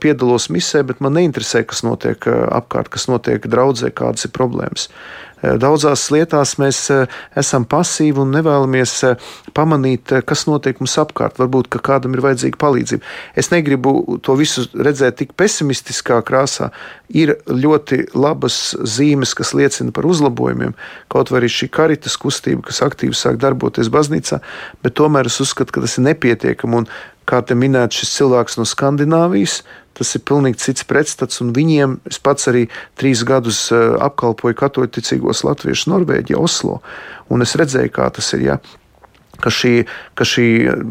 piedalos 0.04 0.50
misē, 0.52 0.84
bet 0.86 1.00
man 1.04 1.16
neinteresē, 1.16 1.64
kas 1.68 1.82
notiek 1.86 2.28
apkārt, 2.28 2.92
kas 2.92 3.08
notiek 3.08 3.48
draudzē, 3.48 3.90
kādas 3.90 4.28
ir 4.28 4.36
problēmas. 4.36 4.90
Eh, 5.44 5.56
daudzās 5.60 6.06
lietās 6.14 6.54
mēs 6.60 6.78
eh, 6.94 7.04
esam 7.36 7.66
pasīvi 7.68 8.22
un 8.22 8.32
nevēlamies 8.32 8.94
eh, 9.08 9.30
pamanīt, 9.56 10.14
kas 10.28 10.46
notiek 10.48 10.80
mums 10.80 10.96
apkārt. 11.02 11.40
Varbūt 11.42 11.68
kādam 11.84 12.16
ir 12.16 12.22
vajadzīga 12.24 12.60
palīdzība. 12.60 13.12
Es 13.36 13.50
negribu 13.52 14.18
to 14.24 14.36
visu 14.40 14.64
redzēt 14.72 15.20
tik 15.20 15.34
pesimistiskā 15.38 16.20
krāsā. 16.26 16.70
Ir 17.12 17.36
ļoti 17.50 18.14
labas 18.16 18.58
zīmes, 18.80 19.34
kas 19.36 19.52
liecina 19.58 19.92
par 19.94 20.08
uzlabojumiem. 20.08 20.76
Kaut 21.12 21.32
arī 21.34 21.50
šī 21.52 21.68
karitas 21.74 22.16
kustība, 22.20 22.64
kas 22.70 22.80
aktīvi 22.86 23.16
sāk 23.18 23.40
darboties 23.42 23.92
baznīcā, 23.92 24.40
bet 24.84 24.96
tomēr 24.98 25.28
es 25.28 25.40
uzskatu, 25.44 25.74
ka 25.74 25.84
tas 25.84 25.98
ir 25.98 26.08
nepietiekami. 26.08 26.82
Un, 26.82 26.88
kā 27.28 27.40
te 27.44 27.56
minēts, 27.56 28.02
šis 28.02 28.18
cilvēks 28.18 28.58
no 28.60 28.66
Skandināvijas, 28.68 29.62
Tas 29.94 30.14
ir 30.18 30.24
pilnīgi 30.26 30.62
cits 30.62 30.86
pretstats, 30.90 31.40
un 31.44 31.52
viņiem 31.54 31.98
es 32.10 32.18
pats 32.22 32.50
arī 32.50 32.66
trīs 32.98 33.24
gadus 33.26 33.66
eh, 33.72 33.96
apkalpoju 34.08 34.58
katoļticīgos 34.62 35.44
latviešus 35.46 35.90
Norvēģijā, 35.92 36.40
Oslo, 36.40 36.80
un 37.30 37.46
es 37.46 37.54
redzēju, 37.58 37.94
kā 37.94 38.10
tas 38.14 38.32
ir. 38.36 38.48
Ja? 38.48 38.58
ka 39.40 39.50
šī, 39.52 39.72
ka 40.16 40.26
šī, 40.26 40.46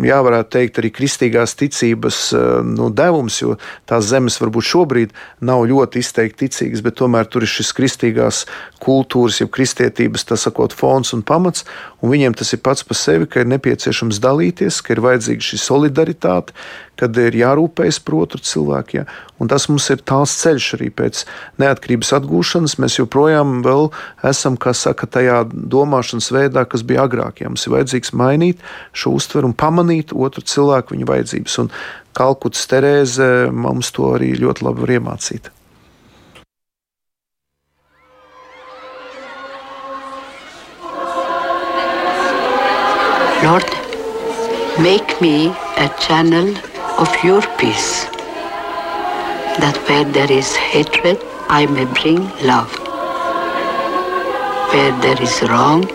jā, 0.06 0.20
varētu 0.26 0.52
teikt, 0.56 0.80
arī 0.82 0.92
kristīgās 0.94 1.56
ticības 1.60 2.20
eh, 2.38 2.46
nu, 2.68 2.90
devums, 2.94 3.40
jo 3.42 3.58
tās 3.90 4.08
zemes 4.10 4.40
varbūt 4.42 4.68
šobrīd 4.70 5.16
nav 5.46 5.66
ļoti 5.70 6.04
izteikti 6.04 6.48
ticīgas, 6.48 6.84
bet 6.86 6.98
tomēr 7.00 7.30
tur 7.32 7.46
ir 7.46 7.52
šis 7.52 7.74
kristīgās 7.78 8.44
kultūras, 8.84 9.40
jau 9.42 9.50
kristietības, 9.52 10.28
tā 10.30 10.40
sakot, 10.40 10.76
fons 10.76 11.14
un 11.16 11.24
pamats, 11.26 11.68
un 12.02 12.14
viņiem 12.14 12.36
tas 12.38 12.54
ir 12.56 12.64
pats 12.66 12.86
par 12.88 13.00
sevi, 13.00 13.30
ka 13.30 13.44
ir 13.44 13.52
nepieciešams 13.54 14.22
dalīties, 14.24 14.82
ka 14.84 14.96
ir 14.96 15.04
vajadzīga 15.06 15.50
šī 15.52 15.62
solidaritāte, 15.64 16.58
kad 17.00 17.18
ir 17.18 17.36
jārūpējas 17.38 18.00
par 18.06 18.18
otru 18.22 18.42
cilvēku. 18.44 19.00
Ja? 19.00 19.06
Un 19.42 19.50
tas 19.52 19.66
mums 19.70 19.90
ir 19.94 20.04
tāls 20.06 20.36
ceļš 20.42 20.68
arī 20.78 20.90
pēc 20.94 21.24
neatkarības 21.62 22.14
atgūšanas. 22.20 22.78
Mēs 22.82 23.00
joprojām 23.00 23.62
esam, 24.24 24.58
kā 24.58 24.76
saka, 24.78 25.10
tajā 25.10 25.42
domāšanas 25.52 26.30
veidā, 26.36 26.66
kas 26.70 26.86
bija 26.86 27.08
agrāk. 27.08 27.42
Ja? 27.42 27.52
Mums 27.52 27.66
ir 27.68 27.76
vajadzīgs 27.78 28.14
mainīt 28.18 28.62
šo 28.94 29.16
uztveru 29.18 29.52
un 29.52 29.58
pamanīt 29.58 30.14
otru 30.14 30.46
cilvēku 30.46 30.96
viņa 30.96 31.10
vajadzības. 31.10 31.60
Un 31.66 31.74
Kalkutas 32.14 32.70
Terēze 32.70 33.50
mums 33.50 33.90
to 33.96 34.14
arī 34.14 34.36
ļoti 34.38 34.68
labi 34.68 34.86
var 34.86 34.98
iemācīt. 35.00 35.50
Lord, 43.44 43.68
make 44.80 45.20
me 45.20 45.50
a 45.76 45.90
channel 46.00 46.54
of 46.98 47.10
your 47.24 47.42
peace, 47.58 48.06
that 49.62 49.78
where 49.88 50.06
there 50.06 50.32
is 50.32 50.56
hatred, 50.56 51.18
I 51.50 51.66
may 51.66 51.86
bring 51.86 52.30
love. 52.46 52.72
Where 54.72 54.94
there 55.02 55.22
is 55.22 55.42
wrong, 55.50 55.86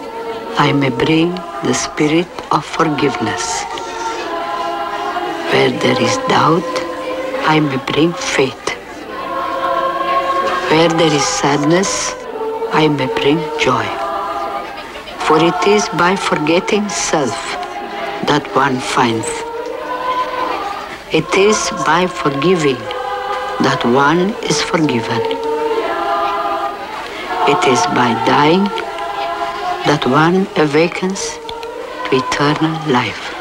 I 0.59 0.73
may 0.73 0.91
bring 0.91 1.35
the 1.63 1.75
spirit 1.75 2.29
of 2.51 2.65
forgiveness. 2.65 3.65
Where 5.53 5.71
there 5.71 6.01
is 6.03 6.17
doubt, 6.29 6.73
I 7.47 7.61
may 7.61 7.79
bring 7.93 8.13
faith. 8.13 8.69
Where 10.71 10.89
there 10.89 11.13
is 11.13 11.25
sadness, 11.25 12.13
I 12.73 12.89
may 12.89 13.07
bring 13.07 13.39
joy. 13.59 13.87
For 15.27 15.39
it 15.43 15.67
is 15.67 15.89
by 15.91 16.17
forgetting 16.17 16.89
self 16.89 17.39
that 18.27 18.45
one 18.55 18.79
finds. 18.79 19.48
It 21.11 21.35
is 21.39 21.71
by 21.87 22.07
forgiving 22.07 22.77
that 23.65 23.81
one 23.83 24.35
is 24.45 24.61
forgiven. 24.61 25.23
It 27.49 27.65
is 27.65 27.81
by 27.97 28.13
dying 28.29 28.65
that 29.89 30.05
one 30.05 30.47
awakens 30.61 31.39
to 32.05 32.11
eternal 32.13 32.77
life. 32.93 33.38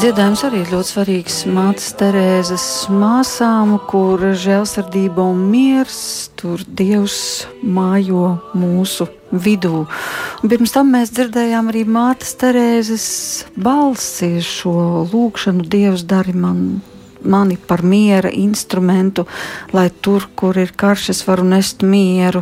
Dziedājums 0.00 0.40
arī 0.46 0.62
ir 0.62 0.70
ļoti 0.72 0.88
svarīgs 0.94 1.34
mātes 1.52 1.90
Terēzes 2.00 2.62
māsām, 2.88 3.74
kur 3.90 4.22
žēlsirdība 4.38 5.26
un 5.28 5.42
miers, 5.50 6.30
tur 6.40 6.62
Dievs 6.64 7.16
mājo 7.60 8.38
mūsu 8.56 9.10
vidū. 9.30 9.82
Un 10.40 10.52
pirms 10.52 10.72
tam 10.72 10.94
mēs 10.94 11.12
dzirdējām 11.12 11.68
arī 11.72 11.82
mātes 11.84 12.32
Terēzes 12.40 13.08
balsi, 13.60 14.38
šo 14.40 15.04
lūgšanu 15.10 15.66
Dievs 15.68 16.06
dari 16.08 16.32
man 16.32 16.62
mani 17.20 17.58
par 17.60 17.82
miera 17.84 18.30
instrumentu, 18.32 19.26
lai 19.76 19.90
tur, 20.00 20.30
kur 20.32 20.56
ir 20.56 20.72
karš, 20.80 21.10
es 21.12 21.20
varu 21.28 21.44
nest 21.50 21.84
mieru, 21.84 22.40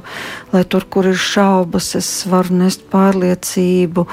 lai 0.53 0.63
tur, 0.63 0.87
kur 0.87 1.11
ir 1.11 1.19
šaubas, 1.19 1.91
es 1.99 2.13
varu 2.31 2.61
nest 2.61 2.87
pārliecību 2.93 4.07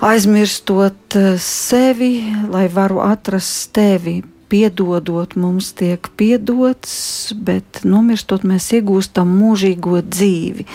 aizmirstot 0.00 1.16
eh, 1.16 1.34
sevi, 1.38 2.20
lai 2.50 2.68
varu 2.68 3.00
atrast 3.04 3.72
tevi. 3.76 4.22
Piedodot, 4.46 5.32
mums 5.34 5.72
tiek 5.74 6.06
piedots, 6.14 7.32
bet 7.34 7.80
nomirstot, 7.82 8.44
mēs 8.46 8.68
iegūstam 8.78 9.32
mūžīgo 9.40 9.98
dzīvi. 10.06 10.66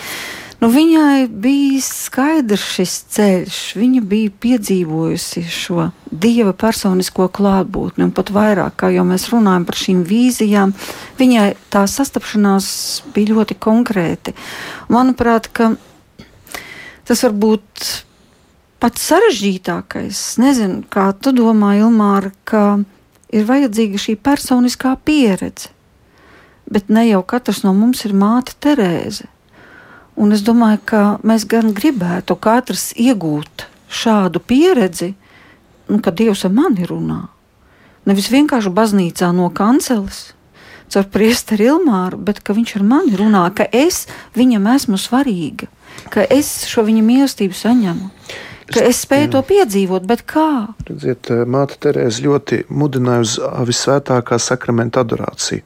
Nu, 0.60 0.68
viņai 0.70 1.24
bija 1.26 1.80
skaidrs 1.82 2.66
šis 2.76 2.98
ceļš, 3.16 3.62
viņa 3.80 4.02
bija 4.12 4.34
piedzīvojusi 4.44 5.42
šo 5.48 5.88
dieva 6.12 6.52
personisko 6.52 7.30
klātbūtni, 7.32 8.04
un 8.04 8.12
pat 8.14 8.30
vairāk, 8.30 8.76
kā 8.78 8.92
jau 8.92 9.08
mēs 9.08 9.26
runājam 9.32 9.64
par 9.66 9.80
šīm 9.80 10.04
vīzijām, 10.06 10.76
viņai 11.18 11.48
tā 11.72 11.88
sastapšanās 11.90 12.68
bija 13.16 13.32
ļoti 13.32 13.56
konkrēti. 13.56 14.36
Manuprāt, 14.92 15.48
tas 17.08 17.24
var 17.24 17.34
būt 17.48 17.88
pats 18.82 19.04
sarežģītākais, 19.12 20.20
nezinu, 20.42 20.82
kā 20.90 21.12
tu 21.14 21.30
domā, 21.36 21.76
Ilmāra, 21.78 22.32
ka 22.48 22.82
ir 23.30 23.46
vajadzīga 23.46 24.00
šī 24.02 24.16
personiskā 24.18 24.96
pieredze. 25.06 25.70
Bet 26.72 26.90
ne 26.90 27.04
jau 27.06 27.20
katrs 27.26 27.62
no 27.66 27.74
mums 27.76 28.02
ir 28.08 28.16
māte 28.16 28.56
Terēze. 28.62 29.28
Un 30.18 30.34
es 30.34 30.42
domāju, 30.44 30.80
ka 30.88 31.02
mēs 31.26 31.46
gan 31.48 31.70
gribētu 31.76 32.36
katrs 32.42 32.90
iegūt 32.98 33.68
šādu 33.92 34.42
pieredzi, 34.42 35.12
nu, 35.88 36.00
ka 36.02 36.10
Dievs 36.10 36.44
ar 36.48 36.54
mani 36.56 36.86
runā. 36.88 37.22
Nevis 38.08 38.32
vienkārši 38.34 38.72
baznīcā 38.74 39.30
no 39.36 39.46
kanceles, 39.54 40.32
caur 40.90 41.06
priesteri 41.12 41.70
Ilmāru, 41.70 42.18
bet 42.18 42.42
ka 42.42 42.56
viņš 42.56 42.78
ar 42.80 42.88
mani 42.88 43.14
runā, 43.20 43.46
ka 43.54 43.68
es 43.70 44.08
viņam 44.34 44.66
esmu 44.74 44.98
svarīga, 44.98 45.70
ka 46.10 46.26
es 46.26 46.64
šo 46.68 46.82
viņa 46.88 47.04
mīlestību 47.06 47.56
saņemu 47.56 48.10
ka 48.70 48.84
es 48.86 49.02
spēju 49.06 49.28
jā. 49.28 49.32
to 49.34 49.42
piedzīvot, 49.50 50.06
bet 50.08 50.24
kā? 50.28 50.48
Redziet, 50.88 51.32
Māte 51.50 51.78
Terēze 51.82 52.24
ļoti 52.26 52.64
mudināja 52.70 53.26
uz 53.26 53.36
visvētākā 53.72 54.38
sakramenta 54.42 55.02
adorāciju. 55.06 55.64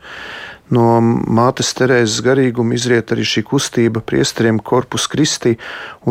No 0.67 0.99
mātes 0.99 1.69
Terēzes 1.79 2.25
garīguma 2.27 2.75
izriet 2.75 3.13
arī 3.15 3.23
šī 3.23 3.45
kustība 3.47 4.01
priesteriem 4.03 4.59
korpus 4.59 5.05
Kristī, 5.07 5.55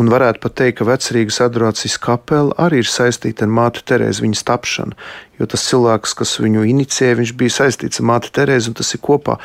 un 0.00 0.08
varētu 0.08 0.40
pat 0.40 0.54
teikt, 0.62 0.78
ka 0.78 0.86
vecrīgas 0.88 1.42
adorācijas 1.44 1.98
kapela 2.00 2.56
arī 2.64 2.80
ir 2.80 2.88
saistīta 2.88 3.44
ar 3.44 3.52
mātu 3.52 3.84
Terēzi, 3.84 4.24
viņas 4.24 4.46
tapšanu, 4.48 4.96
jo 5.36 5.48
tas 5.52 5.66
cilvēks, 5.68 6.16
kas 6.16 6.32
viņu 6.40 6.64
inicijēja, 6.72 7.18
viņš 7.20 7.34
bija 7.36 7.56
saistīts 7.58 8.00
ar 8.00 8.08
māti 8.08 8.32
Terēzi, 8.32 8.72
un 8.72 8.80
tas 8.80 8.96
ir 8.96 9.04
kopā. 9.04 9.36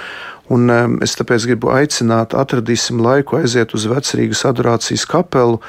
Un 0.51 0.71
um, 0.71 0.97
es 1.03 1.17
tāpēc 1.19 1.49
gribu 1.49 1.75
aicināt, 1.75 2.31
atradīsim 2.31 3.03
laiku 3.03 3.41
aiziet 3.41 3.75
uz 3.75 3.89
vecrīgas 3.91 4.45
adorācijas 4.47 5.03
kapelu, 5.11 5.59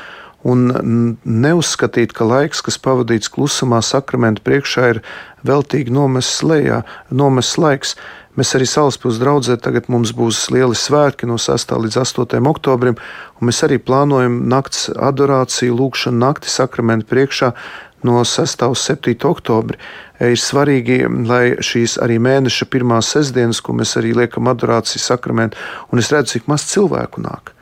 un 0.48 1.18
neuzskatīt, 1.24 2.14
ka 2.16 2.26
laiks, 2.26 2.62
kas 2.64 2.78
pavadīts 2.82 3.30
klusumā, 3.32 3.82
sakramenta 3.84 4.42
priekšā, 4.44 4.88
ir 4.94 5.00
veltīgi 5.46 5.94
nomests 5.94 6.42
lejā, 6.46 6.82
nomests 7.10 7.58
laiks. 7.62 7.94
Mēs 8.38 8.54
arī 8.56 8.64
Salaspils 8.64 9.20
draugzē 9.20 9.58
tagad 9.60 9.90
mums 9.92 10.14
būs 10.16 10.46
lieli 10.54 10.76
svētki 10.78 11.28
no 11.28 11.36
6. 11.36 11.74
līdz 11.84 11.98
8. 12.00 12.40
oktobrim, 12.48 12.96
un 13.38 13.48
mēs 13.50 13.60
arī 13.66 13.76
plānojam 13.76 14.46
nakts 14.48 14.88
adorāciju, 14.88 15.76
lūkšanu 15.76 16.22
nakti 16.22 16.48
sakramenta 16.48 17.10
priekšā 17.12 17.52
no 18.08 18.24
6. 18.24 18.66
uz 18.72 18.86
7. 18.88 19.14
oktobri. 19.28 19.78
Ir 20.22 20.38
svarīgi, 20.38 21.02
lai 21.28 21.58
šīs 21.60 21.98
arī 22.02 22.18
mēneša 22.22 22.70
pirmās 22.72 23.10
sestdienas, 23.12 23.60
ko 23.60 23.74
mēs 23.76 23.98
arī 24.00 24.14
liekam 24.16 24.48
adorāciju 24.50 25.02
sakramentu, 25.02 25.58
un 25.92 26.00
es 26.00 26.10
redzu, 26.14 26.38
cik 26.38 26.48
maz 26.50 26.64
cilvēku 26.70 27.22
nāk. 27.22 27.52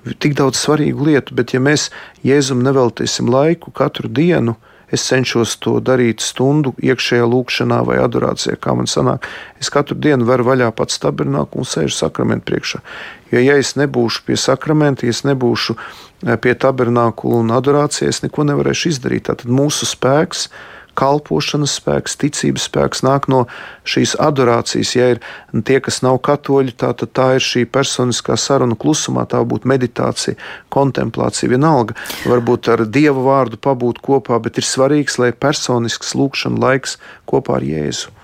Tik 0.00 0.34
daudz 0.38 0.60
svarīgu 0.62 1.10
lietu, 1.10 1.36
bet 1.36 1.54
ja 1.54 1.60
mēs 1.60 1.90
Jēzum 2.24 2.62
neveltīsim 2.64 3.28
laiku 3.30 3.72
katru 3.76 4.08
dienu, 4.08 4.56
Es 4.90 5.04
cenšos 5.06 5.54
to 5.62 5.76
darīt 5.78 6.22
stundu 6.24 6.72
iekšējā 6.82 7.26
lūkšanā 7.30 7.78
vai 7.86 8.00
adorācijā, 8.02 8.56
kā 8.58 8.74
man 8.74 8.90
sanāk. 8.90 9.28
Es 9.62 9.70
katru 9.70 9.94
dienu 9.94 10.26
varu 10.26 10.48
vaļā 10.48 10.72
pats 10.74 10.98
tabernāku 11.02 11.62
un 11.62 11.68
sēžu 11.68 11.94
sakramentu 11.94 12.48
priekšā. 12.50 12.82
Jo, 13.30 13.38
ja 13.38 13.54
es 13.60 13.76
nebūšu 13.78 14.24
pie 14.26 14.38
sakramenta, 14.40 15.06
ja 15.06 15.14
es 15.14 15.22
nebūšu 15.28 15.76
eh, 15.78 16.34
pie 16.42 16.56
tabernāku 16.58 17.30
un 17.38 17.54
adorācijas, 17.54 18.24
neko 18.26 18.48
nevarēšu 18.50 18.90
izdarīt. 18.90 19.28
Tātad 19.30 19.54
mūsu 19.54 19.86
spēks 19.86 20.48
ir 20.48 20.79
kalpošanas 21.00 21.78
spēks, 21.80 22.18
ticības 22.20 22.68
spēks 22.68 23.04
nāk 23.06 23.28
no 23.32 23.44
šīs 23.88 24.14
adorācijas. 24.20 24.92
Ja 24.98 25.08
ir 25.14 25.22
tie, 25.66 25.80
kas 25.84 26.02
nav 26.04 26.20
katoļi, 26.26 26.76
tā, 26.80 26.92
tad 27.00 27.14
tā 27.16 27.28
ir 27.38 27.46
šī 27.46 27.64
personiskā 27.72 28.36
saruna 28.40 28.76
klusumā, 28.78 29.26
tā 29.30 29.42
būtu 29.46 29.70
meditācija, 29.70 30.36
kontemplācija, 30.72 31.50
vienalga. 31.54 31.96
Varbūt 32.28 32.72
ar 32.74 32.86
dievu 32.86 33.26
vārdu 33.30 33.60
pabūt 33.60 34.02
kopā, 34.04 34.40
bet 34.44 34.60
ir 34.60 34.68
svarīgs, 34.68 35.18
lai 35.22 35.32
personisks 35.32 36.16
lūkšana 36.18 36.60
laiks 36.68 36.98
kopā 37.30 37.60
ar 37.60 37.66
Jēzu. 37.66 38.19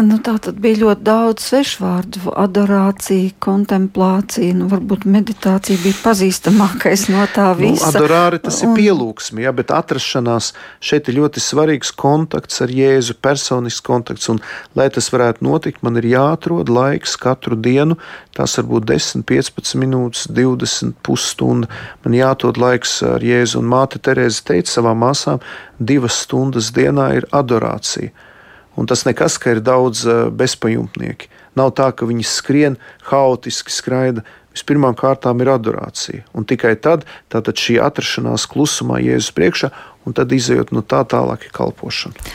Nu, 0.00 0.16
tā 0.24 0.38
tad 0.40 0.56
bija 0.56 0.78
ļoti 0.86 1.04
daudz 1.04 1.44
svešvārdu, 1.50 2.30
adorācija, 2.40 3.34
kontemplācija, 3.44 4.54
nu, 4.56 4.64
varbūt 4.70 5.04
meditācija 5.04 5.76
bija 5.82 5.98
pazīstamākais 6.00 7.10
no 7.12 7.26
tā 7.34 7.50
nu, 7.50 7.58
visa. 7.58 7.90
Nu, 7.90 8.00
adorāri 8.00 8.40
tas 8.40 8.62
un... 8.64 8.72
ir 8.72 8.80
pielūgsmi, 8.80 9.44
ja, 9.44 9.52
bet 9.52 9.74
atrašanās 9.76 10.54
šeit 10.80 11.12
ir 11.12 11.18
ļoti 11.18 11.44
svarīgs 11.44 11.92
kontakts 11.92 12.64
ar 12.64 12.72
Jēzu, 12.72 13.18
personisks 13.20 13.84
kontakts, 13.84 14.32
un 14.32 14.40
lai 14.78 14.88
tas 14.96 15.10
varētu 15.12 15.44
notikt, 15.44 15.84
man 15.84 16.00
ir 16.00 16.08
jāatrod 16.14 16.72
laiks 16.72 17.18
katru 17.20 17.60
dienu, 17.60 18.00
tās 18.32 18.56
var 18.62 18.70
būt 18.72 18.88
10, 18.94 19.28
15 19.28 19.76
minūtes, 19.84 20.24
20 20.32 20.96
pusstunda, 21.04 21.68
man 22.06 22.16
jāatrod 22.16 22.56
laiks 22.64 23.02
ar 23.12 23.20
Jēzu, 23.20 23.60
un 23.60 23.68
māte 23.76 24.00
Terēze 24.00 24.40
teica 24.48 24.78
savām 24.78 25.04
māsām, 25.04 25.44
divas 25.76 26.22
stundas 26.24 26.72
dienā 26.72 27.12
ir 27.20 27.28
adorācija. 27.28 28.31
Un 28.76 28.88
tas 28.88 29.04
nekas, 29.04 29.36
ka 29.38 29.52
ir 29.52 29.60
daudz 29.64 30.04
eh, 30.06 30.22
bezpajumtnieki. 30.32 31.28
Nav 31.58 31.74
tā, 31.76 31.90
ka 31.92 32.08
viņi 32.08 32.24
skrien 32.24 32.78
haotiski 33.10 33.74
skraida. 33.74 34.24
Vispirmām 34.52 34.96
kārtām 34.96 35.40
ir 35.40 35.48
adorācija, 35.48 36.26
un 36.36 36.44
tikai 36.44 36.74
tad 36.76 37.06
šī 37.32 37.78
atrašanās 37.80 38.44
klusumā 38.52 38.98
Jēzus 39.00 39.32
priekšā, 39.32 39.70
un 40.04 40.12
tad 40.12 40.32
izējot 40.36 40.74
no 40.76 40.84
tā 40.84 41.00
tālāk 41.08 41.46
ir 41.48 41.54
kalpošana. 41.56 42.28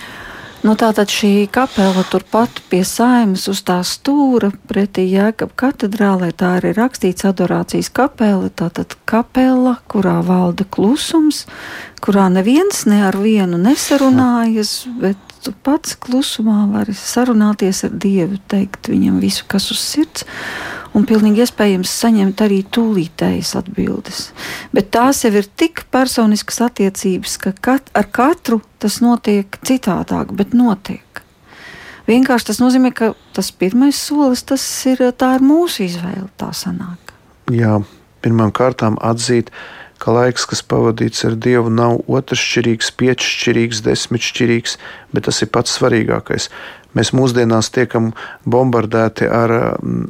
Nu, 0.66 0.74
tātad 0.74 1.12
šī 1.14 1.46
kapela 1.54 2.02
turpat 2.10 2.64
pie 2.72 2.82
saimas 2.88 3.46
uz 3.52 3.60
tā 3.66 3.78
stūra 3.86 4.50
pretī 4.68 5.06
Jēkab 5.12 5.54
katedrālē, 5.60 6.32
tā 6.34 6.56
arī 6.58 6.72
rakstīts 6.74 7.28
adorācijas 7.30 7.92
kapela, 7.94 8.50
tātad 8.50 8.98
kapela, 9.06 9.76
kurā 9.88 10.18
valda 10.26 10.66
klusums, 10.66 11.46
kurā 12.02 12.26
neviens 12.34 12.88
ne 12.90 13.04
ar 13.06 13.20
vienu 13.22 13.62
nesarunājas, 13.62 14.74
bet 14.98 15.22
tu 15.48 15.54
pats 15.64 15.96
klusumā 16.04 16.66
vari 16.74 16.94
sarunāties 16.98 17.86
ar 17.88 17.94
Dievu, 18.04 18.40
teikt 18.52 18.90
viņam 18.92 19.22
visu, 19.24 19.46
kas 19.48 19.70
uz 19.72 19.80
sirds, 19.80 20.26
un 20.98 21.06
pilnīgi 21.08 21.46
iespējams 21.46 21.94
saņemt 22.02 22.44
arī 22.44 22.60
tūlītējas 22.76 23.54
atbildes. 23.62 24.26
Bet 24.76 24.92
tās 24.96 25.24
jau 25.24 25.32
ir 25.32 25.48
tik 25.48 25.86
personiskas 25.94 26.60
attiecības, 26.68 27.38
ka 27.44 27.54
kat, 27.70 27.92
ar 27.96 28.10
katru 28.12 28.60
tas 28.82 29.00
notiek 29.04 29.60
citādāk, 29.64 30.36
bet 30.36 30.58
notiek. 30.58 31.24
Vienkārši 32.08 32.52
tas 32.52 32.62
nozīmē, 32.64 32.92
ka 32.96 33.14
tas 33.36 33.52
pirmais 33.52 34.00
solis, 34.00 34.44
tas 34.48 34.64
ir 34.88 35.04
ir 35.04 35.44
mūsu 35.44 35.86
izvēle, 35.88 36.28
tā 36.40 36.52
sanāk. 36.56 37.16
Jā, 37.52 37.80
pirmām 38.24 38.52
kārtām 38.56 39.00
atzīt, 39.00 39.52
ka 39.52 39.77
ka 40.02 40.14
laiks, 40.16 40.46
kas 40.50 40.64
pavadīts 40.64 41.26
ar 41.28 41.36
Dievu, 41.36 41.72
nav 41.74 42.02
otršķirīgs, 42.08 42.92
piecšķirīgs, 43.00 43.84
desmitšķirīgs, 43.86 44.78
bet 45.14 45.28
tas 45.30 45.42
ir 45.44 45.52
pats 45.54 45.78
svarīgākais. 45.78 46.50
Mēs 46.98 47.14
mūsdienās 47.14 47.70
tiekam 47.76 48.14
bombardēti 48.48 49.28
ar, 49.30 49.54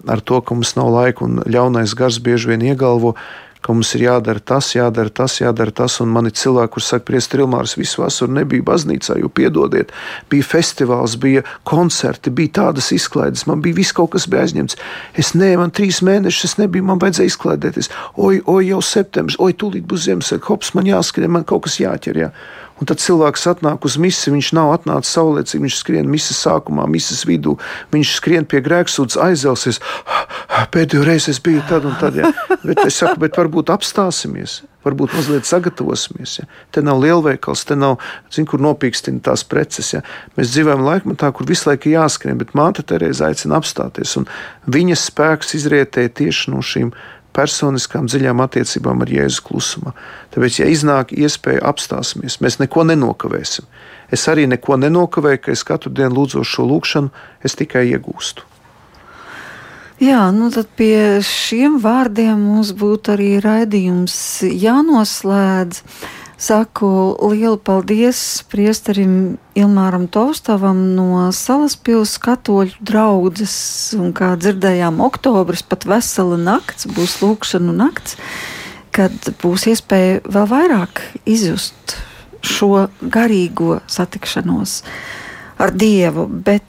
ar 0.08 0.24
to, 0.24 0.40
ka 0.42 0.56
mums 0.56 0.76
nav 0.78 0.94
laika, 0.94 1.26
un 1.26 1.42
ļaunais 1.44 1.96
gars 1.98 2.22
bieži 2.24 2.54
vien 2.54 2.64
iegalvo, 2.70 3.16
ka 3.18 3.47
mums 3.66 3.94
ir 3.98 4.06
jādara 4.06 4.42
tas, 4.44 4.70
jādara 4.76 5.12
tas, 5.14 5.40
jādara 5.42 5.74
tas. 5.76 5.98
Un 6.04 6.12
man 6.14 6.30
ir 6.30 6.36
cilvēki, 6.38 6.72
kuriem 6.76 6.88
saka, 6.88 7.06
Priestri, 7.08 7.44
Ilmārs, 7.44 7.78
visu 7.80 8.04
vasaru 8.04 8.36
nebija 8.38 8.66
baznīcā, 8.68 9.18
jo 9.22 9.32
piedodiet, 9.34 9.94
bija 10.32 10.46
festivāls, 10.46 11.18
bija 11.22 11.44
koncerti, 11.68 12.34
bija 12.34 12.56
tādas 12.62 12.92
izklaides, 12.96 13.48
man 13.50 13.64
bija 13.66 13.80
viss 13.80 13.96
kaut 13.98 14.14
kas 14.16 14.28
bija 14.30 14.46
aizņemts. 14.46 14.78
Es 15.18 15.34
ne, 15.36 15.54
man 15.60 15.74
trīs 15.74 16.04
mēnešus 16.06 16.58
nebija, 16.62 16.86
man 16.88 17.02
vajadzēja 17.04 17.34
izklaidēties. 17.34 17.92
Oi, 18.16 18.40
oi, 18.46 18.62
jau 18.70 18.84
septembris, 18.86 19.40
oi, 19.44 19.54
tūlīt 19.58 19.88
būs 19.90 20.08
Ziemassvētku, 20.08 20.54
hops, 20.54 20.74
man 20.78 20.88
jāskrien, 20.90 21.34
man 21.34 21.48
kaut 21.48 21.66
kas 21.68 21.80
jāķer. 21.82 22.24
Jā. 22.28 22.32
Un 22.78 22.90
tad 22.90 23.02
cilvēks 23.02 23.48
atnāk 23.50 23.86
uz 23.88 23.98
misiju, 24.02 24.36
viņš 24.36 24.52
nav 24.54 24.72
atnācis 24.76 25.16
saulēcīgi, 25.18 25.64
viņš 25.66 25.78
skrien 25.80 26.10
misijas 26.12 26.44
sākumā, 26.46 26.86
misijas 26.92 27.24
vidū, 27.26 27.56
viņš 27.94 28.14
skrien 28.20 28.46
pie 28.46 28.62
grēksūdzes, 28.66 29.18
aizelsies. 29.24 29.82
Pēdējo 30.74 31.06
reizi 31.08 31.32
es 31.34 31.42
biju 31.44 31.64
tad 31.70 31.88
un 31.90 31.98
tad. 32.02 32.18
Ja. 32.20 32.30
Bet 32.62 32.84
es 32.86 33.00
saku, 33.02 33.18
bet 33.26 33.38
varbūt 33.40 33.74
apstāsimies. 33.74 34.62
Varbūt 34.86 35.18
mazliet 35.18 35.50
sagatavosimies. 35.50 36.38
Ja. 36.40 36.46
Te 36.72 36.84
nav 36.86 37.02
lielveikals, 37.02 37.66
te 37.68 37.76
nav, 37.76 37.98
zin, 38.34 38.46
kur 38.48 38.62
nopīkstina 38.64 39.26
tās 39.26 39.44
preces. 39.48 39.92
Ja. 39.98 40.04
Mēs 40.38 40.54
dzīvojam 40.54 40.86
laikmatā, 40.86 41.34
kur 41.36 41.50
visu 41.50 41.72
laiku 41.72 41.92
jāskrien, 41.92 42.38
bet 42.40 42.54
māte 42.58 42.86
Terēza 42.88 43.32
aicina 43.32 43.58
apstāties. 43.60 44.16
Viņas 44.70 45.10
spēks 45.10 45.58
izrietēja 45.58 46.14
tieši 46.22 46.54
no 46.54 46.62
šīm 46.64 46.94
personiskām 47.38 48.10
dziļām 48.10 48.42
attiecībām 48.44 49.06
ar 49.06 49.14
Jēzu 49.14 49.46
klusumā. 49.46 49.94
Tāpēc, 50.34 50.60
ja 50.64 50.70
iznāk 50.74 51.14
iespēja 51.14 51.64
apstāsimies, 51.70 52.40
mēs 52.42 52.60
neko 52.64 52.88
nenokavēsim. 52.90 53.70
Es 54.14 54.28
arī 54.32 54.48
neko 54.50 54.80
nenokavēju, 54.82 55.44
ka 55.46 55.54
es 55.54 55.66
katru 55.68 55.94
dienu 55.94 56.22
lūdzu 56.22 56.46
šo 56.48 56.68
lūgšanu, 56.72 57.12
es 57.46 57.58
tikai 57.60 57.88
iegūstu. 57.94 58.46
Jā, 59.98 60.28
nu 60.30 60.52
tad 60.54 60.70
pie 60.78 61.24
šiem 61.26 61.80
vārdiem 61.82 62.38
mums 62.38 62.70
būtu 62.78 63.16
arī 63.16 63.32
raidījums 63.42 64.18
jānoslēdz. 64.46 65.82
Saku 66.38 67.18
lielu 67.34 67.58
paldies 67.58 68.44
priesterim 68.46 69.40
Ilmāram 69.58 70.06
Taustavam 70.06 70.78
no 70.94 71.32
Salaspils 71.34 72.14
katoļu 72.22 72.78
draudzes, 72.86 73.56
un 73.98 74.14
kā 74.14 74.36
dzirdējām, 74.38 75.02
oktobris 75.02 75.66
pat 75.66 75.88
vesela 75.90 76.38
nakts, 76.38 76.86
būs 76.94 77.18
lūkšanu 77.24 77.74
nakts, 77.80 78.20
kad 78.94 79.18
būs 79.42 79.66
iespēja 79.74 80.22
vēl 80.30 80.48
vairāk 80.54 81.02
izjust 81.26 81.98
šo 82.46 82.86
garīgo 83.02 83.82
satikšanos 83.90 84.84
ar 85.58 85.74
Dievu, 85.74 86.30
bet 86.30 86.64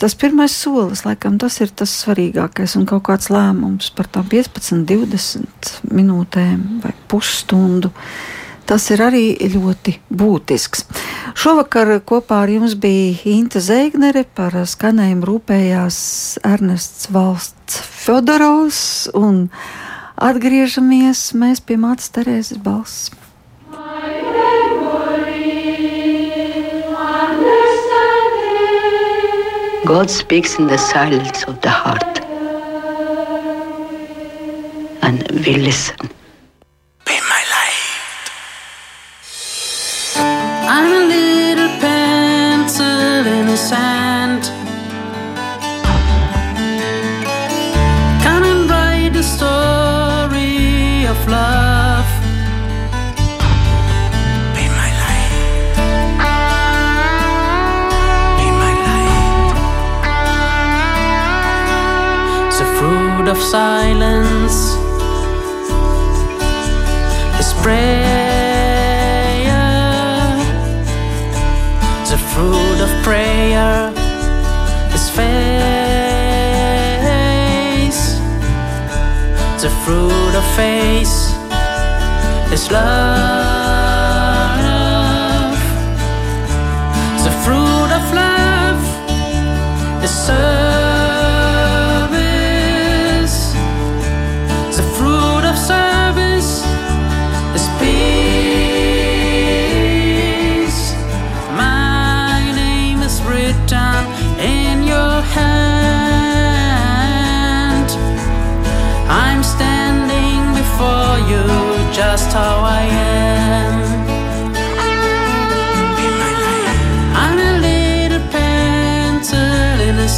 tas 0.00 0.16
pirmais 0.16 0.56
solis, 0.56 1.04
laikam, 1.04 1.36
tas 1.36 1.60
ir 1.60 1.68
tas 1.68 1.92
svarīgākais. 2.00 2.80
Un 2.80 2.88
kaut 2.88 3.04
kāds 3.12 3.28
lēmums 3.28 3.92
par 3.92 4.08
tām 4.08 4.24
15, 4.32 4.86
20 4.88 5.82
minūtēm 5.92 6.80
vai 6.80 6.96
pusstundu 7.12 7.92
Tas 8.72 8.86
ir 8.88 9.02
arī 9.04 9.26
ļoti 9.52 9.92
būtisks. 10.16 10.86
Šovakar 11.36 11.90
kopā 12.08 12.38
ar 12.46 12.48
jums 12.48 12.72
bija 12.80 13.18
Inte 13.28 13.60
Zeignere, 13.60 14.22
par 14.24 14.54
skanējumu 14.56 15.26
rūpējās 15.28 15.98
Ernests 16.40 17.10
Valsts 17.12 17.82
Fedorovs, 17.84 19.10
un 19.12 19.50
atgriežamies 20.16 21.20
mēs 21.36 21.60
pie 21.60 21.76
mātes 21.76 22.08
Terēzes 22.16 22.62
balss. 22.64 23.12
God 29.84 30.08
speaks 30.08 30.56
in 30.56 30.72
the 30.72 30.78
silence 30.78 31.44
of 31.44 31.60
the 31.60 31.68
heart. 31.68 32.24
And 35.02 35.28
we 35.44 35.60
listen. 35.60 36.08
Be 37.04 37.20
my 37.28 37.51
sand. 43.62 44.42
Come 48.24 48.42
and 48.52 48.68
write 48.68 49.12
the 49.12 49.22
story 49.22 51.06
of 51.12 51.18
love. 51.28 52.08
Be 54.56 54.64
my 54.80 54.90
light. 55.02 55.32
Be 58.38 58.46
my 58.62 58.74
light. 58.88 59.54
The 62.58 62.66
fruit 62.78 63.26
of 63.34 63.38
silence 63.38 64.58
is 67.40 67.46
spread. 67.54 68.01
face. 80.62 81.34
It's 82.52 82.70
love. 82.70 83.51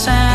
sound 0.05 0.34